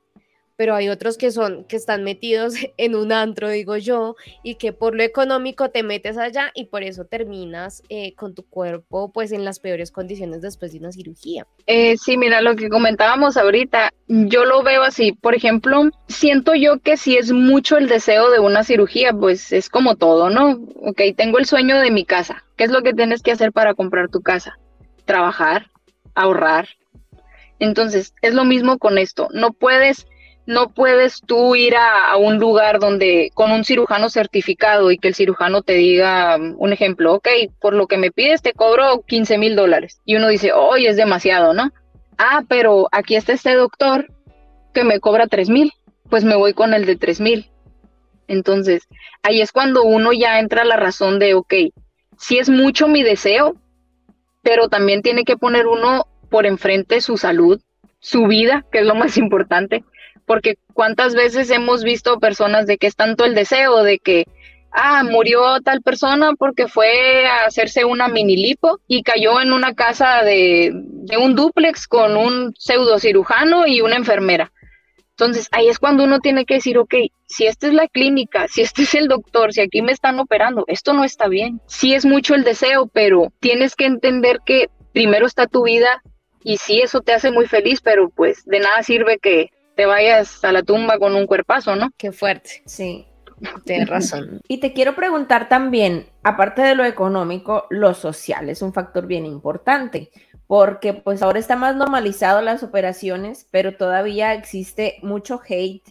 pero 0.55 0.75
hay 0.75 0.89
otros 0.89 1.17
que 1.17 1.31
son, 1.31 1.65
que 1.65 1.75
están 1.75 2.03
metidos 2.03 2.55
en 2.77 2.95
un 2.95 3.11
antro, 3.11 3.49
digo 3.49 3.77
yo, 3.77 4.15
y 4.43 4.55
que 4.55 4.73
por 4.73 4.95
lo 4.95 5.03
económico 5.03 5.69
te 5.69 5.83
metes 5.83 6.17
allá 6.17 6.51
y 6.53 6.65
por 6.65 6.83
eso 6.83 7.05
terminas 7.05 7.83
eh, 7.89 8.13
con 8.15 8.33
tu 8.33 8.43
cuerpo 8.43 9.11
pues 9.11 9.31
en 9.31 9.45
las 9.45 9.59
peores 9.59 9.91
condiciones 9.91 10.41
después 10.41 10.71
de 10.71 10.79
una 10.79 10.91
cirugía. 10.91 11.47
Eh, 11.67 11.97
sí, 11.97 12.17
mira, 12.17 12.41
lo 12.41 12.55
que 12.55 12.69
comentábamos 12.69 13.37
ahorita, 13.37 13.91
yo 14.07 14.45
lo 14.45 14.63
veo 14.63 14.83
así, 14.83 15.11
por 15.11 15.35
ejemplo, 15.35 15.89
siento 16.07 16.55
yo 16.55 16.79
que 16.79 16.97
si 16.97 17.17
es 17.17 17.31
mucho 17.31 17.77
el 17.77 17.87
deseo 17.87 18.29
de 18.31 18.39
una 18.39 18.63
cirugía, 18.63 19.13
pues 19.13 19.51
es 19.51 19.69
como 19.69 19.95
todo, 19.95 20.29
¿no? 20.29 20.59
Ok, 20.75 21.01
tengo 21.15 21.39
el 21.39 21.45
sueño 21.45 21.79
de 21.79 21.91
mi 21.91 22.05
casa, 22.05 22.43
¿qué 22.55 22.65
es 22.65 22.71
lo 22.71 22.81
que 22.81 22.93
tienes 22.93 23.21
que 23.21 23.31
hacer 23.31 23.51
para 23.51 23.73
comprar 23.73 24.09
tu 24.09 24.21
casa? 24.21 24.57
Trabajar, 25.05 25.71
ahorrar. 26.13 26.69
Entonces, 27.59 28.13
es 28.21 28.33
lo 28.33 28.43
mismo 28.43 28.77
con 28.77 28.97
esto, 28.97 29.29
no 29.31 29.53
puedes 29.53 30.07
no 30.45 30.69
puedes 30.69 31.21
tú 31.21 31.55
ir 31.55 31.75
a, 31.75 32.17
un 32.17 32.38
lugar 32.38 32.79
donde 32.79 33.31
con 33.34 33.51
un 33.51 33.63
cirujano 33.63 34.10
certificado 34.10 34.91
y 34.91 34.97
que 34.97 35.08
el 35.08 35.15
cirujano 35.15 35.62
te 35.62 35.73
diga 35.73 36.38
um, 36.38 36.55
un 36.58 36.71
ejemplo, 36.71 37.15
ok, 37.15 37.27
por 37.60 37.73
lo 37.73 37.88
que 37.88 37.97
me 37.97 38.12
pides 38.12 38.41
te 38.41 38.53
cobro 38.53 39.01
15 39.08 39.38
mil 39.38 39.55
dólares. 39.55 40.01
Y 40.05 40.15
uno 40.15 40.27
dice, 40.27 40.53
hoy 40.53 40.88
es 40.88 40.97
demasiado, 40.97 41.53
¿no? 41.53 41.71
Ah, 42.17 42.43
pero 42.47 42.88
aquí 42.91 43.15
está 43.15 43.34
este 43.34 43.55
doctor 43.55 44.08
que 44.73 44.84
me 44.84 44.99
cobra 44.99 45.27
3 45.27 45.49
mil, 45.49 45.71
pues 46.10 46.23
me 46.23 46.36
voy 46.36 46.53
con 46.53 46.73
el 46.73 46.86
de 46.86 46.95
3 46.95 47.21
mil. 47.21 47.49
Entonces, 48.27 48.88
ahí 49.23 49.41
es 49.41 49.51
cuando 49.51 49.84
uno 49.84 50.13
ya 50.13 50.39
entra 50.39 50.62
a 50.62 50.65
la 50.65 50.77
razón 50.77 51.19
de, 51.19 51.34
ok, 51.34 51.53
si 52.17 52.38
es 52.38 52.49
mucho 52.49 52.88
mi 52.88 53.03
deseo, 53.03 53.55
pero 54.41 54.69
también 54.69 55.01
tiene 55.01 55.23
que 55.23 55.38
poner 55.38 55.67
uno 55.67 56.08
por 56.29 56.45
enfrente 56.45 57.01
su 57.01 57.17
salud, 57.17 57.62
su 57.99 58.27
vida, 58.27 58.65
que 58.71 58.79
es 58.79 58.86
lo 58.86 58.95
más 58.95 59.17
importante 59.17 59.84
porque 60.25 60.57
cuántas 60.73 61.15
veces 61.15 61.49
hemos 61.51 61.83
visto 61.83 62.19
personas 62.19 62.67
de 62.67 62.77
que 62.77 62.88
es 62.88 62.95
tanto 62.95 63.25
el 63.25 63.35
deseo 63.35 63.83
de 63.83 63.99
que, 63.99 64.25
ah, 64.71 65.03
murió 65.03 65.61
tal 65.61 65.81
persona 65.81 66.33
porque 66.38 66.67
fue 66.67 67.25
a 67.27 67.45
hacerse 67.45 67.85
una 67.85 68.07
mini 68.07 68.35
lipo 68.35 68.79
y 68.88 69.03
cayó 69.03 69.39
en 69.41 69.53
una 69.53 69.73
casa 69.73 70.23
de, 70.23 70.71
de 70.73 71.17
un 71.17 71.35
duplex 71.35 71.88
con 71.88 72.17
un 72.17 72.53
pseudo 72.57 72.99
cirujano 72.99 73.67
y 73.67 73.81
una 73.81 73.95
enfermera. 73.95 74.51
Entonces 75.17 75.47
ahí 75.51 75.69
es 75.69 75.79
cuando 75.79 76.03
uno 76.03 76.19
tiene 76.19 76.45
que 76.45 76.55
decir, 76.55 76.77
ok, 76.77 76.93
si 77.25 77.47
esta 77.47 77.67
es 77.67 77.73
la 77.73 77.88
clínica, 77.88 78.49
si 78.49 78.61
este 78.61 78.83
es 78.83 78.95
el 78.95 79.07
doctor, 79.07 79.53
si 79.53 79.61
aquí 79.61 79.81
me 79.81 79.93
están 79.93 80.19
operando, 80.19 80.65
esto 80.67 80.91
no 80.91 81.05
está 81.05 81.29
bien. 81.29 81.61
Sí 81.67 81.93
es 81.93 82.05
mucho 82.05 82.35
el 82.35 82.43
deseo, 82.43 82.88
pero 82.88 83.31
tienes 83.39 83.75
que 83.75 83.85
entender 83.85 84.39
que 84.45 84.69
primero 84.91 85.26
está 85.26 85.47
tu 85.47 85.63
vida 85.63 86.01
y 86.43 86.57
sí, 86.57 86.82
eso 86.82 86.99
te 86.99 87.13
hace 87.13 87.32
muy 87.32 87.47
feliz, 87.47 87.80
pero 87.82 88.09
pues 88.09 88.43
de 88.45 88.59
nada 88.59 88.84
sirve 88.84 89.17
que 89.17 89.51
te 89.76 89.86
vayas 89.86 90.43
a 90.43 90.51
la 90.51 90.63
tumba 90.63 90.97
con 90.97 91.15
un 91.15 91.28
cuerpazo, 91.28 91.76
¿no? 91.76 91.91
Qué 91.97 92.11
fuerte. 92.11 92.63
Sí. 92.65 93.05
Tienes 93.65 93.89
razón. 93.89 94.41
Y 94.47 94.59
te 94.59 94.73
quiero 94.73 94.95
preguntar 94.95 95.49
también, 95.49 96.07
aparte 96.23 96.61
de 96.61 96.76
lo 96.76 96.86
económico, 96.86 97.65
lo 97.69 97.93
social 97.93 98.49
es 98.49 98.61
un 98.61 98.71
factor 98.71 99.07
bien 99.07 99.26
importante, 99.26 100.09
porque 100.47 100.93
pues 100.93 101.21
ahora 101.21 101.39
está 101.39 101.55
más 101.55 101.76
normalizado 101.76 102.41
las 102.41 102.63
operaciones, 102.63 103.47
pero 103.51 103.76
todavía 103.76 104.34
existe 104.34 104.99
mucho 105.01 105.41
hate. 105.47 105.84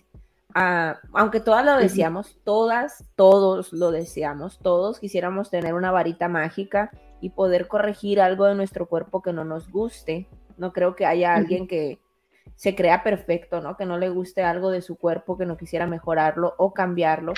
Ah, 0.54 1.00
aunque 1.12 1.40
todas 1.40 1.64
lo 1.64 1.76
deseamos, 1.76 2.38
todas, 2.44 3.04
todos 3.16 3.72
lo 3.72 3.90
deseamos, 3.90 4.58
todos 4.60 5.00
quisiéramos 5.00 5.50
tener 5.50 5.74
una 5.74 5.90
varita 5.90 6.28
mágica 6.28 6.92
y 7.20 7.30
poder 7.30 7.66
corregir 7.66 8.20
algo 8.20 8.46
de 8.46 8.54
nuestro 8.54 8.86
cuerpo 8.86 9.20
que 9.20 9.32
no 9.32 9.44
nos 9.44 9.70
guste. 9.70 10.28
No 10.56 10.72
creo 10.72 10.94
que 10.94 11.04
haya 11.04 11.34
alguien 11.34 11.66
que 11.66 11.98
se 12.56 12.74
crea 12.74 13.02
perfecto, 13.02 13.60
¿no? 13.60 13.76
Que 13.76 13.86
no 13.86 13.98
le 13.98 14.08
guste 14.08 14.42
algo 14.42 14.70
de 14.70 14.82
su 14.82 14.96
cuerpo, 14.96 15.36
que 15.36 15.46
no 15.46 15.56
quisiera 15.56 15.86
mejorarlo 15.86 16.54
o 16.58 16.72
cambiarlo. 16.72 17.34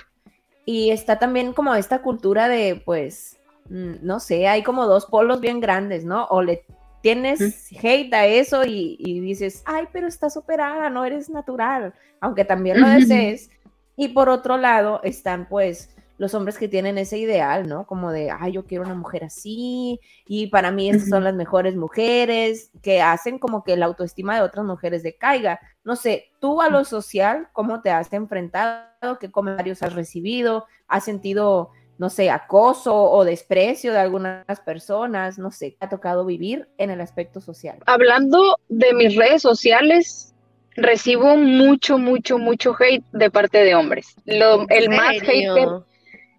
Y 0.64 0.90
está 0.90 1.18
también 1.18 1.52
como 1.52 1.74
esta 1.74 2.02
cultura 2.02 2.48
de, 2.48 2.82
pues, 2.84 3.38
mm, 3.68 3.94
no 4.02 4.20
sé, 4.20 4.48
hay 4.48 4.62
como 4.62 4.86
dos 4.86 5.06
polos 5.06 5.40
bien 5.40 5.60
grandes, 5.60 6.04
¿no? 6.04 6.26
O 6.26 6.42
le 6.42 6.64
tienes 7.00 7.70
hate 7.82 8.12
a 8.14 8.26
eso 8.26 8.64
y, 8.64 9.20
dices, 9.20 9.62
ay, 9.64 9.86
pero 9.92 10.08
estás 10.08 10.36
operada, 10.36 10.90
no 10.90 11.04
eres 11.04 11.30
natural, 11.30 11.94
aunque 12.20 12.44
también 12.44 12.80
lo 12.80 12.88
desees. 12.88 13.50
Y 13.98 14.08
por 14.08 14.28
otro 14.28 14.58
lado 14.58 15.00
están, 15.04 15.48
pues, 15.48 15.95
los 16.18 16.34
hombres 16.34 16.58
que 16.58 16.68
tienen 16.68 16.98
ese 16.98 17.18
ideal, 17.18 17.68
¿no? 17.68 17.86
Como 17.86 18.10
de, 18.10 18.30
ay, 18.30 18.52
yo 18.52 18.64
quiero 18.64 18.84
una 18.84 18.94
mujer 18.94 19.24
así, 19.24 20.00
y 20.26 20.46
para 20.48 20.70
mí 20.70 20.88
esas 20.88 21.08
son 21.08 21.24
las 21.24 21.34
mejores 21.34 21.76
mujeres, 21.76 22.70
que 22.82 23.02
hacen 23.02 23.38
como 23.38 23.64
que 23.64 23.76
la 23.76 23.86
autoestima 23.86 24.36
de 24.36 24.42
otras 24.42 24.64
mujeres 24.64 25.02
decaiga. 25.02 25.60
No 25.84 25.96
sé, 25.96 26.30
tú 26.40 26.62
a 26.62 26.70
lo 26.70 26.84
social, 26.84 27.48
¿cómo 27.52 27.82
te 27.82 27.90
has 27.90 28.12
enfrentado? 28.12 29.18
¿Qué 29.20 29.30
comentarios 29.30 29.82
has 29.82 29.94
recibido? 29.94 30.66
¿Has 30.88 31.04
sentido, 31.04 31.70
no 31.98 32.08
sé, 32.08 32.30
acoso 32.30 32.94
o 32.94 33.24
desprecio 33.24 33.92
de 33.92 33.98
algunas 33.98 34.60
personas? 34.64 35.38
No 35.38 35.50
sé, 35.50 35.72
¿qué 35.72 35.84
ha 35.84 35.88
tocado 35.88 36.24
vivir 36.24 36.68
en 36.78 36.90
el 36.90 37.00
aspecto 37.00 37.40
social? 37.40 37.78
Hablando 37.86 38.56
de 38.68 38.94
mis 38.94 39.16
redes 39.16 39.42
sociales, 39.42 40.34
recibo 40.76 41.36
mucho, 41.36 41.98
mucho, 41.98 42.38
mucho 42.38 42.74
hate 42.78 43.04
de 43.12 43.30
parte 43.30 43.58
de 43.58 43.74
hombres. 43.74 44.14
Lo, 44.24 44.66
el 44.68 44.88
más 44.90 45.16
hate 45.16 45.54
que, 45.54 45.66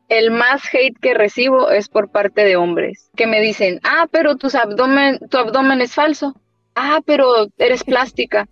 el 0.09 0.31
más 0.31 0.63
hate 0.73 0.97
que 0.99 1.13
recibo 1.13 1.69
es 1.69 1.89
por 1.89 2.09
parte 2.09 2.45
de 2.45 2.55
hombres, 2.55 3.09
que 3.15 3.27
me 3.27 3.41
dicen, 3.41 3.79
ah, 3.83 4.07
pero 4.11 4.37
tu 4.37 4.47
abdomen, 4.57 5.19
tu 5.29 5.37
abdomen 5.37 5.81
es 5.81 5.93
falso. 5.93 6.35
Ah, 6.75 7.01
pero 7.05 7.47
eres 7.57 7.83
plástica. 7.85 8.47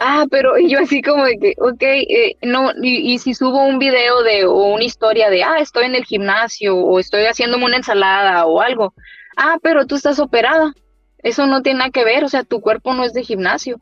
Ah, 0.00 0.26
pero 0.30 0.58
y 0.58 0.68
yo 0.68 0.80
así 0.80 1.00
como 1.00 1.24
de 1.24 1.38
que, 1.38 1.54
ok, 1.58 1.82
eh, 1.82 2.36
no, 2.42 2.72
y, 2.82 3.18
si 3.18 3.34
subo 3.34 3.64
un 3.64 3.78
video 3.78 4.22
de, 4.22 4.44
o 4.44 4.74
una 4.74 4.84
historia 4.84 5.30
de, 5.30 5.42
ah, 5.42 5.58
estoy 5.60 5.86
en 5.86 5.94
el 5.94 6.04
gimnasio, 6.04 6.76
o 6.76 6.98
estoy 6.98 7.24
haciéndome 7.24 7.64
una 7.64 7.76
ensalada 7.76 8.46
o 8.46 8.60
algo. 8.60 8.92
Ah, 9.36 9.58
pero 9.62 9.86
tú 9.86 9.96
estás 9.96 10.18
operada. 10.18 10.74
Eso 11.22 11.46
no 11.46 11.62
tiene 11.62 11.78
nada 11.80 11.90
que 11.90 12.04
ver, 12.04 12.24
o 12.24 12.28
sea, 12.28 12.44
tu 12.44 12.60
cuerpo 12.60 12.94
no 12.94 13.04
es 13.04 13.12
de 13.12 13.24
gimnasio. 13.24 13.80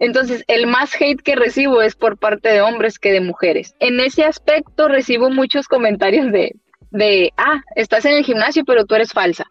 Entonces, 0.00 0.44
el 0.48 0.66
más 0.66 0.98
hate 0.98 1.20
que 1.20 1.36
recibo 1.36 1.82
es 1.82 1.94
por 1.94 2.18
parte 2.18 2.48
de 2.48 2.62
hombres 2.62 2.98
que 2.98 3.12
de 3.12 3.20
mujeres. 3.20 3.76
En 3.80 4.00
ese 4.00 4.24
aspecto 4.24 4.88
recibo 4.88 5.28
muchos 5.28 5.68
comentarios 5.68 6.32
de, 6.32 6.56
de, 6.90 7.32
ah, 7.36 7.62
estás 7.76 8.06
en 8.06 8.14
el 8.14 8.24
gimnasio, 8.24 8.64
pero 8.64 8.86
tú 8.86 8.94
eres 8.94 9.12
falsa. 9.12 9.44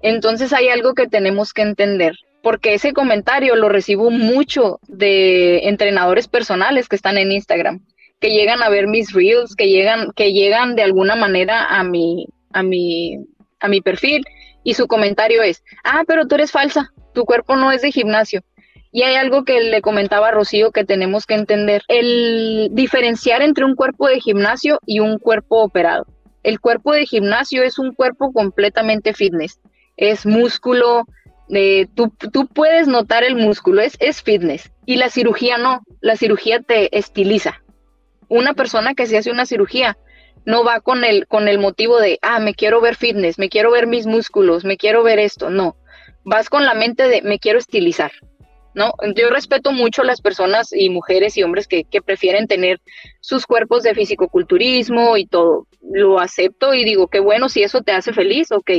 Entonces 0.00 0.52
hay 0.52 0.68
algo 0.68 0.94
que 0.94 1.08
tenemos 1.08 1.52
que 1.52 1.62
entender, 1.62 2.14
porque 2.42 2.74
ese 2.74 2.92
comentario 2.92 3.56
lo 3.56 3.68
recibo 3.68 4.10
mucho 4.12 4.78
de 4.86 5.68
entrenadores 5.68 6.28
personales 6.28 6.88
que 6.88 6.94
están 6.94 7.18
en 7.18 7.32
Instagram, 7.32 7.84
que 8.20 8.30
llegan 8.30 8.62
a 8.62 8.68
ver 8.68 8.86
mis 8.86 9.12
reels, 9.12 9.56
que 9.56 9.68
llegan, 9.68 10.12
que 10.14 10.32
llegan 10.32 10.76
de 10.76 10.82
alguna 10.84 11.16
manera 11.16 11.64
a 11.64 11.82
mi, 11.82 12.28
a 12.52 12.62
mi, 12.62 13.18
a 13.58 13.66
mi 13.66 13.80
perfil 13.80 14.24
y 14.62 14.74
su 14.74 14.86
comentario 14.86 15.42
es, 15.42 15.64
ah, 15.82 16.04
pero 16.06 16.28
tú 16.28 16.36
eres 16.36 16.52
falsa, 16.52 16.92
tu 17.14 17.24
cuerpo 17.24 17.56
no 17.56 17.72
es 17.72 17.82
de 17.82 17.90
gimnasio. 17.90 18.42
Y 18.90 19.02
hay 19.02 19.16
algo 19.16 19.44
que 19.44 19.60
le 19.60 19.82
comentaba 19.82 20.28
a 20.28 20.32
Rocío 20.32 20.70
que 20.70 20.84
tenemos 20.84 21.26
que 21.26 21.34
entender, 21.34 21.82
el 21.88 22.68
diferenciar 22.72 23.42
entre 23.42 23.64
un 23.64 23.74
cuerpo 23.74 24.08
de 24.08 24.20
gimnasio 24.20 24.78
y 24.86 25.00
un 25.00 25.18
cuerpo 25.18 25.62
operado. 25.62 26.06
El 26.42 26.60
cuerpo 26.60 26.92
de 26.92 27.04
gimnasio 27.04 27.62
es 27.62 27.78
un 27.78 27.92
cuerpo 27.94 28.32
completamente 28.32 29.12
fitness, 29.12 29.60
es 29.96 30.24
músculo, 30.24 31.04
eh, 31.50 31.86
tú, 31.94 32.10
puedes 32.46 32.88
notar 32.88 33.24
el 33.24 33.36
músculo, 33.36 33.82
es, 33.82 33.96
es 34.00 34.22
fitness. 34.22 34.70
Y 34.86 34.96
la 34.96 35.10
cirugía 35.10 35.58
no, 35.58 35.82
la 36.00 36.16
cirugía 36.16 36.60
te 36.60 36.96
estiliza. 36.96 37.62
Una 38.28 38.54
persona 38.54 38.94
que 38.94 39.06
se 39.06 39.18
hace 39.18 39.30
una 39.30 39.46
cirugía 39.46 39.98
no 40.44 40.64
va 40.64 40.80
con 40.80 41.04
el, 41.04 41.26
con 41.26 41.48
el 41.48 41.58
motivo 41.58 41.98
de, 41.98 42.18
ah, 42.22 42.38
me 42.38 42.54
quiero 42.54 42.80
ver 42.80 42.96
fitness, 42.96 43.38
me 43.38 43.48
quiero 43.48 43.70
ver 43.70 43.86
mis 43.86 44.06
músculos, 44.06 44.64
me 44.64 44.76
quiero 44.76 45.02
ver 45.02 45.18
esto, 45.18 45.50
no. 45.50 45.76
Vas 46.24 46.48
con 46.48 46.64
la 46.64 46.74
mente 46.74 47.08
de, 47.08 47.22
me 47.22 47.38
quiero 47.38 47.58
estilizar. 47.58 48.12
¿No? 48.78 48.94
Yo 49.14 49.28
respeto 49.28 49.72
mucho 49.72 50.02
a 50.02 50.06
las 50.06 50.22
personas 50.22 50.72
y 50.72 50.88
mujeres 50.88 51.36
y 51.36 51.42
hombres 51.42 51.66
que, 51.66 51.84
prefieren 52.02 52.46
tener 52.46 52.80
sus 53.20 53.44
cuerpos 53.44 53.82
de 53.82 53.94
fisicoculturismo 53.94 55.16
y 55.16 55.26
todo. 55.26 55.66
Lo 55.82 56.20
acepto 56.20 56.72
y 56.72 56.84
digo, 56.84 57.08
qué 57.08 57.18
bueno, 57.20 57.48
si 57.48 57.62
eso 57.62 57.82
te 57.82 57.92
hace 57.92 58.12
feliz, 58.12 58.52
ok. 58.52 58.70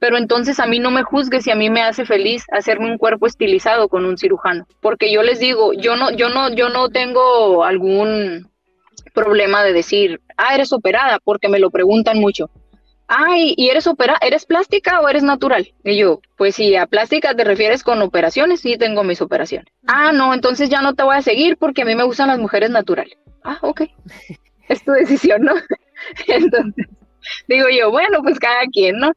Pero 0.00 0.18
entonces 0.18 0.58
a 0.58 0.66
mí 0.66 0.80
no 0.80 0.90
me 0.90 1.04
juzgues 1.04 1.44
si 1.44 1.50
a 1.52 1.54
mí 1.54 1.70
me 1.70 1.82
hace 1.82 2.04
feliz 2.04 2.44
hacerme 2.50 2.90
un 2.90 2.98
cuerpo 2.98 3.26
estilizado 3.26 3.88
con 3.88 4.04
un 4.04 4.18
cirujano, 4.18 4.66
porque 4.80 5.10
yo 5.10 5.22
les 5.22 5.38
digo, 5.38 5.72
yo 5.72 5.96
no, 5.96 6.10
yo 6.10 6.28
no, 6.28 6.52
yo 6.52 6.68
no 6.68 6.90
tengo 6.90 7.64
algún 7.64 8.50
problema 9.14 9.62
de 9.62 9.72
decir, 9.72 10.20
ah, 10.36 10.54
eres 10.54 10.72
operada, 10.72 11.20
porque 11.22 11.48
me 11.48 11.60
lo 11.60 11.70
preguntan 11.70 12.18
mucho 12.18 12.50
ay, 13.08 13.54
¿y 13.56 13.68
eres 13.68 13.86
opera, 13.86 14.16
eres 14.20 14.46
plástica 14.46 15.00
o 15.00 15.08
eres 15.08 15.22
natural? 15.22 15.72
Y 15.84 15.96
yo, 15.96 16.20
pues 16.36 16.56
si 16.56 16.76
a 16.76 16.86
plástica 16.86 17.34
te 17.34 17.44
refieres 17.44 17.82
con 17.82 18.02
operaciones, 18.02 18.60
sí 18.60 18.76
tengo 18.76 19.04
mis 19.04 19.20
operaciones. 19.20 19.72
Ah, 19.86 20.12
no, 20.12 20.34
entonces 20.34 20.68
ya 20.68 20.82
no 20.82 20.94
te 20.94 21.02
voy 21.02 21.16
a 21.16 21.22
seguir 21.22 21.56
porque 21.56 21.82
a 21.82 21.84
mí 21.84 21.94
me 21.94 22.04
gustan 22.04 22.28
las 22.28 22.38
mujeres 22.38 22.70
naturales. 22.70 23.16
Ah, 23.42 23.58
ok. 23.62 23.82
es 24.68 24.84
tu 24.84 24.92
decisión, 24.92 25.42
¿no? 25.42 25.54
entonces, 26.26 26.86
digo 27.48 27.66
yo, 27.68 27.90
bueno, 27.90 28.22
pues 28.22 28.38
cada 28.38 28.62
quien, 28.72 28.98
¿no? 28.98 29.12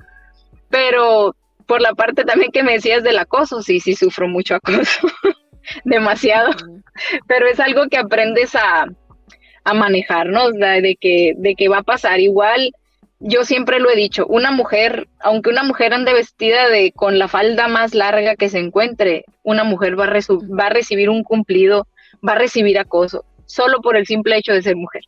Pero 0.70 1.36
por 1.66 1.82
la 1.82 1.94
parte 1.94 2.24
también 2.24 2.52
que 2.52 2.64
me 2.64 2.74
decías 2.74 3.04
del 3.04 3.20
acoso, 3.20 3.62
sí, 3.62 3.80
sí 3.80 3.96
sufro 3.96 4.28
mucho 4.28 4.56
acoso, 4.56 5.08
demasiado, 5.84 6.52
pero 7.28 7.48
es 7.48 7.60
algo 7.60 7.88
que 7.90 7.98
aprendes 7.98 8.56
a, 8.56 8.86
a 9.64 9.74
manejar, 9.74 10.28
¿no? 10.28 10.52
de 10.52 10.98
que, 11.00 11.34
de 11.38 11.56
que 11.56 11.68
va 11.68 11.80
a 11.80 11.84
pasar 11.84 12.20
igual 12.22 12.72
yo 13.20 13.46
siempre 13.46 13.80
lo 13.80 13.90
he 13.90 13.96
dicho, 13.96 14.26
una 14.28 14.52
mujer, 14.52 15.08
aunque 15.20 15.50
una 15.50 15.64
mujer 15.64 15.94
ande 15.94 16.14
vestida 16.14 16.70
de 16.70 16.92
con 16.92 17.18
la 17.18 17.28
falda 17.28 17.68
más 17.68 17.96
larga 17.96 18.36
que 18.36 18.50
se 18.50 18.60
encuentre, 18.60 19.26
una 19.44 19.64
mujer 19.64 20.00
va 20.00 20.06
a, 20.06 20.10
va 20.10 20.66
a 20.68 20.70
recibir 20.70 21.10
un 21.10 21.24
cumplido, 21.24 21.88
va 22.28 22.34
a 22.34 22.38
recibir 22.38 22.78
acoso, 22.78 23.26
solo 23.46 23.82
por 23.82 23.98
el 23.98 24.06
simple 24.06 24.38
hecho 24.38 24.54
de 24.54 24.62
ser 24.62 24.76
mujer. 24.76 25.04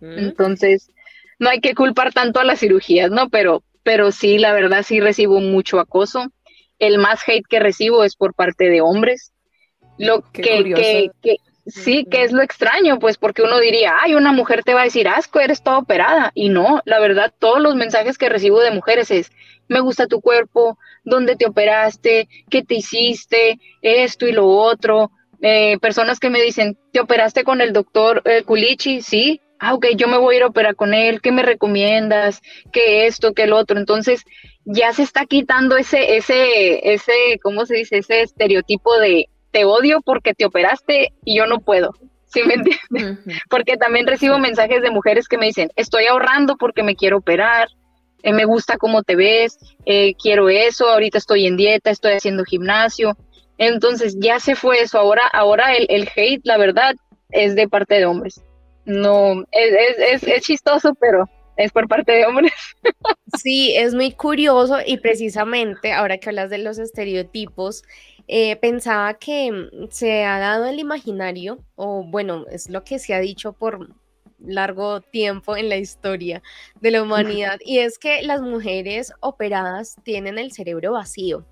Entonces, 0.00 0.90
no 1.38 1.48
hay 1.48 1.60
que 1.60 1.74
culpar 1.74 2.12
tanto 2.12 2.38
a 2.38 2.44
las 2.44 2.60
cirugías, 2.60 3.10
¿no? 3.10 3.28
Pero, 3.30 3.62
pero 3.82 4.12
sí, 4.12 4.38
la 4.38 4.52
verdad 4.52 4.84
sí 4.84 5.00
recibo 5.00 5.40
mucho 5.40 5.80
acoso. 5.80 6.30
El 6.78 6.98
más 6.98 7.20
hate 7.26 7.46
que 7.48 7.60
recibo 7.60 8.04
es 8.04 8.14
por 8.14 8.34
parte 8.34 8.68
de 8.68 8.82
hombres. 8.82 9.32
Lo 9.98 10.22
que, 10.32 11.10
que, 11.22 11.36
Sí, 11.70 12.06
que 12.10 12.22
es 12.24 12.32
lo 12.32 12.42
extraño, 12.42 12.98
pues 12.98 13.16
porque 13.16 13.42
uno 13.42 13.58
diría, 13.58 13.94
ay, 14.00 14.14
una 14.14 14.32
mujer 14.32 14.62
te 14.62 14.74
va 14.74 14.82
a 14.82 14.84
decir, 14.84 15.08
asco, 15.08 15.40
eres 15.40 15.62
toda 15.62 15.78
operada. 15.78 16.32
Y 16.34 16.48
no, 16.48 16.82
la 16.84 17.00
verdad, 17.00 17.32
todos 17.38 17.60
los 17.60 17.74
mensajes 17.74 18.18
que 18.18 18.28
recibo 18.28 18.60
de 18.60 18.70
mujeres 18.70 19.10
es, 19.10 19.30
me 19.68 19.80
gusta 19.80 20.06
tu 20.06 20.20
cuerpo, 20.20 20.78
dónde 21.04 21.36
te 21.36 21.46
operaste, 21.46 22.28
qué 22.50 22.62
te 22.62 22.74
hiciste, 22.74 23.58
esto 23.82 24.26
y 24.26 24.32
lo 24.32 24.48
otro. 24.48 25.10
Eh, 25.42 25.78
personas 25.78 26.18
que 26.18 26.28
me 26.28 26.42
dicen, 26.42 26.76
¿te 26.92 27.00
operaste 27.00 27.44
con 27.44 27.60
el 27.60 27.72
doctor 27.72 28.22
eh, 28.24 28.42
Culichi? 28.42 29.00
Sí. 29.00 29.40
Ah, 29.58 29.74
ok, 29.74 29.88
yo 29.96 30.08
me 30.08 30.18
voy 30.18 30.34
a 30.34 30.38
ir 30.38 30.42
a 30.44 30.48
operar 30.48 30.74
con 30.74 30.94
él, 30.94 31.20
¿qué 31.20 31.32
me 31.32 31.42
recomiendas? 31.42 32.40
¿Qué 32.72 33.06
esto, 33.06 33.34
qué 33.34 33.42
el 33.42 33.52
otro? 33.52 33.78
Entonces, 33.78 34.24
ya 34.64 34.92
se 34.92 35.02
está 35.02 35.26
quitando 35.26 35.76
ese, 35.76 36.16
ese, 36.16 36.92
ese, 36.94 37.12
¿cómo 37.42 37.66
se 37.66 37.76
dice? 37.76 37.98
Ese 37.98 38.22
estereotipo 38.22 38.98
de, 38.98 39.28
te 39.50 39.64
odio 39.64 40.00
porque 40.02 40.34
te 40.34 40.44
operaste 40.44 41.12
y 41.24 41.36
yo 41.36 41.46
no 41.46 41.60
puedo. 41.60 41.94
¿Sí 42.26 42.42
me 42.44 42.54
entiendes? 42.54 43.18
Porque 43.48 43.76
también 43.76 44.06
recibo 44.06 44.38
mensajes 44.38 44.82
de 44.82 44.90
mujeres 44.90 45.26
que 45.26 45.36
me 45.36 45.46
dicen, 45.46 45.70
estoy 45.74 46.06
ahorrando 46.06 46.56
porque 46.56 46.84
me 46.84 46.94
quiero 46.94 47.18
operar, 47.18 47.68
eh, 48.22 48.32
me 48.32 48.44
gusta 48.44 48.76
cómo 48.76 49.02
te 49.02 49.16
ves, 49.16 49.58
eh, 49.84 50.14
quiero 50.14 50.48
eso, 50.48 50.88
ahorita 50.88 51.18
estoy 51.18 51.46
en 51.46 51.56
dieta, 51.56 51.90
estoy 51.90 52.12
haciendo 52.12 52.44
gimnasio. 52.44 53.16
Entonces 53.58 54.16
ya 54.18 54.38
se 54.38 54.54
fue 54.54 54.80
eso. 54.80 54.98
Ahora, 54.98 55.26
ahora 55.32 55.74
el, 55.74 55.86
el 55.90 56.08
hate, 56.14 56.40
la 56.44 56.56
verdad, 56.56 56.94
es 57.30 57.56
de 57.56 57.68
parte 57.68 57.96
de 57.96 58.06
hombres. 58.06 58.42
No, 58.84 59.44
es, 59.50 59.98
es, 59.98 60.22
es 60.22 60.42
chistoso, 60.42 60.94
pero 60.94 61.28
es 61.56 61.72
por 61.72 61.88
parte 61.88 62.12
de 62.12 62.26
hombres. 62.26 62.52
Sí, 63.40 63.76
es 63.76 63.94
muy 63.94 64.10
curioso 64.10 64.78
y 64.84 64.96
precisamente 64.98 65.92
ahora 65.92 66.18
que 66.18 66.30
hablas 66.30 66.50
de 66.50 66.58
los 66.58 66.78
estereotipos, 66.78 67.84
eh, 68.32 68.54
pensaba 68.54 69.14
que 69.14 69.50
mm, 69.50 69.88
se 69.90 70.24
ha 70.24 70.38
dado 70.38 70.66
el 70.66 70.78
imaginario, 70.78 71.58
o 71.74 72.04
bueno, 72.04 72.46
es 72.48 72.70
lo 72.70 72.84
que 72.84 73.00
se 73.00 73.12
ha 73.12 73.18
dicho 73.18 73.52
por 73.52 73.88
largo 74.38 75.00
tiempo 75.00 75.56
en 75.56 75.68
la 75.68 75.78
historia 75.78 76.40
de 76.80 76.92
la 76.92 77.02
humanidad 77.02 77.58
y 77.64 77.80
es 77.80 77.98
que 77.98 78.22
las 78.22 78.40
mujeres 78.40 79.12
operadas 79.18 79.96
tienen 80.04 80.38
el 80.38 80.52
cerebro 80.52 80.92
vacío. 80.92 81.44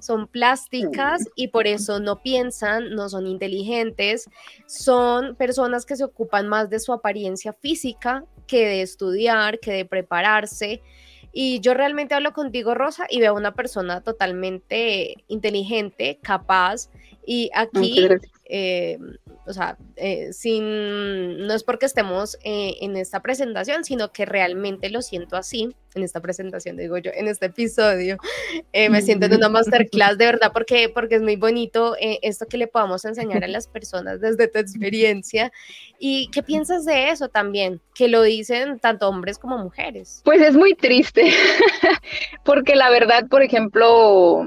Son 0.00 0.26
plásticas 0.26 1.22
y 1.36 1.48
por 1.48 1.68
eso 1.68 2.00
no 2.00 2.20
piensan, 2.20 2.90
no 2.90 3.08
son 3.08 3.28
inteligentes, 3.28 4.28
son 4.66 5.36
personas 5.36 5.86
que 5.86 5.94
se 5.94 6.02
ocupan 6.02 6.48
más 6.48 6.68
de 6.68 6.80
su 6.80 6.92
apariencia 6.92 7.52
física 7.52 8.24
que 8.48 8.66
de 8.66 8.82
estudiar, 8.82 9.60
que 9.60 9.72
de 9.72 9.84
prepararse. 9.84 10.82
Y 11.36 11.58
yo 11.60 11.74
realmente 11.74 12.14
hablo 12.14 12.32
contigo, 12.32 12.74
Rosa, 12.74 13.06
y 13.10 13.20
veo 13.20 13.34
una 13.34 13.54
persona 13.54 14.02
totalmente 14.02 15.16
inteligente, 15.26 16.20
capaz. 16.22 16.90
Y 17.26 17.50
aquí 17.54 18.08
eh, 18.46 18.98
o 19.46 19.52
sea, 19.54 19.78
eh, 19.96 20.32
sin, 20.32 21.46
no 21.46 21.54
es 21.54 21.64
porque 21.64 21.86
estemos 21.86 22.36
eh, 22.44 22.74
en 22.82 22.96
esta 22.96 23.20
presentación, 23.20 23.84
sino 23.84 24.12
que 24.12 24.26
realmente 24.26 24.90
lo 24.90 25.00
siento 25.00 25.36
así, 25.36 25.74
en 25.94 26.02
esta 26.02 26.20
presentación, 26.20 26.76
digo 26.76 26.98
yo, 26.98 27.10
en 27.14 27.28
este 27.28 27.46
episodio, 27.46 28.18
me 28.72 29.00
siento 29.00 29.26
en 29.26 29.34
una 29.34 29.48
masterclass 29.50 30.18
de 30.18 30.26
verdad, 30.26 30.50
porque, 30.52 30.88
porque 30.88 31.16
es 31.16 31.22
muy 31.22 31.36
bonito 31.36 31.94
esto 32.00 32.46
que 32.46 32.58
le 32.58 32.66
podamos 32.66 33.04
enseñar 33.04 33.44
a 33.44 33.48
las 33.48 33.68
personas 33.68 34.20
desde 34.20 34.48
tu 34.48 34.58
experiencia. 34.58 35.52
¿Y 35.98 36.28
qué 36.32 36.42
piensas 36.42 36.84
de 36.84 37.10
eso 37.10 37.28
también? 37.28 37.80
Que 37.94 38.08
lo 38.08 38.22
dicen 38.22 38.78
tanto 38.80 39.08
hombres 39.08 39.38
como 39.38 39.56
mujeres. 39.56 40.20
Pues 40.24 40.42
es 40.42 40.54
muy 40.54 40.74
triste, 40.74 41.30
porque 42.44 42.74
la 42.74 42.90
verdad, 42.90 43.28
por 43.28 43.42
ejemplo, 43.42 44.44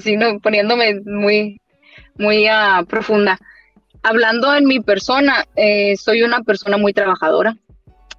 sino 0.00 0.40
poniéndome 0.40 1.00
muy 1.04 1.60
muy 2.18 2.46
ah, 2.46 2.84
profunda. 2.88 3.38
Hablando 4.02 4.54
en 4.54 4.66
mi 4.66 4.80
persona, 4.80 5.44
eh, 5.56 5.96
soy 5.96 6.22
una 6.22 6.42
persona 6.42 6.76
muy 6.76 6.92
trabajadora. 6.92 7.56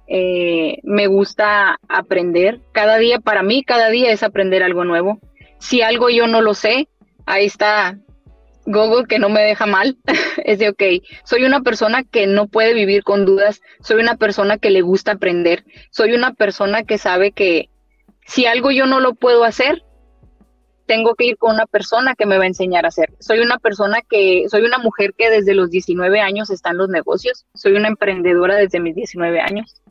Eh, 0.06 0.78
me 0.82 1.06
gusta 1.06 1.78
aprender. 1.88 2.60
Cada 2.72 2.98
día, 2.98 3.20
para 3.20 3.42
mí, 3.42 3.62
cada 3.62 3.88
día 3.88 4.10
es 4.10 4.22
aprender 4.22 4.62
algo 4.62 4.84
nuevo. 4.84 5.18
Si 5.58 5.82
algo 5.82 6.10
yo 6.10 6.26
no 6.26 6.40
lo 6.40 6.54
sé, 6.54 6.88
ahí 7.26 7.46
está 7.46 7.98
Google 8.64 9.06
que 9.06 9.18
no 9.18 9.28
me 9.28 9.42
deja 9.42 9.66
mal. 9.66 9.96
es 10.44 10.58
de, 10.58 10.70
ok, 10.70 10.82
soy 11.24 11.44
una 11.44 11.60
persona 11.62 12.04
que 12.04 12.26
no 12.26 12.48
puede 12.48 12.74
vivir 12.74 13.02
con 13.02 13.24
dudas. 13.24 13.60
Soy 13.80 14.00
una 14.00 14.16
persona 14.16 14.58
que 14.58 14.70
le 14.70 14.82
gusta 14.82 15.12
aprender. 15.12 15.64
Soy 15.90 16.12
una 16.12 16.34
persona 16.34 16.84
que 16.84 16.98
sabe 16.98 17.32
que 17.32 17.70
si 18.26 18.46
algo 18.46 18.70
yo 18.70 18.86
no 18.86 19.00
lo 19.00 19.14
puedo 19.14 19.44
hacer, 19.44 19.82
tengo 20.88 21.14
que 21.14 21.26
ir 21.26 21.36
con 21.36 21.54
una 21.54 21.66
persona 21.66 22.14
que 22.16 22.26
me 22.26 22.38
va 22.38 22.44
a 22.44 22.48
enseñar 22.48 22.86
a 22.86 22.88
hacer. 22.88 23.12
Soy 23.20 23.40
una 23.40 23.58
persona 23.58 24.00
que, 24.00 24.46
soy 24.48 24.62
una 24.62 24.78
mujer 24.78 25.14
que 25.16 25.28
desde 25.30 25.54
los 25.54 25.70
19 25.70 26.20
años 26.20 26.50
está 26.50 26.70
en 26.70 26.78
los 26.78 26.88
negocios, 26.88 27.44
soy 27.54 27.74
una 27.74 27.88
emprendedora 27.88 28.56
desde 28.56 28.80
mis 28.80 28.96
19 28.96 29.38
años. 29.38 29.82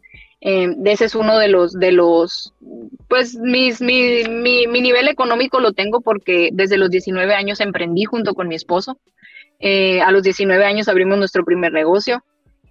Eh, 0.42 0.76
ese 0.86 1.06
es 1.06 1.16
uno 1.16 1.38
de 1.38 1.50
los, 1.50 1.74
de 1.74 1.92
los, 1.92 2.54
pues 3.08 3.36
mis, 3.36 3.80
mi, 3.80 4.24
mi, 4.24 4.68
mi, 4.68 4.82
nivel 4.82 5.08
económico 5.08 5.60
lo 5.60 5.74
tengo 5.74 6.02
porque 6.02 6.50
desde 6.52 6.78
los 6.78 6.90
19 6.90 7.34
años 7.34 7.60
emprendí 7.60 8.06
junto 8.06 8.34
con 8.34 8.48
mi 8.48 8.56
esposo. 8.56 9.00
Eh, 9.60 10.02
a 10.02 10.12
los 10.12 10.24
19 10.24 10.66
años 10.66 10.88
abrimos 10.88 11.18
nuestro 11.18 11.46
primer 11.46 11.74
negocio. 11.74 12.24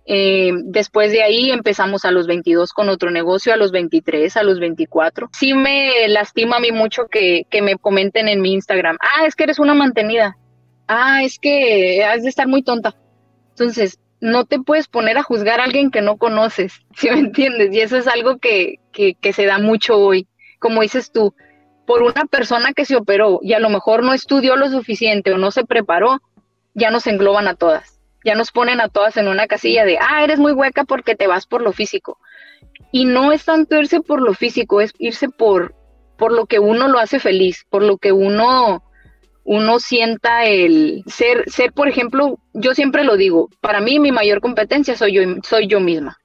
Eh, 0.09 0.53
después 0.63 1.11
de 1.11 1.25
ahí 1.25 1.51
empezamos 1.51 2.05
a 2.05 2.13
los 2.13 2.29
22 2.29 2.73
con 2.73 2.89
otro 2.89 3.11
negocio, 3.11 3.53
a 3.53 3.57
los 3.57 3.73
23, 3.73 4.37
a 4.37 4.45
los 4.45 4.61
24. 4.61 5.31
Sí 5.33 5.53
me 5.53 6.07
lastima 6.09 6.57
a 6.57 6.61
mí 6.61 6.71
mucho 6.71 7.07
que, 7.11 7.45
que 7.51 7.61
me 7.61 7.77
comenten 7.77 8.29
en 8.29 8.41
mi 8.41 8.53
Instagram, 8.55 8.99
ah, 9.01 9.27
es 9.27 9.35
que 9.35 9.45
eres 9.45 9.59
una 9.59 9.75
mantenida, 9.75 10.37
ah, 10.87 11.25
es 11.25 11.41
que 11.41 12.05
has 12.05 12.23
de 12.23 12.29
estar 12.29 12.47
muy 12.47 12.63
tonta. 12.63 12.95
Entonces, 13.51 13.99
no 14.21 14.45
te 14.45 14.61
puedes 14.61 14.87
poner 14.87 15.19
a 15.19 15.25
juzgar 15.25 15.59
a 15.59 15.65
alguien 15.65 15.91
que 15.91 16.03
no 16.03 16.19
conoces, 16.19 16.75
¿sí 16.95 17.11
me 17.11 17.19
entiendes? 17.19 17.75
Y 17.75 17.81
eso 17.81 17.97
es 17.97 18.07
algo 18.07 18.39
que, 18.39 18.77
que, 18.93 19.15
que 19.15 19.33
se 19.33 19.45
da 19.45 19.59
mucho 19.59 19.97
hoy. 19.99 20.29
Como 20.61 20.83
dices 20.83 21.11
tú, 21.11 21.35
por 21.85 22.03
una 22.03 22.27
persona 22.27 22.73
que 22.75 22.85
se 22.85 22.95
operó 22.95 23.41
y 23.43 23.55
a 23.55 23.61
lo 23.61 23.71
mejor 23.71 24.05
no 24.05 24.13
estudió 24.15 24.55
lo 24.55 24.69
suficiente 24.71 25.33
o 25.33 25.39
no 25.39 25.51
se 25.51 25.65
preparó, 25.65 26.21
ya 26.75 26.91
nos 26.91 27.09
engloban 27.09 27.49
a 27.49 27.55
todas 27.55 27.96
ya 28.27 28.35
nos 28.35 28.51
ponen 28.51 28.81
a 28.81 28.89
todas 28.89 29.17
en 29.17 29.29
una 29.29 29.47
casilla 29.47 29.85
de, 29.85 29.99
ah, 30.01 30.25
eres 30.25 30.41
muy 30.41 30.51
hueca 30.51 30.83
porque 30.83 31.15
te 31.15 31.29
vas 31.29 31.47
por 31.47 31.63
lo 31.63 31.73
físico. 31.73 32.19
Y 32.91 33.05
no 33.05 33.31
es 33.31 33.45
tanto 33.45 33.77
irse 33.77 34.01
por 34.01 34.21
lo 34.21 34.35
físico, 34.35 34.81
es 34.81 34.93
irse 34.99 35.29
por, 35.29 35.77
por 36.19 36.33
lo 36.33 36.47
que 36.47 36.59
uno 36.59 36.89
lo 36.89 36.99
hace 36.99 37.21
feliz, 37.21 37.65
por 37.71 37.85
lo 37.85 37.99
que 37.99 38.11
uno, 38.11 38.83
uno 39.45 39.79
sienta 39.79 40.45
el 40.45 41.05
ser, 41.07 41.49
ser, 41.49 41.73
por 41.73 41.89
ejemplo, 41.89 42.41
yo 42.53 42.75
siempre 42.75 43.05
lo 43.05 43.17
digo, 43.17 43.49
para 43.61 43.81
mí 43.81 44.01
mi 44.01 44.11
mayor 44.11 44.41
competencia 44.41 44.97
soy 44.97 45.13
yo, 45.13 45.23
soy 45.45 45.69
yo 45.69 45.79
misma. 45.79 46.19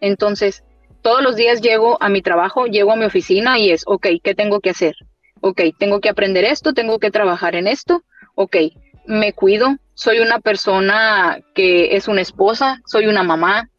Entonces, 0.00 0.64
todos 1.02 1.22
los 1.22 1.36
días 1.36 1.60
llego 1.60 2.02
a 2.02 2.08
mi 2.08 2.20
trabajo, 2.20 2.66
llego 2.66 2.90
a 2.90 2.96
mi 2.96 3.04
oficina 3.04 3.60
y 3.60 3.70
es, 3.70 3.84
ok, 3.86 4.08
¿qué 4.24 4.34
tengo 4.34 4.58
que 4.58 4.70
hacer? 4.70 4.96
Ok, 5.40 5.60
tengo 5.78 6.00
que 6.00 6.08
aprender 6.08 6.44
esto, 6.44 6.72
tengo 6.72 6.98
que 6.98 7.12
trabajar 7.12 7.54
en 7.54 7.68
esto, 7.68 8.02
ok, 8.34 8.56
me 9.06 9.32
cuido, 9.32 9.76
soy 9.94 10.20
una 10.20 10.40
persona 10.40 11.40
que 11.54 11.96
es 11.96 12.08
una 12.08 12.20
esposa, 12.20 12.80
soy 12.86 13.06
una 13.06 13.22
mamá, 13.22 13.70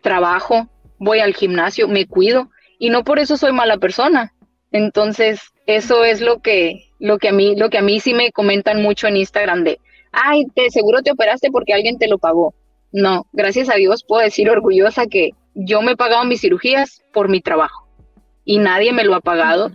trabajo, 0.00 0.68
voy 0.98 1.20
al 1.20 1.34
gimnasio, 1.34 1.88
me 1.88 2.06
cuido 2.06 2.50
y 2.78 2.90
no 2.90 3.04
por 3.04 3.18
eso 3.18 3.36
soy 3.36 3.52
mala 3.52 3.78
persona. 3.78 4.32
Entonces, 4.72 5.40
eso 5.66 6.04
es 6.04 6.20
lo 6.20 6.40
que 6.40 6.86
lo 6.98 7.18
que 7.18 7.28
a 7.28 7.32
mí 7.32 7.56
lo 7.56 7.70
que 7.70 7.78
a 7.78 7.82
mí 7.82 8.00
sí 8.00 8.14
me 8.14 8.32
comentan 8.32 8.82
mucho 8.82 9.06
en 9.06 9.16
Instagram 9.16 9.64
de, 9.64 9.80
"Ay, 10.12 10.44
te 10.54 10.70
seguro 10.70 11.02
te 11.02 11.10
operaste 11.12 11.50
porque 11.50 11.74
alguien 11.74 11.98
te 11.98 12.08
lo 12.08 12.18
pagó." 12.18 12.54
No, 12.92 13.26
gracias 13.32 13.68
a 13.70 13.74
Dios 13.74 14.04
puedo 14.06 14.22
decir 14.22 14.50
orgullosa 14.50 15.06
que 15.06 15.30
yo 15.54 15.82
me 15.82 15.92
he 15.92 15.96
pagado 15.96 16.24
mis 16.24 16.40
cirugías 16.40 17.02
por 17.12 17.28
mi 17.28 17.40
trabajo 17.40 17.86
y 18.44 18.58
nadie 18.58 18.92
me 18.92 19.04
lo 19.04 19.14
ha 19.14 19.20
pagado. 19.20 19.70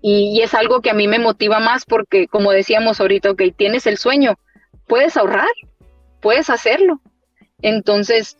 Y, 0.00 0.40
es 0.42 0.54
algo 0.54 0.80
que 0.80 0.90
a 0.90 0.94
mí 0.94 1.08
me 1.08 1.18
motiva 1.18 1.58
más 1.58 1.84
porque, 1.84 2.28
como 2.28 2.52
decíamos 2.52 3.00
ahorita, 3.00 3.32
ok, 3.32 3.42
tienes 3.56 3.86
el 3.86 3.98
sueño, 3.98 4.38
puedes 4.88 5.16
ahorrar, 5.16 5.48
puedes 6.20 6.50
hacerlo. 6.50 7.00
Entonces, 7.62 8.36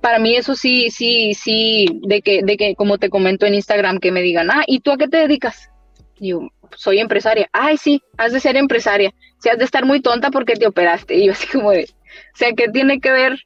para 0.00 0.18
mí 0.18 0.36
eso 0.36 0.54
sí, 0.54 0.90
sí, 0.90 1.34
sí, 1.34 1.86
de 2.06 2.22
que, 2.22 2.42
de 2.42 2.56
que, 2.56 2.74
como 2.74 2.98
te 2.98 3.10
comento 3.10 3.46
en 3.46 3.54
Instagram, 3.54 3.98
que 3.98 4.12
me 4.12 4.22
digan, 4.22 4.50
ah, 4.50 4.64
¿y 4.66 4.80
tú 4.80 4.92
a 4.92 4.96
qué 4.96 5.08
te 5.08 5.18
dedicas? 5.18 5.70
yo, 6.18 6.48
soy 6.76 6.98
empresaria. 6.98 7.48
Ay, 7.52 7.76
sí, 7.76 8.02
has 8.16 8.32
de 8.32 8.40
ser 8.40 8.56
empresaria. 8.56 9.12
Si 9.38 9.48
has 9.48 9.58
de 9.58 9.64
estar 9.64 9.84
muy 9.84 10.00
tonta 10.00 10.30
porque 10.30 10.54
te 10.54 10.66
operaste. 10.66 11.16
Y 11.16 11.26
yo 11.26 11.32
así 11.32 11.46
como 11.46 11.70
de, 11.70 11.84
o 11.84 12.36
sea, 12.36 12.52
¿qué 12.52 12.68
tiene 12.68 13.00
que 13.00 13.10
ver 13.10 13.38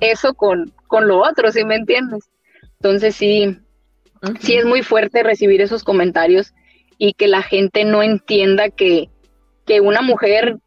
eso 0.00 0.34
con, 0.34 0.72
con 0.86 1.08
lo 1.08 1.20
otro, 1.20 1.52
si 1.52 1.64
me 1.64 1.76
entiendes? 1.76 2.30
Entonces 2.80 3.14
sí, 3.16 3.58
sí 4.40 4.54
es 4.56 4.64
muy 4.64 4.82
fuerte 4.82 5.22
recibir 5.22 5.60
esos 5.60 5.84
comentarios 5.84 6.54
y 6.96 7.12
que 7.12 7.28
la 7.28 7.42
gente 7.42 7.84
no 7.84 8.02
entienda 8.02 8.70
que, 8.70 9.08
que 9.66 9.80
una 9.80 10.02
mujer 10.02 10.58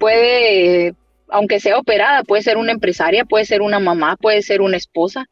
puede, 0.00 0.94
aunque 1.28 1.60
sea 1.60 1.78
operada, 1.78 2.24
puede 2.24 2.42
ser 2.42 2.56
una 2.56 2.72
empresaria, 2.72 3.24
puede 3.24 3.44
ser 3.44 3.62
una 3.62 3.78
mamá, 3.78 4.16
puede 4.16 4.42
ser 4.42 4.62
una 4.62 4.76
esposa. 4.76 5.26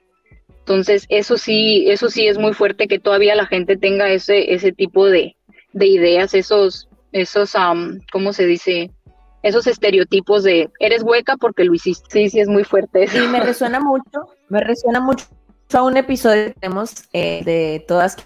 Entonces, 0.61 1.07
eso 1.09 1.39
sí, 1.39 1.87
eso 1.89 2.11
sí 2.11 2.29
es 2.29 2.39
muy 2.39 2.53
fuerte 2.53 2.87
que 2.87 3.01
todavía 3.01 3.35
la 3.35 3.47
gente 3.47 3.77
tenga 3.79 4.11
ese, 4.11 4.53
ese 4.53 4.71
tipo 4.71 5.07
de, 5.07 5.35
de 5.73 5.87
ideas, 5.87 6.35
esos, 6.35 6.89
esos, 7.13 7.55
um, 7.55 7.99
¿cómo 8.13 8.33
se 8.35 8.47
dice? 8.47 8.91
Esos 9.43 9.67
estereotipos 9.67 10.45
de 10.45 10.69
eres 10.79 11.03
hueca 11.03 11.37
porque 11.39 11.65
lo 11.65 11.73
hiciste. 11.73 12.07
Sí, 12.11 12.29
sí, 12.29 12.41
es 12.41 12.49
muy 12.49 12.65
fuerte 12.65 13.05
eso. 13.05 13.19
Sí, 13.19 13.27
me 13.29 13.41
resuena 13.41 13.81
mucho, 13.81 14.29
me 14.51 14.61
resuena 14.61 15.01
mucho 15.01 15.25
a 15.77 15.83
un 15.83 15.97
episodio 15.99 16.47
que 16.47 16.55
tenemos 16.61 16.95
eh, 17.13 17.43
de 17.45 17.85
todas 17.87 18.17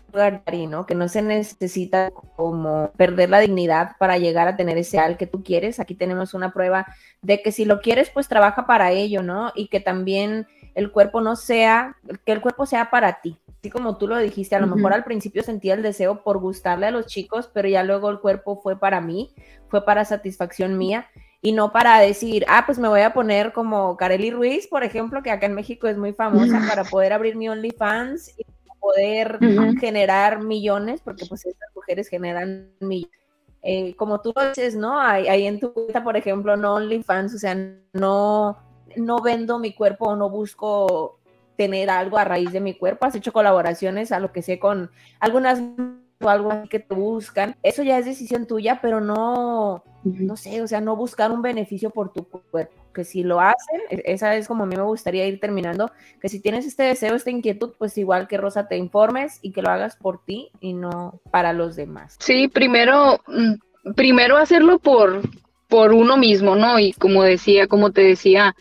¿no? 0.68 0.86
Que 0.86 0.94
no 0.94 1.08
se 1.08 1.22
necesita 1.22 2.10
como 2.36 2.92
perder 2.96 3.30
la 3.30 3.40
dignidad 3.40 3.96
para 3.98 4.16
llegar 4.18 4.46
a 4.46 4.56
tener 4.56 4.78
ese 4.78 4.98
al 4.98 5.16
que 5.16 5.26
tú 5.26 5.42
quieres. 5.42 5.80
Aquí 5.80 5.94
tenemos 5.94 6.34
una 6.34 6.52
prueba 6.52 6.86
de 7.20 7.42
que 7.42 7.50
si 7.50 7.64
lo 7.64 7.80
quieres, 7.80 8.10
pues 8.10 8.28
trabaja 8.28 8.66
para 8.66 8.92
ello, 8.92 9.22
¿no? 9.22 9.50
Y 9.56 9.68
que 9.68 9.80
también 9.80 10.46
el 10.74 10.92
cuerpo 10.92 11.20
no 11.20 11.34
sea, 11.34 11.96
que 12.24 12.32
el 12.32 12.40
cuerpo 12.40 12.64
sea 12.64 12.90
para 12.90 13.20
ti. 13.20 13.36
Así 13.58 13.70
como 13.70 13.96
tú 13.96 14.06
lo 14.06 14.18
dijiste, 14.18 14.54
a 14.54 14.60
lo 14.60 14.66
mejor 14.66 14.92
al 14.92 15.04
principio 15.04 15.42
sentía 15.42 15.74
el 15.74 15.82
deseo 15.82 16.22
por 16.22 16.38
gustarle 16.38 16.86
a 16.86 16.90
los 16.90 17.06
chicos, 17.06 17.50
pero 17.52 17.68
ya 17.68 17.82
luego 17.82 18.10
el 18.10 18.20
cuerpo 18.20 18.60
fue 18.60 18.78
para 18.78 19.00
mí, 19.00 19.34
fue 19.68 19.84
para 19.84 20.04
satisfacción 20.04 20.78
mía 20.78 21.08
y 21.44 21.50
no 21.50 21.72
para 21.72 21.98
decir, 21.98 22.44
ah, 22.48 22.62
pues 22.64 22.78
me 22.78 22.88
voy 22.88 23.00
a 23.00 23.12
poner 23.12 23.52
como 23.52 23.96
Kareli 23.96 24.30
Ruiz, 24.30 24.68
por 24.68 24.84
ejemplo, 24.84 25.24
que 25.24 25.30
acá 25.32 25.46
en 25.46 25.54
México 25.54 25.88
es 25.88 25.98
muy 25.98 26.12
famosa 26.12 26.62
para 26.68 26.84
poder 26.84 27.12
abrir 27.12 27.34
mi 27.34 27.48
OnlyFans 27.48 28.38
y 28.38 28.46
poder 28.78 29.40
generar 29.80 30.40
millones, 30.40 31.00
porque 31.02 31.26
pues 31.26 31.44
estas 31.44 31.68
mujeres 31.74 32.08
generan 32.08 32.70
millones. 32.78 33.18
Eh, 33.64 33.94
como 33.96 34.20
tú 34.20 34.32
dices, 34.48 34.76
¿no? 34.76 35.00
Ahí, 35.00 35.46
en 35.46 35.60
tu 35.60 35.72
cuenta, 35.72 36.02
por 36.02 36.16
ejemplo, 36.16 36.56
no 36.56 36.74
OnlyFans, 36.74 37.34
o 37.34 37.38
sea, 37.38 37.56
no, 37.92 38.58
no 38.96 39.20
vendo 39.20 39.58
mi 39.58 39.72
cuerpo 39.72 40.10
o 40.10 40.16
no 40.16 40.30
busco 40.30 41.18
tener 41.56 41.90
algo 41.90 42.18
a 42.18 42.24
raíz 42.24 42.52
de 42.52 42.60
mi 42.60 42.74
cuerpo. 42.74 43.04
Has 43.04 43.16
hecho 43.16 43.32
colaboraciones 43.32 44.12
a 44.12 44.20
lo 44.20 44.32
que 44.32 44.42
sé 44.42 44.60
con 44.60 44.90
algunas 45.18 45.60
o 46.22 46.28
algo 46.28 46.52
así 46.52 46.68
que 46.68 46.80
te 46.80 46.94
buscan. 46.94 47.56
Eso 47.62 47.82
ya 47.82 47.98
es 47.98 48.06
decisión 48.06 48.46
tuya, 48.46 48.80
pero 48.80 49.00
no, 49.00 49.82
no 50.04 50.36
sé, 50.36 50.62
o 50.62 50.66
sea, 50.66 50.80
no 50.80 50.96
buscar 50.96 51.30
un 51.30 51.42
beneficio 51.42 51.90
por 51.90 52.12
tu 52.12 52.24
cuerpo. 52.24 52.72
que 52.92 53.04
si 53.04 53.22
lo 53.22 53.40
hacen, 53.40 53.80
e, 53.90 54.02
esa 54.04 54.36
es 54.36 54.46
como 54.46 54.64
a 54.64 54.66
mí 54.66 54.76
me 54.76 54.82
gustaría 54.82 55.26
ir 55.26 55.40
terminando, 55.40 55.90
que 56.20 56.28
si 56.28 56.40
tienes 56.40 56.66
este 56.66 56.82
deseo, 56.82 57.14
esta 57.14 57.30
inquietud, 57.30 57.72
pues 57.78 57.96
igual 57.96 58.28
que 58.28 58.36
Rosa 58.36 58.68
te 58.68 58.76
informes 58.76 59.38
y 59.40 59.52
que 59.52 59.62
lo 59.62 59.70
hagas 59.70 59.96
por 59.96 60.22
ti 60.24 60.50
y 60.60 60.74
no 60.74 61.20
para 61.30 61.52
los 61.52 61.74
demás. 61.76 62.16
Sí, 62.20 62.48
primero, 62.48 63.20
mm, 63.26 63.92
primero 63.94 64.36
hacerlo 64.36 64.78
por, 64.78 65.22
por 65.68 65.92
uno 65.92 66.16
mismo, 66.18 66.54
¿no? 66.54 66.78
Y 66.78 66.92
como 66.92 67.22
decía, 67.22 67.66
como 67.66 67.92
te 67.92 68.02
decía, 68.02 68.54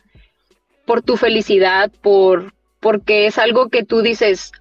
por 0.85 1.01
tu 1.01 1.17
felicidad, 1.17 1.91
por, 2.01 2.53
porque 2.81 3.27
es 3.27 3.37
algo 3.37 3.69
que 3.69 3.83
tú 3.83 4.01
dices, 4.01 4.51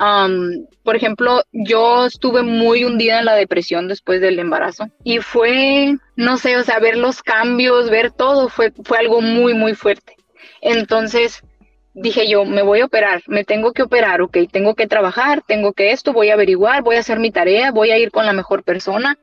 por 0.85 0.95
ejemplo, 0.95 1.43
yo 1.53 2.07
estuve 2.07 2.43
muy 2.43 2.85
hundida 2.85 3.19
en 3.19 3.25
la 3.25 3.35
depresión 3.35 3.89
después 3.89 4.21
del 4.21 4.39
embarazo 4.39 4.89
y 5.03 5.19
fue, 5.19 5.97
no 6.17 6.37
sé, 6.37 6.59
o 6.59 6.63
sea, 6.63 6.79
ver 6.79 6.99
los 6.99 7.23
cambios, 7.23 7.91
ver 7.91 8.13
todo, 8.13 8.51
fue, 8.51 8.73
fue 8.85 8.99
algo 8.99 9.23
muy, 9.23 9.55
muy 9.55 9.75
fuerte. 9.75 10.17
Entonces 10.61 11.43
dije 11.95 12.29
yo, 12.29 12.45
me 12.45 12.63
voy 12.63 12.81
a 12.81 12.85
operar, 12.85 13.23
me 13.27 13.45
tengo 13.45 13.73
que 13.73 13.83
operar, 13.83 14.21
ok, 14.21 14.37
tengo 14.53 14.75
que 14.75 14.87
trabajar, 14.87 15.43
tengo 15.47 15.73
que 15.73 15.91
esto, 15.91 16.13
voy 16.13 16.29
a 16.29 16.35
averiguar, 16.35 16.83
voy 16.83 16.97
a 16.97 17.01
hacer 17.01 17.19
mi 17.19 17.31
tarea, 17.31 17.73
voy 17.73 17.91
a 17.91 17.99
ir 17.99 18.11
con 18.11 18.27
la 18.27 18.35
mejor 18.35 18.63
persona. 18.63 19.19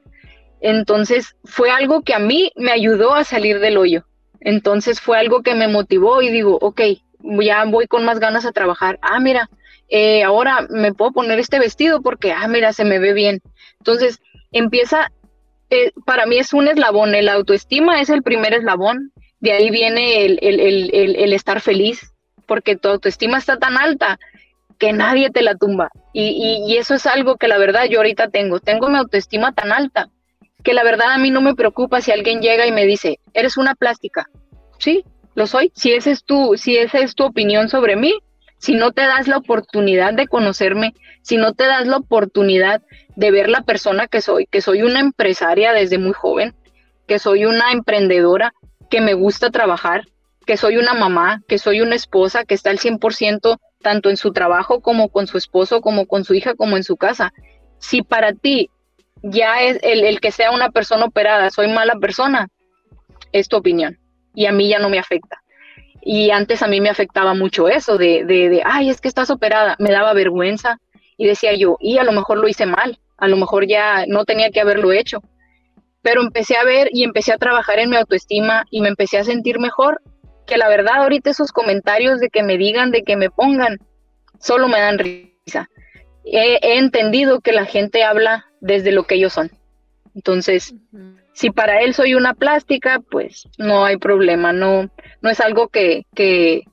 Entonces 0.59 1.35
fue 1.45 1.69
algo 1.69 2.01
que 2.01 2.15
a 2.15 2.19
mí 2.19 2.51
me 2.55 2.71
ayudó 2.71 3.13
a 3.13 3.23
salir 3.23 3.59
del 3.59 3.77
hoyo. 3.77 4.05
Entonces 4.39 5.01
fue 5.01 5.19
algo 5.19 5.43
que 5.43 5.53
me 5.53 5.67
motivó 5.67 6.23
y 6.23 6.29
digo, 6.29 6.57
ok, 6.61 6.81
ya 7.23 7.65
voy 7.65 7.87
con 7.87 8.05
más 8.05 8.19
ganas 8.19 8.45
a 8.45 8.51
trabajar. 8.51 8.99
Ah, 9.01 9.19
mira, 9.19 9.49
eh, 9.89 10.23
ahora 10.23 10.67
me 10.69 10.93
puedo 10.93 11.11
poner 11.11 11.39
este 11.39 11.59
vestido 11.59 12.01
porque, 12.01 12.31
ah, 12.31 12.47
mira, 12.47 12.73
se 12.73 12.85
me 12.85 12.99
ve 12.99 13.13
bien. 13.13 13.41
Entonces, 13.79 14.19
empieza, 14.51 15.11
eh, 15.69 15.91
para 16.05 16.25
mí 16.25 16.37
es 16.37 16.53
un 16.53 16.67
eslabón, 16.67 17.15
el 17.15 17.29
autoestima 17.29 18.01
es 18.01 18.09
el 18.09 18.23
primer 18.23 18.53
eslabón, 18.53 19.11
de 19.39 19.51
ahí 19.51 19.69
viene 19.69 20.25
el, 20.25 21.33
estar 21.33 21.61
feliz, 21.61 22.13
porque 22.45 22.75
tu 22.75 22.89
autoestima 22.89 23.37
está 23.37 23.57
tan 23.57 23.77
alta 23.77 24.19
que 24.79 24.93
nadie 24.93 25.29
te 25.29 25.41
la 25.41 25.55
tumba. 25.55 25.89
Y, 26.13 26.63
y, 26.67 26.77
eso 26.77 26.95
es 26.95 27.05
algo 27.05 27.37
que 27.37 27.47
la 27.47 27.57
verdad 27.57 27.85
yo 27.85 27.99
ahorita 27.99 28.29
tengo, 28.29 28.59
tengo 28.59 28.89
mi 28.89 28.97
autoestima 28.97 29.51
tan 29.53 29.71
alta 29.71 30.09
que 30.63 30.73
la 30.73 30.83
verdad 30.83 31.11
a 31.11 31.17
mí 31.17 31.29
no 31.29 31.41
me 31.41 31.55
preocupa 31.55 32.01
si 32.01 32.11
alguien 32.11 32.41
llega 32.41 32.65
y 32.65 32.71
me 32.71 32.85
dice, 32.85 33.19
eres 33.33 33.57
una 33.57 33.75
plástica. 33.75 34.27
Sí, 34.79 35.05
lo 35.37 35.45
soy. 35.45 35.71
Si 35.75 35.93
esa 35.93 36.09
es 36.09 36.23
tu, 36.23 36.57
si 36.57 36.77
esa 36.77 36.97
es 36.97 37.13
tu 37.13 37.23
opinión 37.23 37.69
sobre 37.69 37.95
mí, 37.95 38.17
si 38.57 38.73
no 38.73 38.91
te 38.91 39.03
das 39.03 39.27
la 39.27 39.37
oportunidad 39.37 40.15
de 40.15 40.27
conocerme, 40.27 40.95
si 41.21 41.37
no 41.37 41.53
te 41.53 41.67
das 41.67 41.85
la 41.85 41.97
oportunidad 41.97 42.81
de 43.15 43.29
ver 43.29 43.47
la 43.47 43.61
persona 43.61 44.07
que 44.07 44.21
soy, 44.21 44.47
que 44.47 44.61
soy 44.61 44.81
una 44.81 44.99
empresaria 44.99 45.73
desde 45.73 45.99
muy 45.99 46.13
joven, 46.13 46.55
que 47.05 47.19
soy 47.19 47.45
una 47.45 47.71
emprendedora, 47.71 48.55
que 48.89 48.99
me 48.99 49.13
gusta 49.13 49.51
trabajar, 49.51 50.05
que 50.47 50.57
soy 50.57 50.77
una 50.77 50.95
mamá, 50.95 51.43
que 51.47 51.59
soy 51.59 51.81
una 51.81 51.93
esposa, 51.93 52.43
que 52.43 52.55
está 52.55 52.71
al 52.71 52.79
100% 52.79 53.59
tanto 53.83 54.09
en 54.09 54.17
su 54.17 54.33
trabajo 54.33 54.81
como 54.81 55.09
con 55.09 55.27
su 55.27 55.37
esposo, 55.37 55.81
como 55.81 56.07
con 56.07 56.25
su 56.25 56.33
hija, 56.33 56.55
como 56.55 56.77
en 56.77 56.83
su 56.83 56.97
casa. 56.97 57.31
Si 57.77 58.01
para 58.01 58.33
ti 58.33 58.71
ya 59.21 59.61
es 59.61 59.77
el, 59.83 60.03
el 60.03 60.19
que 60.19 60.31
sea 60.31 60.49
una 60.49 60.71
persona 60.71 61.05
operada, 61.05 61.51
soy 61.51 61.67
mala 61.67 61.93
persona, 61.99 62.47
es 63.31 63.47
tu 63.49 63.57
opinión 63.57 63.99
y 64.37 64.45
a 64.45 64.51
mí 64.51 64.69
ya 64.69 64.77
no 64.77 64.87
me 64.87 64.99
afecta. 64.99 65.41
Y 65.99 66.29
antes 66.29 66.61
a 66.61 66.67
mí 66.67 66.79
me 66.79 66.89
afectaba 66.89 67.33
mucho 67.33 67.67
eso 67.67 67.97
de, 67.97 68.23
de, 68.23 68.49
de, 68.49 68.61
ay, 68.63 68.91
es 68.91 69.01
que 69.01 69.07
estás 69.07 69.31
operada, 69.31 69.75
me 69.79 69.89
daba 69.89 70.13
vergüenza 70.13 70.79
y 71.17 71.25
decía 71.25 71.55
yo, 71.55 71.75
y 71.79 71.97
a 71.97 72.03
lo 72.03 72.11
mejor 72.11 72.37
lo 72.37 72.47
hice 72.47 72.67
mal, 72.67 72.99
a 73.17 73.27
lo 73.27 73.35
mejor 73.35 73.65
ya 73.65 74.05
no 74.07 74.25
tenía 74.25 74.51
que 74.51 74.61
haberlo 74.61 74.91
hecho. 74.91 75.23
Pero 76.03 76.21
empecé 76.21 76.55
a 76.55 76.63
ver 76.63 76.89
y 76.93 77.03
empecé 77.03 77.33
a 77.33 77.39
trabajar 77.39 77.79
en 77.79 77.89
mi 77.89 77.95
autoestima 77.95 78.65
y 78.69 78.81
me 78.81 78.89
empecé 78.89 79.17
a 79.17 79.23
sentir 79.23 79.57
mejor, 79.57 80.03
que 80.45 80.57
la 80.57 80.69
verdad 80.69 80.97
ahorita 80.97 81.31
esos 81.31 81.51
comentarios 81.51 82.19
de 82.19 82.29
que 82.29 82.43
me 82.43 82.59
digan, 82.59 82.91
de 82.91 83.01
que 83.01 83.17
me 83.17 83.31
pongan, 83.31 83.79
solo 84.39 84.67
me 84.67 84.79
dan 84.79 84.99
risa. 84.99 85.67
He, 86.23 86.77
entendido 86.77 87.41
que 87.41 87.53
la 87.53 87.65
gente 87.65 88.03
habla 88.03 88.45
desde 88.61 88.91
lo 88.91 89.05
que 89.05 89.15
ellos 89.15 89.33
son. 89.33 89.49
Entonces, 90.13 90.75
si 91.37 91.51
para 91.51 91.81
él 91.81 91.93
soy 91.93 92.15
una 92.15 92.33
plástica, 92.33 92.99
pues 93.11 93.47
no 93.59 93.85
hay 93.85 93.97
problema, 93.97 94.53
no, 94.53 94.89
no 95.21 95.29
es 95.29 95.39
algo 95.39 95.67
que, 95.67 96.07
que, 96.15 96.63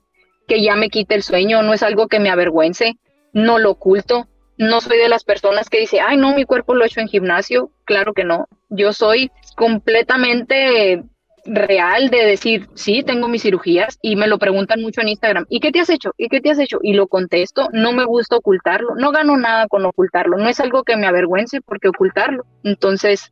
que 0.47 0.63
ya 0.63 0.75
me 0.75 0.89
quite 0.89 1.13
el 1.13 1.21
sueño, 1.21 1.61
no 1.61 1.71
es 1.75 1.83
algo 1.83 2.07
que 2.07 2.19
me 2.19 2.31
avergüence, 2.31 2.95
no 3.31 3.59
lo 3.59 3.69
oculto, 3.69 4.27
no 4.57 4.81
soy 4.81 4.97
de 4.97 5.07
las 5.07 5.23
personas 5.23 5.69
que 5.69 5.81
dice, 5.81 5.99
ay, 6.01 6.17
no, 6.17 6.33
mi 6.33 6.45
cuerpo 6.45 6.73
lo 6.73 6.83
he 6.83 6.87
hecho 6.87 6.99
en 6.99 7.07
gimnasio, 7.07 7.69
claro 7.83 8.13
que 8.13 8.23
no, 8.23 8.47
yo 8.69 8.91
soy 8.91 9.29
completamente 9.55 11.03
real 11.45 12.09
de 12.09 12.25
decir, 12.25 12.67
sí, 12.73 13.03
tengo 13.03 13.27
mis 13.27 13.43
cirugías 13.43 13.99
y 14.01 14.15
me 14.15 14.25
lo 14.25 14.39
preguntan 14.39 14.81
mucho 14.81 15.01
en 15.01 15.09
Instagram, 15.09 15.45
¿y 15.47 15.59
qué 15.59 15.71
te 15.71 15.81
has 15.81 15.91
hecho? 15.91 16.13
¿Y 16.17 16.27
qué 16.27 16.41
te 16.41 16.49
has 16.49 16.57
hecho? 16.57 16.79
Y 16.81 16.93
lo 16.93 17.05
contesto, 17.05 17.69
no 17.71 17.93
me 17.93 18.05
gusta 18.05 18.37
ocultarlo, 18.37 18.95
no 18.95 19.11
gano 19.11 19.37
nada 19.37 19.67
con 19.67 19.85
ocultarlo, 19.85 20.39
no 20.39 20.49
es 20.49 20.59
algo 20.59 20.83
que 20.83 20.97
me 20.97 21.05
avergüence 21.05 21.61
porque 21.61 21.89
ocultarlo. 21.89 22.45
Entonces, 22.63 23.31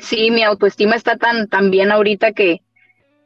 Sí, 0.00 0.30
mi 0.30 0.42
autoestima 0.42 0.96
está 0.96 1.16
tan, 1.16 1.48
tan 1.48 1.70
bien 1.70 1.92
ahorita 1.92 2.32
que, 2.32 2.60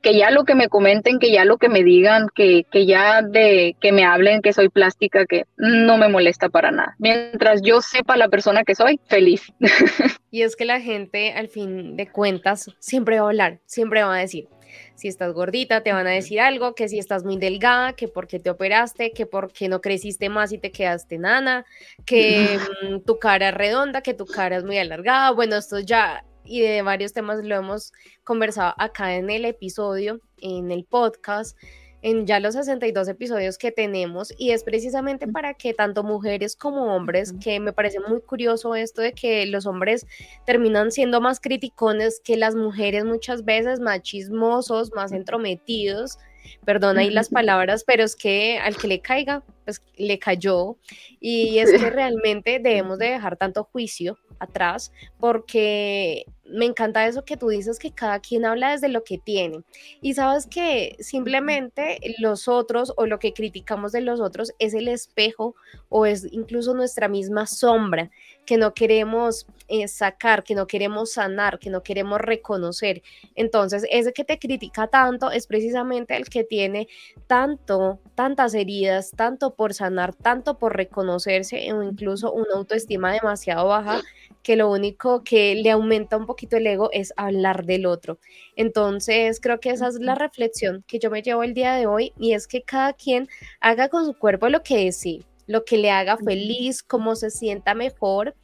que 0.03 0.17
ya 0.17 0.31
lo 0.31 0.45
que 0.45 0.55
me 0.55 0.69
comenten, 0.69 1.19
que 1.19 1.33
ya 1.33 1.45
lo 1.45 1.59
que 1.59 1.69
me 1.69 1.83
digan, 1.83 2.29
que, 2.35 2.65
que 2.71 2.87
ya 2.87 3.23
de 3.23 3.77
que 3.81 3.93
me 3.93 4.05
hablen 4.05 4.43
que 4.43 4.53
soy 4.53 4.69
plástica, 4.69 5.27
que 5.27 5.45
no 5.57 5.99
me 5.99 6.09
molesta 6.09 6.49
para 6.49 6.71
nada. 6.71 6.95
Mientras 6.99 7.63
yo 7.63 7.81
sepa 7.81 8.17
la 8.17 8.29
persona 8.29 8.65
que 8.65 8.75
soy, 8.75 9.01
feliz. 9.07 9.53
Y 10.31 10.43
es 10.43 10.57
que 10.57 10.67
la 10.67 10.79
gente, 10.79 11.33
al 11.33 11.49
fin 11.49 11.97
de 11.97 12.07
cuentas, 12.07 12.71
siempre 12.81 13.19
va 13.19 13.27
a 13.27 13.29
hablar, 13.31 13.61
siempre 13.65 14.03
va 14.05 14.15
a 14.15 14.19
decir. 14.19 14.47
Si 14.95 15.09
estás 15.09 15.33
gordita, 15.33 15.83
te 15.83 15.93
van 15.93 16.07
a 16.07 16.11
decir 16.11 16.41
algo, 16.41 16.75
que 16.75 16.89
si 16.89 16.99
estás 16.99 17.25
muy 17.25 17.37
delgada, 17.37 17.95
que 17.95 18.09
porque 18.09 18.39
te 18.39 18.51
operaste, 18.51 19.13
que 19.13 19.27
porque 19.27 19.69
no 19.69 19.81
creciste 19.81 20.29
más 20.29 20.53
y 20.53 20.59
te 20.59 20.71
quedaste 20.71 21.19
nana, 21.19 21.65
que 22.05 22.59
mm, 22.91 23.01
tu 23.01 23.19
cara 23.19 23.51
es 23.51 23.55
redonda, 23.55 24.03
que 24.03 24.15
tu 24.15 24.27
cara 24.27 24.57
es 24.57 24.65
muy 24.65 24.79
alargada. 24.79 25.31
Bueno, 25.33 25.57
esto 25.57 25.79
ya 25.81 26.25
y 26.49 26.61
de 26.61 26.83
varios 26.83 27.13
temas 27.13 27.45
lo 27.45 27.55
hemos 27.55 27.93
conversado 28.25 28.75
acá 28.79 29.15
en 29.15 29.31
el 29.31 29.45
episodio, 29.45 30.21
en 30.39 30.71
el 30.71 30.85
podcast, 30.85 31.57
en 32.03 32.27
ya 32.27 32.41
los 32.41 32.55
62 32.55 33.09
episodios 33.09 33.59
que 33.59 33.73
tenemos 33.73 34.33
y 34.39 34.51
es 34.51 34.63
precisamente 34.63 35.27
para 35.27 35.55
que 35.55 35.75
tanto 35.75 36.03
mujeres 36.03 36.57
como 36.57 36.95
hombres, 36.95 37.35
que 37.43 37.61
me 37.61 37.73
parece 37.73 37.99
muy 38.01 38.21
curioso 38.21 38.75
esto 38.75 39.03
de 39.03 39.13
que 39.13 39.47
los 39.47 39.67
hombres 39.67 40.07
terminan 40.47 40.93
siendo 40.93 41.21
más 41.21 41.41
criticones 41.41 42.21
que 42.23 42.37
las 42.37 42.55
mujeres 42.55 43.05
muchas 43.05 43.45
veces, 43.45 43.81
más 43.81 44.03
chismosos, 44.03 44.93
más 44.95 45.13
entrometidos, 45.13 46.19
perdona 46.65 47.01
ahí 47.01 47.11
las 47.11 47.29
palabras, 47.31 47.85
pero 47.85 48.05
es 48.05 48.15
que 48.15 48.59
al 48.59 48.77
que 48.77 48.89
le 48.89 49.01
caiga, 49.01 49.43
pues 49.65 49.83
le 49.97 50.19
cayó 50.19 50.77
y 51.21 51.59
es 51.59 51.71
que 51.73 51.91
realmente 51.91 52.59
debemos 52.61 52.99
de 52.99 53.11
dejar 53.11 53.37
tanto 53.37 53.65
juicio 53.65 54.19
atrás 54.39 54.93
porque 55.19 56.25
me 56.51 56.67
encanta 56.67 57.07
eso 57.07 57.25
que 57.25 57.37
tú 57.37 57.49
dices 57.49 57.79
que 57.79 57.93
cada 57.93 58.21
quien 58.21 58.45
habla 58.45 58.71
desde 58.73 58.89
lo 58.89 59.05
que 59.05 59.19
tiene. 59.19 59.63
Y 60.01 60.15
sabes 60.15 60.47
que 60.47 60.97
simplemente 61.01 61.99
los 62.19 62.49
otros 62.49 62.93
o 62.97 63.07
lo 63.07 63.19
que 63.19 63.33
criticamos 63.33 63.93
de 63.93 64.01
los 64.01 64.21
otros 64.21 64.53
es 64.59 64.75
el 64.75 64.89
espejo 64.89 65.55
o 65.89 66.07
es 66.07 66.27
incluso 66.33 66.75
nuestra 66.75 67.09
misma 67.09 67.47
sombra 67.47 68.11
que 68.49 68.57
no 68.57 68.73
queremos 68.73 69.47
eh, 69.69 69.87
sacar, 69.89 70.43
que 70.43 70.55
no 70.55 70.67
queremos 70.67 71.13
sanar, 71.13 71.59
que 71.59 71.69
no 71.69 71.83
queremos 71.83 72.19
reconocer. 72.19 73.03
Entonces, 73.35 73.85
ese 73.91 74.15
que 74.15 74.25
te 74.25 74.39
critica 74.39 74.87
tanto 74.87 75.31
es 75.31 75.47
precisamente 75.47 76.17
el 76.17 76.31
que 76.31 76.45
tiene 76.45 76.89
tanto, 77.27 78.01
tantas 78.15 78.55
heridas, 78.55 79.11
tanto 79.15 79.55
por 79.55 79.75
sanar, 79.75 80.15
tanto 80.15 80.57
por 80.57 80.75
reconocerse 80.75 81.71
o 81.75 81.83
incluso 81.83 82.33
una 82.33 82.55
autoestima 82.55 83.13
demasiado 83.13 83.69
baja 83.69 84.01
que 84.43 84.57
lo 84.57 84.71
único 84.71 85.23
que 85.25 85.55
le 85.57 85.71
aumenta 85.71 86.17
un 86.17 86.25
poquito 86.25 86.57
el 86.57 86.67
ego 86.67 86.89
es 86.91 87.13
hablar 87.19 87.67
del 87.67 87.85
otro. 87.85 88.19
Entonces, 88.57 89.41
creo 89.43 89.61
que 89.61 89.69
esa 89.69 89.89
es 89.89 89.97
la 90.01 90.15
reflexión 90.15 90.83
que 90.87 90.99
yo 90.99 91.11
me 91.11 91.21
llevo 91.21 91.43
el 91.43 91.53
día 91.53 91.75
de 91.75 91.87
hoy 91.87 92.15
y 92.19 92.33
es 92.33 92.47
que 92.47 92.63
cada 92.63 92.95
quien 92.95 93.29
haga 93.61 93.91
con 93.91 94.07
su 94.07 94.15
cuerpo 94.15 94.49
lo 94.49 94.63
que 94.63 94.87
desee, 94.87 95.21
lo 95.49 95.65
que 95.65 95.79
le 95.79 95.91
haga 95.91 96.17
feliz, 96.19 96.85
cómo 96.85 97.17
se 97.17 97.31
sienta 97.31 97.75
mejor 97.75 98.37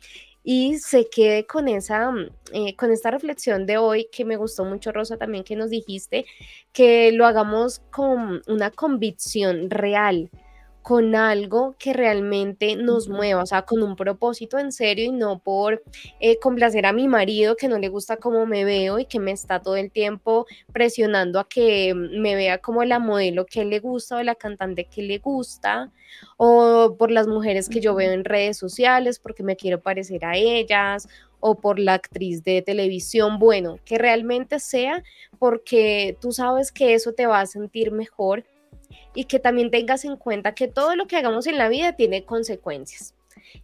y 0.42 0.78
se 0.78 1.09
quede 1.09 1.46
con 1.46 1.68
esa, 1.68 2.11
mm, 2.11 2.28
eh, 2.52 2.76
con 2.76 2.90
esta 2.90 3.11
reflexión 3.11 3.66
de 3.66 3.78
hoy 3.78 4.09
que 4.12 4.24
me 4.24 4.36
gustó 4.36 4.64
mucho, 4.64 4.90
Rosa, 4.90 5.16
también 5.16 5.44
que 5.44 5.55
nos 5.57 5.70
dijiste, 5.70 6.26
que 6.72 7.12
lo 7.12 7.26
hagamos 7.26 7.80
con 7.90 8.42
una 8.46 8.70
convicción 8.70 9.70
real, 9.70 10.30
con 10.85 11.16
algo 11.16 11.76
que 11.78 11.95
realmente 11.95 12.76
nos 12.76 13.09
mueva, 13.09 13.43
o 13.43 13.47
sea, 13.47 13.62
con 13.62 13.82
un 13.82 13.97
propósito 13.97 14.59
en 14.59 14.70
serio 14.70 15.07
y 15.07 15.12
no 15.12 15.39
por 15.39 15.82
eh, 16.20 16.39
complacer 16.39 16.85
a 16.85 16.93
mi 16.93 17.09
marido 17.09 17.57
que 17.57 17.68
no 17.68 17.78
le 17.78 17.89
gusta 17.89 18.18
cómo 18.18 18.45
me 18.45 18.66
veo 18.66 18.99
y 18.99 19.07
que 19.07 19.18
me 19.18 19.32
está 19.32 19.62
todo 19.62 19.76
el 19.76 19.91
tiempo 19.91 20.45
presionando 20.74 21.41
a 21.41 21.49
que 21.49 21.95
me 21.95 22.35
vea 22.35 22.59
como 22.59 22.85
la 22.85 22.99
modelo 22.99 23.47
que 23.47 23.64
le 23.64 23.80
gusta 23.80 24.18
o 24.18 24.22
la 24.22 24.35
cantante 24.35 24.85
que 24.85 25.01
le 25.01 25.16
gusta, 25.20 25.91
o 26.37 26.97
por 26.99 27.11
las 27.11 27.28
mujeres 27.28 27.70
que 27.70 27.80
yo 27.80 27.95
veo 27.95 28.12
en 28.12 28.22
redes 28.22 28.59
sociales 28.59 29.18
porque 29.18 29.43
me 29.43 29.57
quiero 29.57 29.80
parecer 29.80 30.26
a 30.26 30.37
ellas, 30.37 31.09
o 31.41 31.55
por 31.61 31.78
la 31.78 31.95
actriz 31.95 32.45
de 32.45 32.61
televisión, 32.61 33.39
bueno, 33.39 33.78
que 33.87 33.97
realmente 33.97 34.61
sea 34.61 35.03
porque 35.39 36.18
tú 36.20 36.30
sabes 36.30 36.70
que 36.72 36.93
eso 36.93 37.14
te 37.14 37.26
va 37.26 37.41
a 37.41 37.47
sentir 37.47 37.91
mejor 37.91 38.45
y 39.14 39.24
que 39.24 39.38
también 39.38 39.70
tengas 39.70 40.05
en 40.05 40.16
cuenta 40.16 40.55
que 40.55 40.68
todo 40.68 40.97
lo 40.97 41.07
que 41.07 41.16
hagamos 41.16 41.47
en 41.47 41.59
la 41.59 41.68
vida 41.68 41.95
tiene 41.95 42.24
consecuencias 42.24 43.14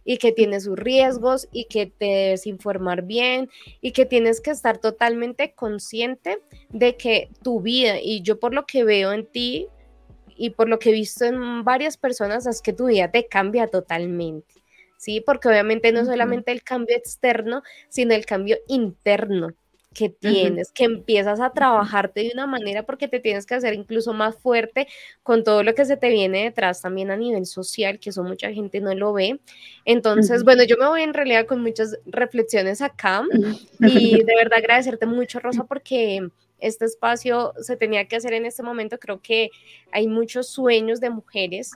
y 0.03 0.17
que 0.17 0.31
tiene 0.31 0.59
sus 0.59 0.77
riesgos 0.77 1.47
y 1.51 1.65
que 1.65 1.87
te 1.87 2.05
debes 2.05 2.47
informar 2.47 3.03
bien 3.03 3.49
y 3.81 3.91
que 3.91 4.05
tienes 4.05 4.41
que 4.41 4.51
estar 4.51 4.77
totalmente 4.77 5.53
consciente 5.53 6.39
de 6.69 6.95
que 6.97 7.29
tu 7.43 7.61
vida 7.61 7.99
y 8.01 8.21
yo 8.21 8.39
por 8.39 8.53
lo 8.53 8.65
que 8.65 8.83
veo 8.83 9.11
en 9.11 9.25
ti 9.25 9.67
y 10.35 10.51
por 10.51 10.69
lo 10.69 10.79
que 10.79 10.89
he 10.89 10.93
visto 10.93 11.25
en 11.25 11.63
varias 11.63 11.97
personas 11.97 12.47
es 12.47 12.61
que 12.61 12.73
tu 12.73 12.87
vida 12.87 13.11
te 13.11 13.27
cambia 13.27 13.67
totalmente. 13.67 14.55
¿sí? 14.97 15.21
Porque 15.21 15.47
obviamente 15.47 15.91
no 15.91 16.05
solamente 16.05 16.51
el 16.51 16.63
cambio 16.63 16.95
externo, 16.95 17.63
sino 17.89 18.13
el 18.13 18.25
cambio 18.25 18.57
interno 18.67 19.53
que 19.93 20.09
tienes, 20.09 20.71
que 20.71 20.85
empiezas 20.85 21.39
a 21.41 21.51
trabajarte 21.51 22.21
de 22.21 22.31
una 22.33 22.47
manera 22.47 22.83
porque 22.83 23.07
te 23.07 23.19
tienes 23.19 23.45
que 23.45 23.55
hacer 23.55 23.73
incluso 23.73 24.13
más 24.13 24.37
fuerte 24.37 24.87
con 25.21 25.43
todo 25.43 25.63
lo 25.63 25.75
que 25.75 25.85
se 25.85 25.97
te 25.97 26.09
viene 26.09 26.43
detrás 26.43 26.81
también 26.81 27.11
a 27.11 27.17
nivel 27.17 27.45
social, 27.45 27.99
que 27.99 28.11
eso 28.11 28.23
mucha 28.23 28.51
gente 28.51 28.79
no 28.79 28.95
lo 28.95 29.11
ve. 29.11 29.39
Entonces, 29.83 30.43
bueno, 30.43 30.63
yo 30.63 30.77
me 30.77 30.87
voy 30.87 31.01
en 31.01 31.13
realidad 31.13 31.45
con 31.45 31.61
muchas 31.61 31.97
reflexiones 32.05 32.81
acá 32.81 33.23
y 33.79 34.23
de 34.23 34.35
verdad 34.35 34.59
agradecerte 34.59 35.05
mucho, 35.05 35.39
Rosa, 35.39 35.65
porque 35.65 36.29
este 36.59 36.85
espacio 36.85 37.53
se 37.59 37.75
tenía 37.75 38.07
que 38.07 38.15
hacer 38.15 38.33
en 38.33 38.45
este 38.45 38.63
momento. 38.63 38.97
Creo 38.97 39.19
que 39.21 39.49
hay 39.91 40.07
muchos 40.07 40.47
sueños 40.47 41.01
de 41.01 41.09
mujeres 41.09 41.71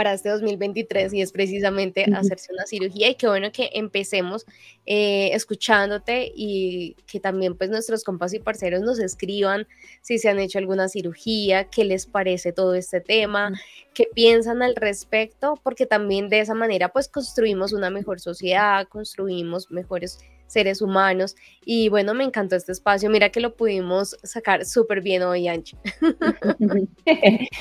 para 0.00 0.14
este 0.14 0.30
2023 0.30 1.12
y 1.12 1.20
es 1.20 1.30
precisamente 1.30 2.06
hacerse 2.14 2.54
una 2.54 2.64
cirugía 2.64 3.10
y 3.10 3.16
qué 3.16 3.28
bueno 3.28 3.52
que 3.52 3.68
empecemos 3.74 4.46
eh, 4.86 5.28
escuchándote 5.34 6.32
y 6.34 6.96
que 7.06 7.20
también 7.20 7.54
pues 7.54 7.68
nuestros 7.68 8.02
compas 8.02 8.32
y 8.32 8.38
parceros 8.38 8.80
nos 8.80 8.98
escriban 8.98 9.68
si 10.00 10.18
se 10.18 10.30
han 10.30 10.38
hecho 10.38 10.58
alguna 10.58 10.88
cirugía, 10.88 11.64
qué 11.64 11.84
les 11.84 12.06
parece 12.06 12.54
todo 12.54 12.74
este 12.76 13.02
tema, 13.02 13.52
qué 13.92 14.08
piensan 14.14 14.62
al 14.62 14.74
respecto, 14.74 15.60
porque 15.62 15.84
también 15.84 16.30
de 16.30 16.40
esa 16.40 16.54
manera 16.54 16.88
pues 16.88 17.06
construimos 17.06 17.74
una 17.74 17.90
mejor 17.90 18.20
sociedad, 18.20 18.88
construimos 18.88 19.70
mejores 19.70 20.18
seres 20.46 20.80
humanos. 20.80 21.36
Y 21.62 21.90
bueno, 21.90 22.14
me 22.14 22.24
encantó 22.24 22.56
este 22.56 22.72
espacio. 22.72 23.10
Mira 23.10 23.28
que 23.28 23.40
lo 23.40 23.54
pudimos 23.54 24.16
sacar 24.22 24.64
súper 24.64 25.02
bien 25.02 25.22
hoy, 25.22 25.46
Anchi. 25.46 25.76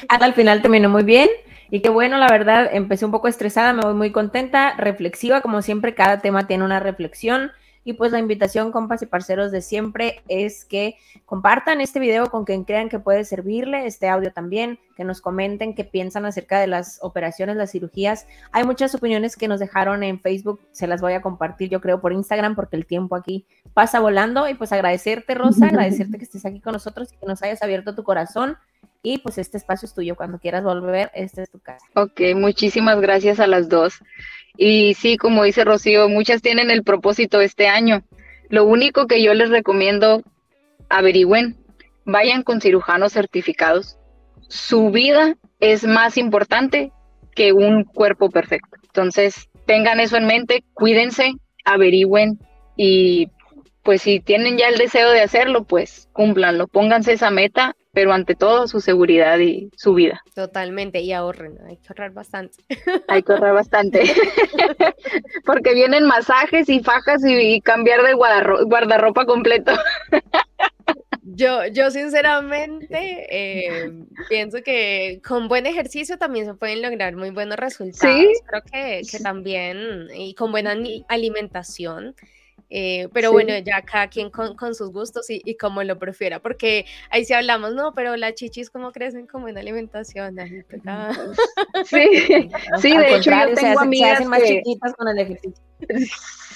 Hasta 0.08 0.26
al 0.26 0.34
final 0.34 0.62
terminó 0.62 0.90
muy 0.90 1.04
bien. 1.04 1.28
Y 1.72 1.82
qué 1.82 1.90
bueno, 1.90 2.18
la 2.18 2.28
verdad, 2.28 2.70
empecé 2.72 3.06
un 3.06 3.12
poco 3.12 3.28
estresada, 3.28 3.74
me 3.74 3.84
voy 3.84 3.94
muy 3.94 4.12
contenta, 4.12 4.74
reflexiva, 4.76 5.42
como 5.42 5.62
siempre, 5.62 5.94
cada 5.94 6.20
tema 6.20 6.48
tiene 6.48 6.64
una 6.64 6.80
reflexión. 6.80 7.52
Y 7.84 7.94
pues 7.94 8.12
la 8.12 8.20
invitación, 8.20 8.72
compas 8.72 9.02
y 9.04 9.06
parceros 9.06 9.52
de 9.52 9.62
siempre, 9.62 10.22
es 10.28 10.66
que 10.66 10.96
compartan 11.26 11.80
este 11.80 12.00
video 12.00 12.30
con 12.30 12.44
quien 12.44 12.64
crean 12.64 12.90
que 12.90 13.00
puede 13.00 13.24
servirle, 13.24 13.86
este 13.86 14.10
audio 14.10 14.34
también, 14.34 14.80
que 14.98 15.04
nos 15.04 15.22
comenten 15.22 15.76
qué 15.76 15.86
piensan 15.86 16.26
acerca 16.26 16.60
de 16.60 16.68
las 16.68 17.00
operaciones, 17.02 17.56
las 17.56 17.72
cirugías. 17.72 18.28
Hay 18.52 18.64
muchas 18.64 18.94
opiniones 18.96 19.36
que 19.38 19.48
nos 19.48 19.60
dejaron 19.60 20.04
en 20.04 20.20
Facebook, 20.20 20.60
se 20.72 20.88
las 20.88 21.02
voy 21.02 21.14
a 21.14 21.22
compartir 21.22 21.70
yo 21.70 21.82
creo 21.82 22.02
por 22.02 22.14
Instagram 22.14 22.56
porque 22.56 22.76
el 22.76 22.86
tiempo 22.86 23.16
aquí 23.16 23.46
pasa 23.74 24.00
volando. 24.00 24.50
Y 24.50 24.56
pues 24.56 24.72
agradecerte, 24.72 25.36
Rosa, 25.36 25.66
agradecerte 25.68 26.18
que 26.18 26.26
estés 26.26 26.46
aquí 26.46 26.60
con 26.60 26.74
nosotros 26.74 27.14
y 27.14 27.18
que 27.18 27.28
nos 27.28 27.42
hayas 27.44 27.62
abierto 27.62 27.96
tu 27.96 28.04
corazón 28.04 28.58
y 29.02 29.20
pues 29.20 29.38
este 29.38 29.58
espacio 29.58 29.86
es 29.86 29.94
tuyo. 29.94 30.16
Cuando 30.16 30.40
quieras 30.40 30.64
volver, 30.64 31.12
esta 31.14 31.44
es 31.44 31.50
tu 31.50 31.60
casa. 31.60 31.86
Ok, 31.96 32.22
muchísimas 32.36 33.00
gracias 33.00 33.40
a 33.40 33.48
las 33.48 33.70
dos. 33.70 34.00
Y 34.58 34.94
sí, 34.96 35.18
como 35.18 35.44
dice 35.44 35.64
Rocío, 35.64 36.10
muchas 36.10 36.42
tienen 36.42 36.70
el 36.70 36.84
propósito 36.84 37.40
este 37.40 37.68
año. 37.68 38.04
Lo 38.50 38.66
único 38.66 39.08
que 39.08 39.22
yo 39.24 39.34
les 39.34 39.50
recomiendo, 39.50 40.24
averigüen, 40.90 41.58
vayan 42.06 42.44
con 42.44 42.60
cirujanos 42.60 43.14
certificados. 43.14 43.98
Su 44.48 44.92
vida 44.92 45.36
es 45.60 45.86
más 45.86 46.18
importante 46.18 46.92
que 47.36 47.54
un 47.54 47.84
cuerpo 47.84 48.30
perfecto. 48.30 48.78
Entonces, 48.84 49.50
tengan 49.66 50.00
eso 50.00 50.18
en 50.18 50.26
mente, 50.26 50.64
cuídense, 50.74 51.34
averigüen 51.64 52.40
y 52.76 53.30
pues 53.90 54.04
si 54.04 54.20
tienen 54.20 54.56
ya 54.56 54.68
el 54.68 54.78
deseo 54.78 55.10
de 55.10 55.22
hacerlo, 55.22 55.64
pues 55.64 56.08
cúmplanlo, 56.14 56.68
pónganse 56.68 57.14
esa 57.14 57.32
meta 57.32 57.76
pero 57.92 58.14
ante 58.14 58.36
todo 58.36 58.68
su 58.68 58.82
seguridad 58.82 59.40
y 59.40 59.72
su 59.76 59.96
vida. 59.96 60.22
Totalmente, 60.36 61.02
y 61.02 61.12
ahorren, 61.12 61.58
hay 61.68 61.78
que 61.78 61.88
ahorrar 61.90 62.12
bastante. 62.12 62.64
Hay 63.08 63.24
que 63.24 63.32
ahorrar 63.32 63.56
bastante, 63.56 64.04
porque 65.46 65.74
vienen 65.74 66.06
masajes 66.06 66.70
y 66.70 66.82
fajas 66.82 67.24
y, 67.26 67.60
cambiar 67.62 68.04
de 68.04 68.14
guardarropa 68.14 69.26
completo. 69.26 69.72
Yo, 71.24 71.66
yo 71.68 71.92
sinceramente 71.92 73.28
eh, 73.30 73.92
pienso 74.28 74.62
que 74.64 75.22
con 75.26 75.48
buen 75.48 75.68
ejercicio 75.68 76.18
también 76.18 76.46
se 76.46 76.54
pueden 76.56 76.82
lograr 76.82 77.16
muy 77.16 77.30
buenos 77.30 77.58
resultados. 77.58 78.18
¿Sí? 78.18 78.34
Creo 78.48 78.62
que, 78.64 79.02
que 79.10 79.20
también, 79.20 80.08
y 80.14 80.34
con 80.34 80.52
buena 80.52 80.76
alimentación, 81.08 82.16
eh, 82.70 83.08
pero 83.14 83.32
bueno, 83.32 83.58
ya 83.58 83.82
cada 83.82 84.08
quien 84.08 84.30
con, 84.30 84.76
sus 84.76 84.92
gustos 84.92 85.26
y, 85.30 85.56
como 85.56 85.84
lo 85.84 85.98
prefiera, 85.98 86.40
porque 86.40 86.86
ahí 87.10 87.26
sí 87.26 87.34
hablamos, 87.34 87.74
no, 87.74 87.94
pero 87.94 88.16
las 88.16 88.36
chichis 88.36 88.70
cómo 88.70 88.92
crecen 88.92 89.26
como 89.26 89.48
en 89.48 89.58
alimentación. 89.58 90.36
Sí, 91.86 92.08
sí, 92.82 92.98
de 92.98 93.16
hecho 93.16 93.32
yo 93.32 93.54
tengo 93.56 93.80
amigas 93.80 94.26
más 94.26 94.44
chiquitas 94.44 94.94
con 94.94 95.08
el 95.08 95.20
ejercicio. 95.20 95.64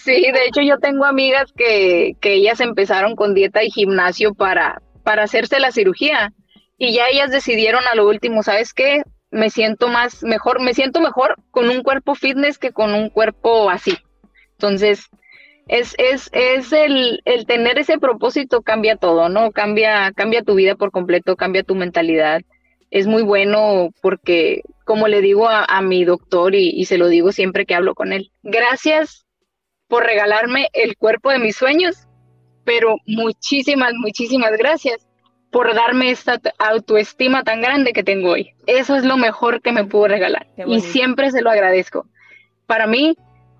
Sí, 0.04 0.32
de 0.32 0.46
hecho 0.46 0.62
yo 0.62 0.78
tengo 0.80 1.06
amigas 1.06 1.52
que, 1.56 2.16
que 2.20 2.34
ellas 2.34 2.60
empezaron 2.60 3.16
con 3.16 3.34
dieta 3.34 3.64
y 3.64 3.72
gimnasio 3.72 4.34
para, 4.34 4.82
para 5.04 5.24
hacerse 5.24 5.60
la 5.60 5.72
cirugía 5.72 6.34
y 6.78 6.94
ya 6.94 7.08
ellas 7.08 7.32
decidieron 7.32 7.84
a 7.92 7.96
lo 7.96 8.08
último, 8.08 8.44
¿sabes 8.44 8.74
qué? 8.74 9.04
Me 9.32 9.50
siento 9.50 9.88
más 9.88 10.22
mejor, 10.24 10.62
me 10.62 10.74
siento 10.74 11.00
mejor 11.00 11.38
con 11.50 11.70
un 11.70 11.82
cuerpo 11.82 12.14
fitness 12.14 12.60
que 12.60 12.72
con 12.72 12.94
un 12.94 13.10
cuerpo 13.10 13.70
así. 13.70 13.98
Entonces, 14.52 15.10
es, 15.68 15.96
es, 15.98 16.30
es 16.34 16.72
el, 16.74 17.22
el, 17.26 17.46
tener 17.46 17.80
ese 17.80 17.98
propósito 17.98 18.62
cambia 18.62 18.96
todo, 18.96 19.30
¿no? 19.30 19.52
Cambia, 19.52 20.12
cambia 20.12 20.44
tu 20.44 20.56
vida 20.56 20.76
por 20.76 20.92
completo, 20.92 21.36
cambia 21.36 21.64
tu 21.64 21.76
mentalidad. 21.76 22.42
Es 22.92 23.08
muy 23.08 23.24
bueno 23.24 23.90
porque, 24.02 24.62
como 24.86 25.08
le 25.08 25.22
digo 25.22 25.48
a, 25.50 25.82
mi 25.82 26.06
doctor 26.06 26.54
y, 26.54 26.70
y, 26.70 26.86
se 26.86 26.98
lo 26.98 27.08
digo 27.08 27.32
siempre 27.32 27.66
que 27.66 27.76
hablo 27.76 27.96
con 27.96 28.14
él, 28.14 28.32
gracias 28.44 29.26
por 29.88 30.04
regalarme 30.04 30.68
el 30.74 30.96
cuerpo 30.98 31.32
de 31.32 31.40
mis 31.40 31.56
sueños, 31.56 32.08
pero 32.66 32.98
muchísimas, 33.06 33.94
muchísimas 33.96 34.52
gracias 34.58 35.08
por 35.54 35.74
darme 35.76 36.10
esta 36.10 36.40
autoestima 36.58 37.44
tan 37.44 37.62
grande 37.62 37.94
que 37.94 38.04
tengo 38.04 38.32
hoy. 38.32 38.52
Eso 38.66 38.96
es 38.96 39.06
lo 39.06 39.18
mejor 39.18 39.62
que 39.62 39.72
me 39.72 39.86
pudo 39.86 40.08
regalar 40.08 40.48
y 40.66 40.82
siempre 40.82 41.32
se 41.32 41.42
lo 41.42 41.52
agradezco. 41.52 42.08
Para 42.66 42.88
mí, 42.88 43.16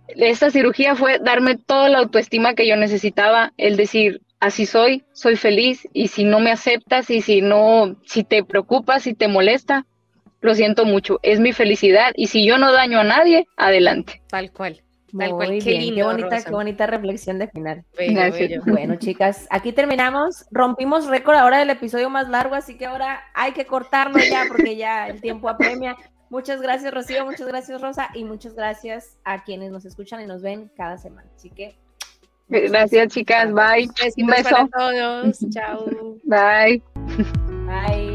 esta 0.08 0.52
cirugía 0.52 0.96
fue 0.96 1.20
darme 1.20 1.58
toda 1.58 1.90
la 1.90 2.00
autoestima 2.00 2.54
que 2.54 2.68
yo 2.68 2.76
necesitaba, 2.76 3.54
el 3.58 3.78
decir, 3.78 4.22
así 4.40 4.66
soy, 4.66 5.04
soy 5.14 5.36
feliz 5.36 5.88
y 5.94 6.10
si 6.10 6.24
no 6.24 6.40
me 6.40 6.52
aceptas 6.52 7.10
y 7.10 7.22
si 7.22 7.42
no, 7.42 7.96
si 8.06 8.24
te 8.24 8.44
preocupas, 8.44 9.04
si 9.04 9.14
te 9.14 9.28
molesta, 9.28 9.86
lo 10.42 10.54
siento 10.56 10.86
mucho, 10.86 11.20
es 11.24 11.40
mi 11.40 11.54
felicidad 11.54 12.12
y 12.16 12.28
si 12.28 12.46
yo 12.46 12.58
no 12.58 12.74
daño 12.74 13.00
a 13.00 13.04
nadie, 13.04 13.48
adelante. 13.56 14.22
Tal 14.28 14.52
cual. 14.52 14.82
Tal 15.18 15.30
cual, 15.30 15.60
qué, 15.64 16.04
bonita, 16.04 16.44
qué 16.44 16.52
bonita 16.52 16.88
reflexión 16.88 17.38
de 17.38 17.48
final. 17.48 17.86
Bueno, 18.66 18.96
chicas, 18.96 19.48
aquí 19.52 19.72
terminamos. 19.72 20.46
Rompimos 20.50 21.06
récord 21.06 21.36
ahora 21.36 21.60
del 21.60 21.70
episodio 21.70 22.10
más 22.10 22.30
largo, 22.30 22.56
así 22.56 22.78
que 22.78 22.88
ahora 22.88 23.22
hay 23.36 23.52
que 23.52 23.66
cortarlo 23.66 24.18
ya 24.18 24.46
porque 24.48 24.76
ya 24.76 25.08
el 25.08 25.22
tiempo 25.22 25.50
apremia. 25.50 25.96
Muchas 26.34 26.64
gracias, 26.64 26.92
Rocío, 26.92 27.26
muchas 27.26 27.48
gracias, 27.48 27.80
Rosa, 27.80 28.10
y 28.16 28.24
muchas 28.24 28.56
gracias 28.56 29.20
a 29.24 29.44
quienes 29.44 29.72
nos 29.72 29.86
escuchan 29.86 30.20
y 30.20 30.26
nos 30.26 30.42
ven 30.42 30.72
cada 30.76 30.98
semana. 30.98 31.30
Así 31.36 31.52
que. 31.52 31.76
Gracias, 32.50 33.14
chicas. 33.14 33.54
Bye. 33.54 33.88
Un 34.18 34.26
beso. 34.26 34.58
a 34.58 34.68
todos. 34.68 35.38
Chao. 35.52 35.86
Bye. 36.24 36.82
Bye. 37.68 38.13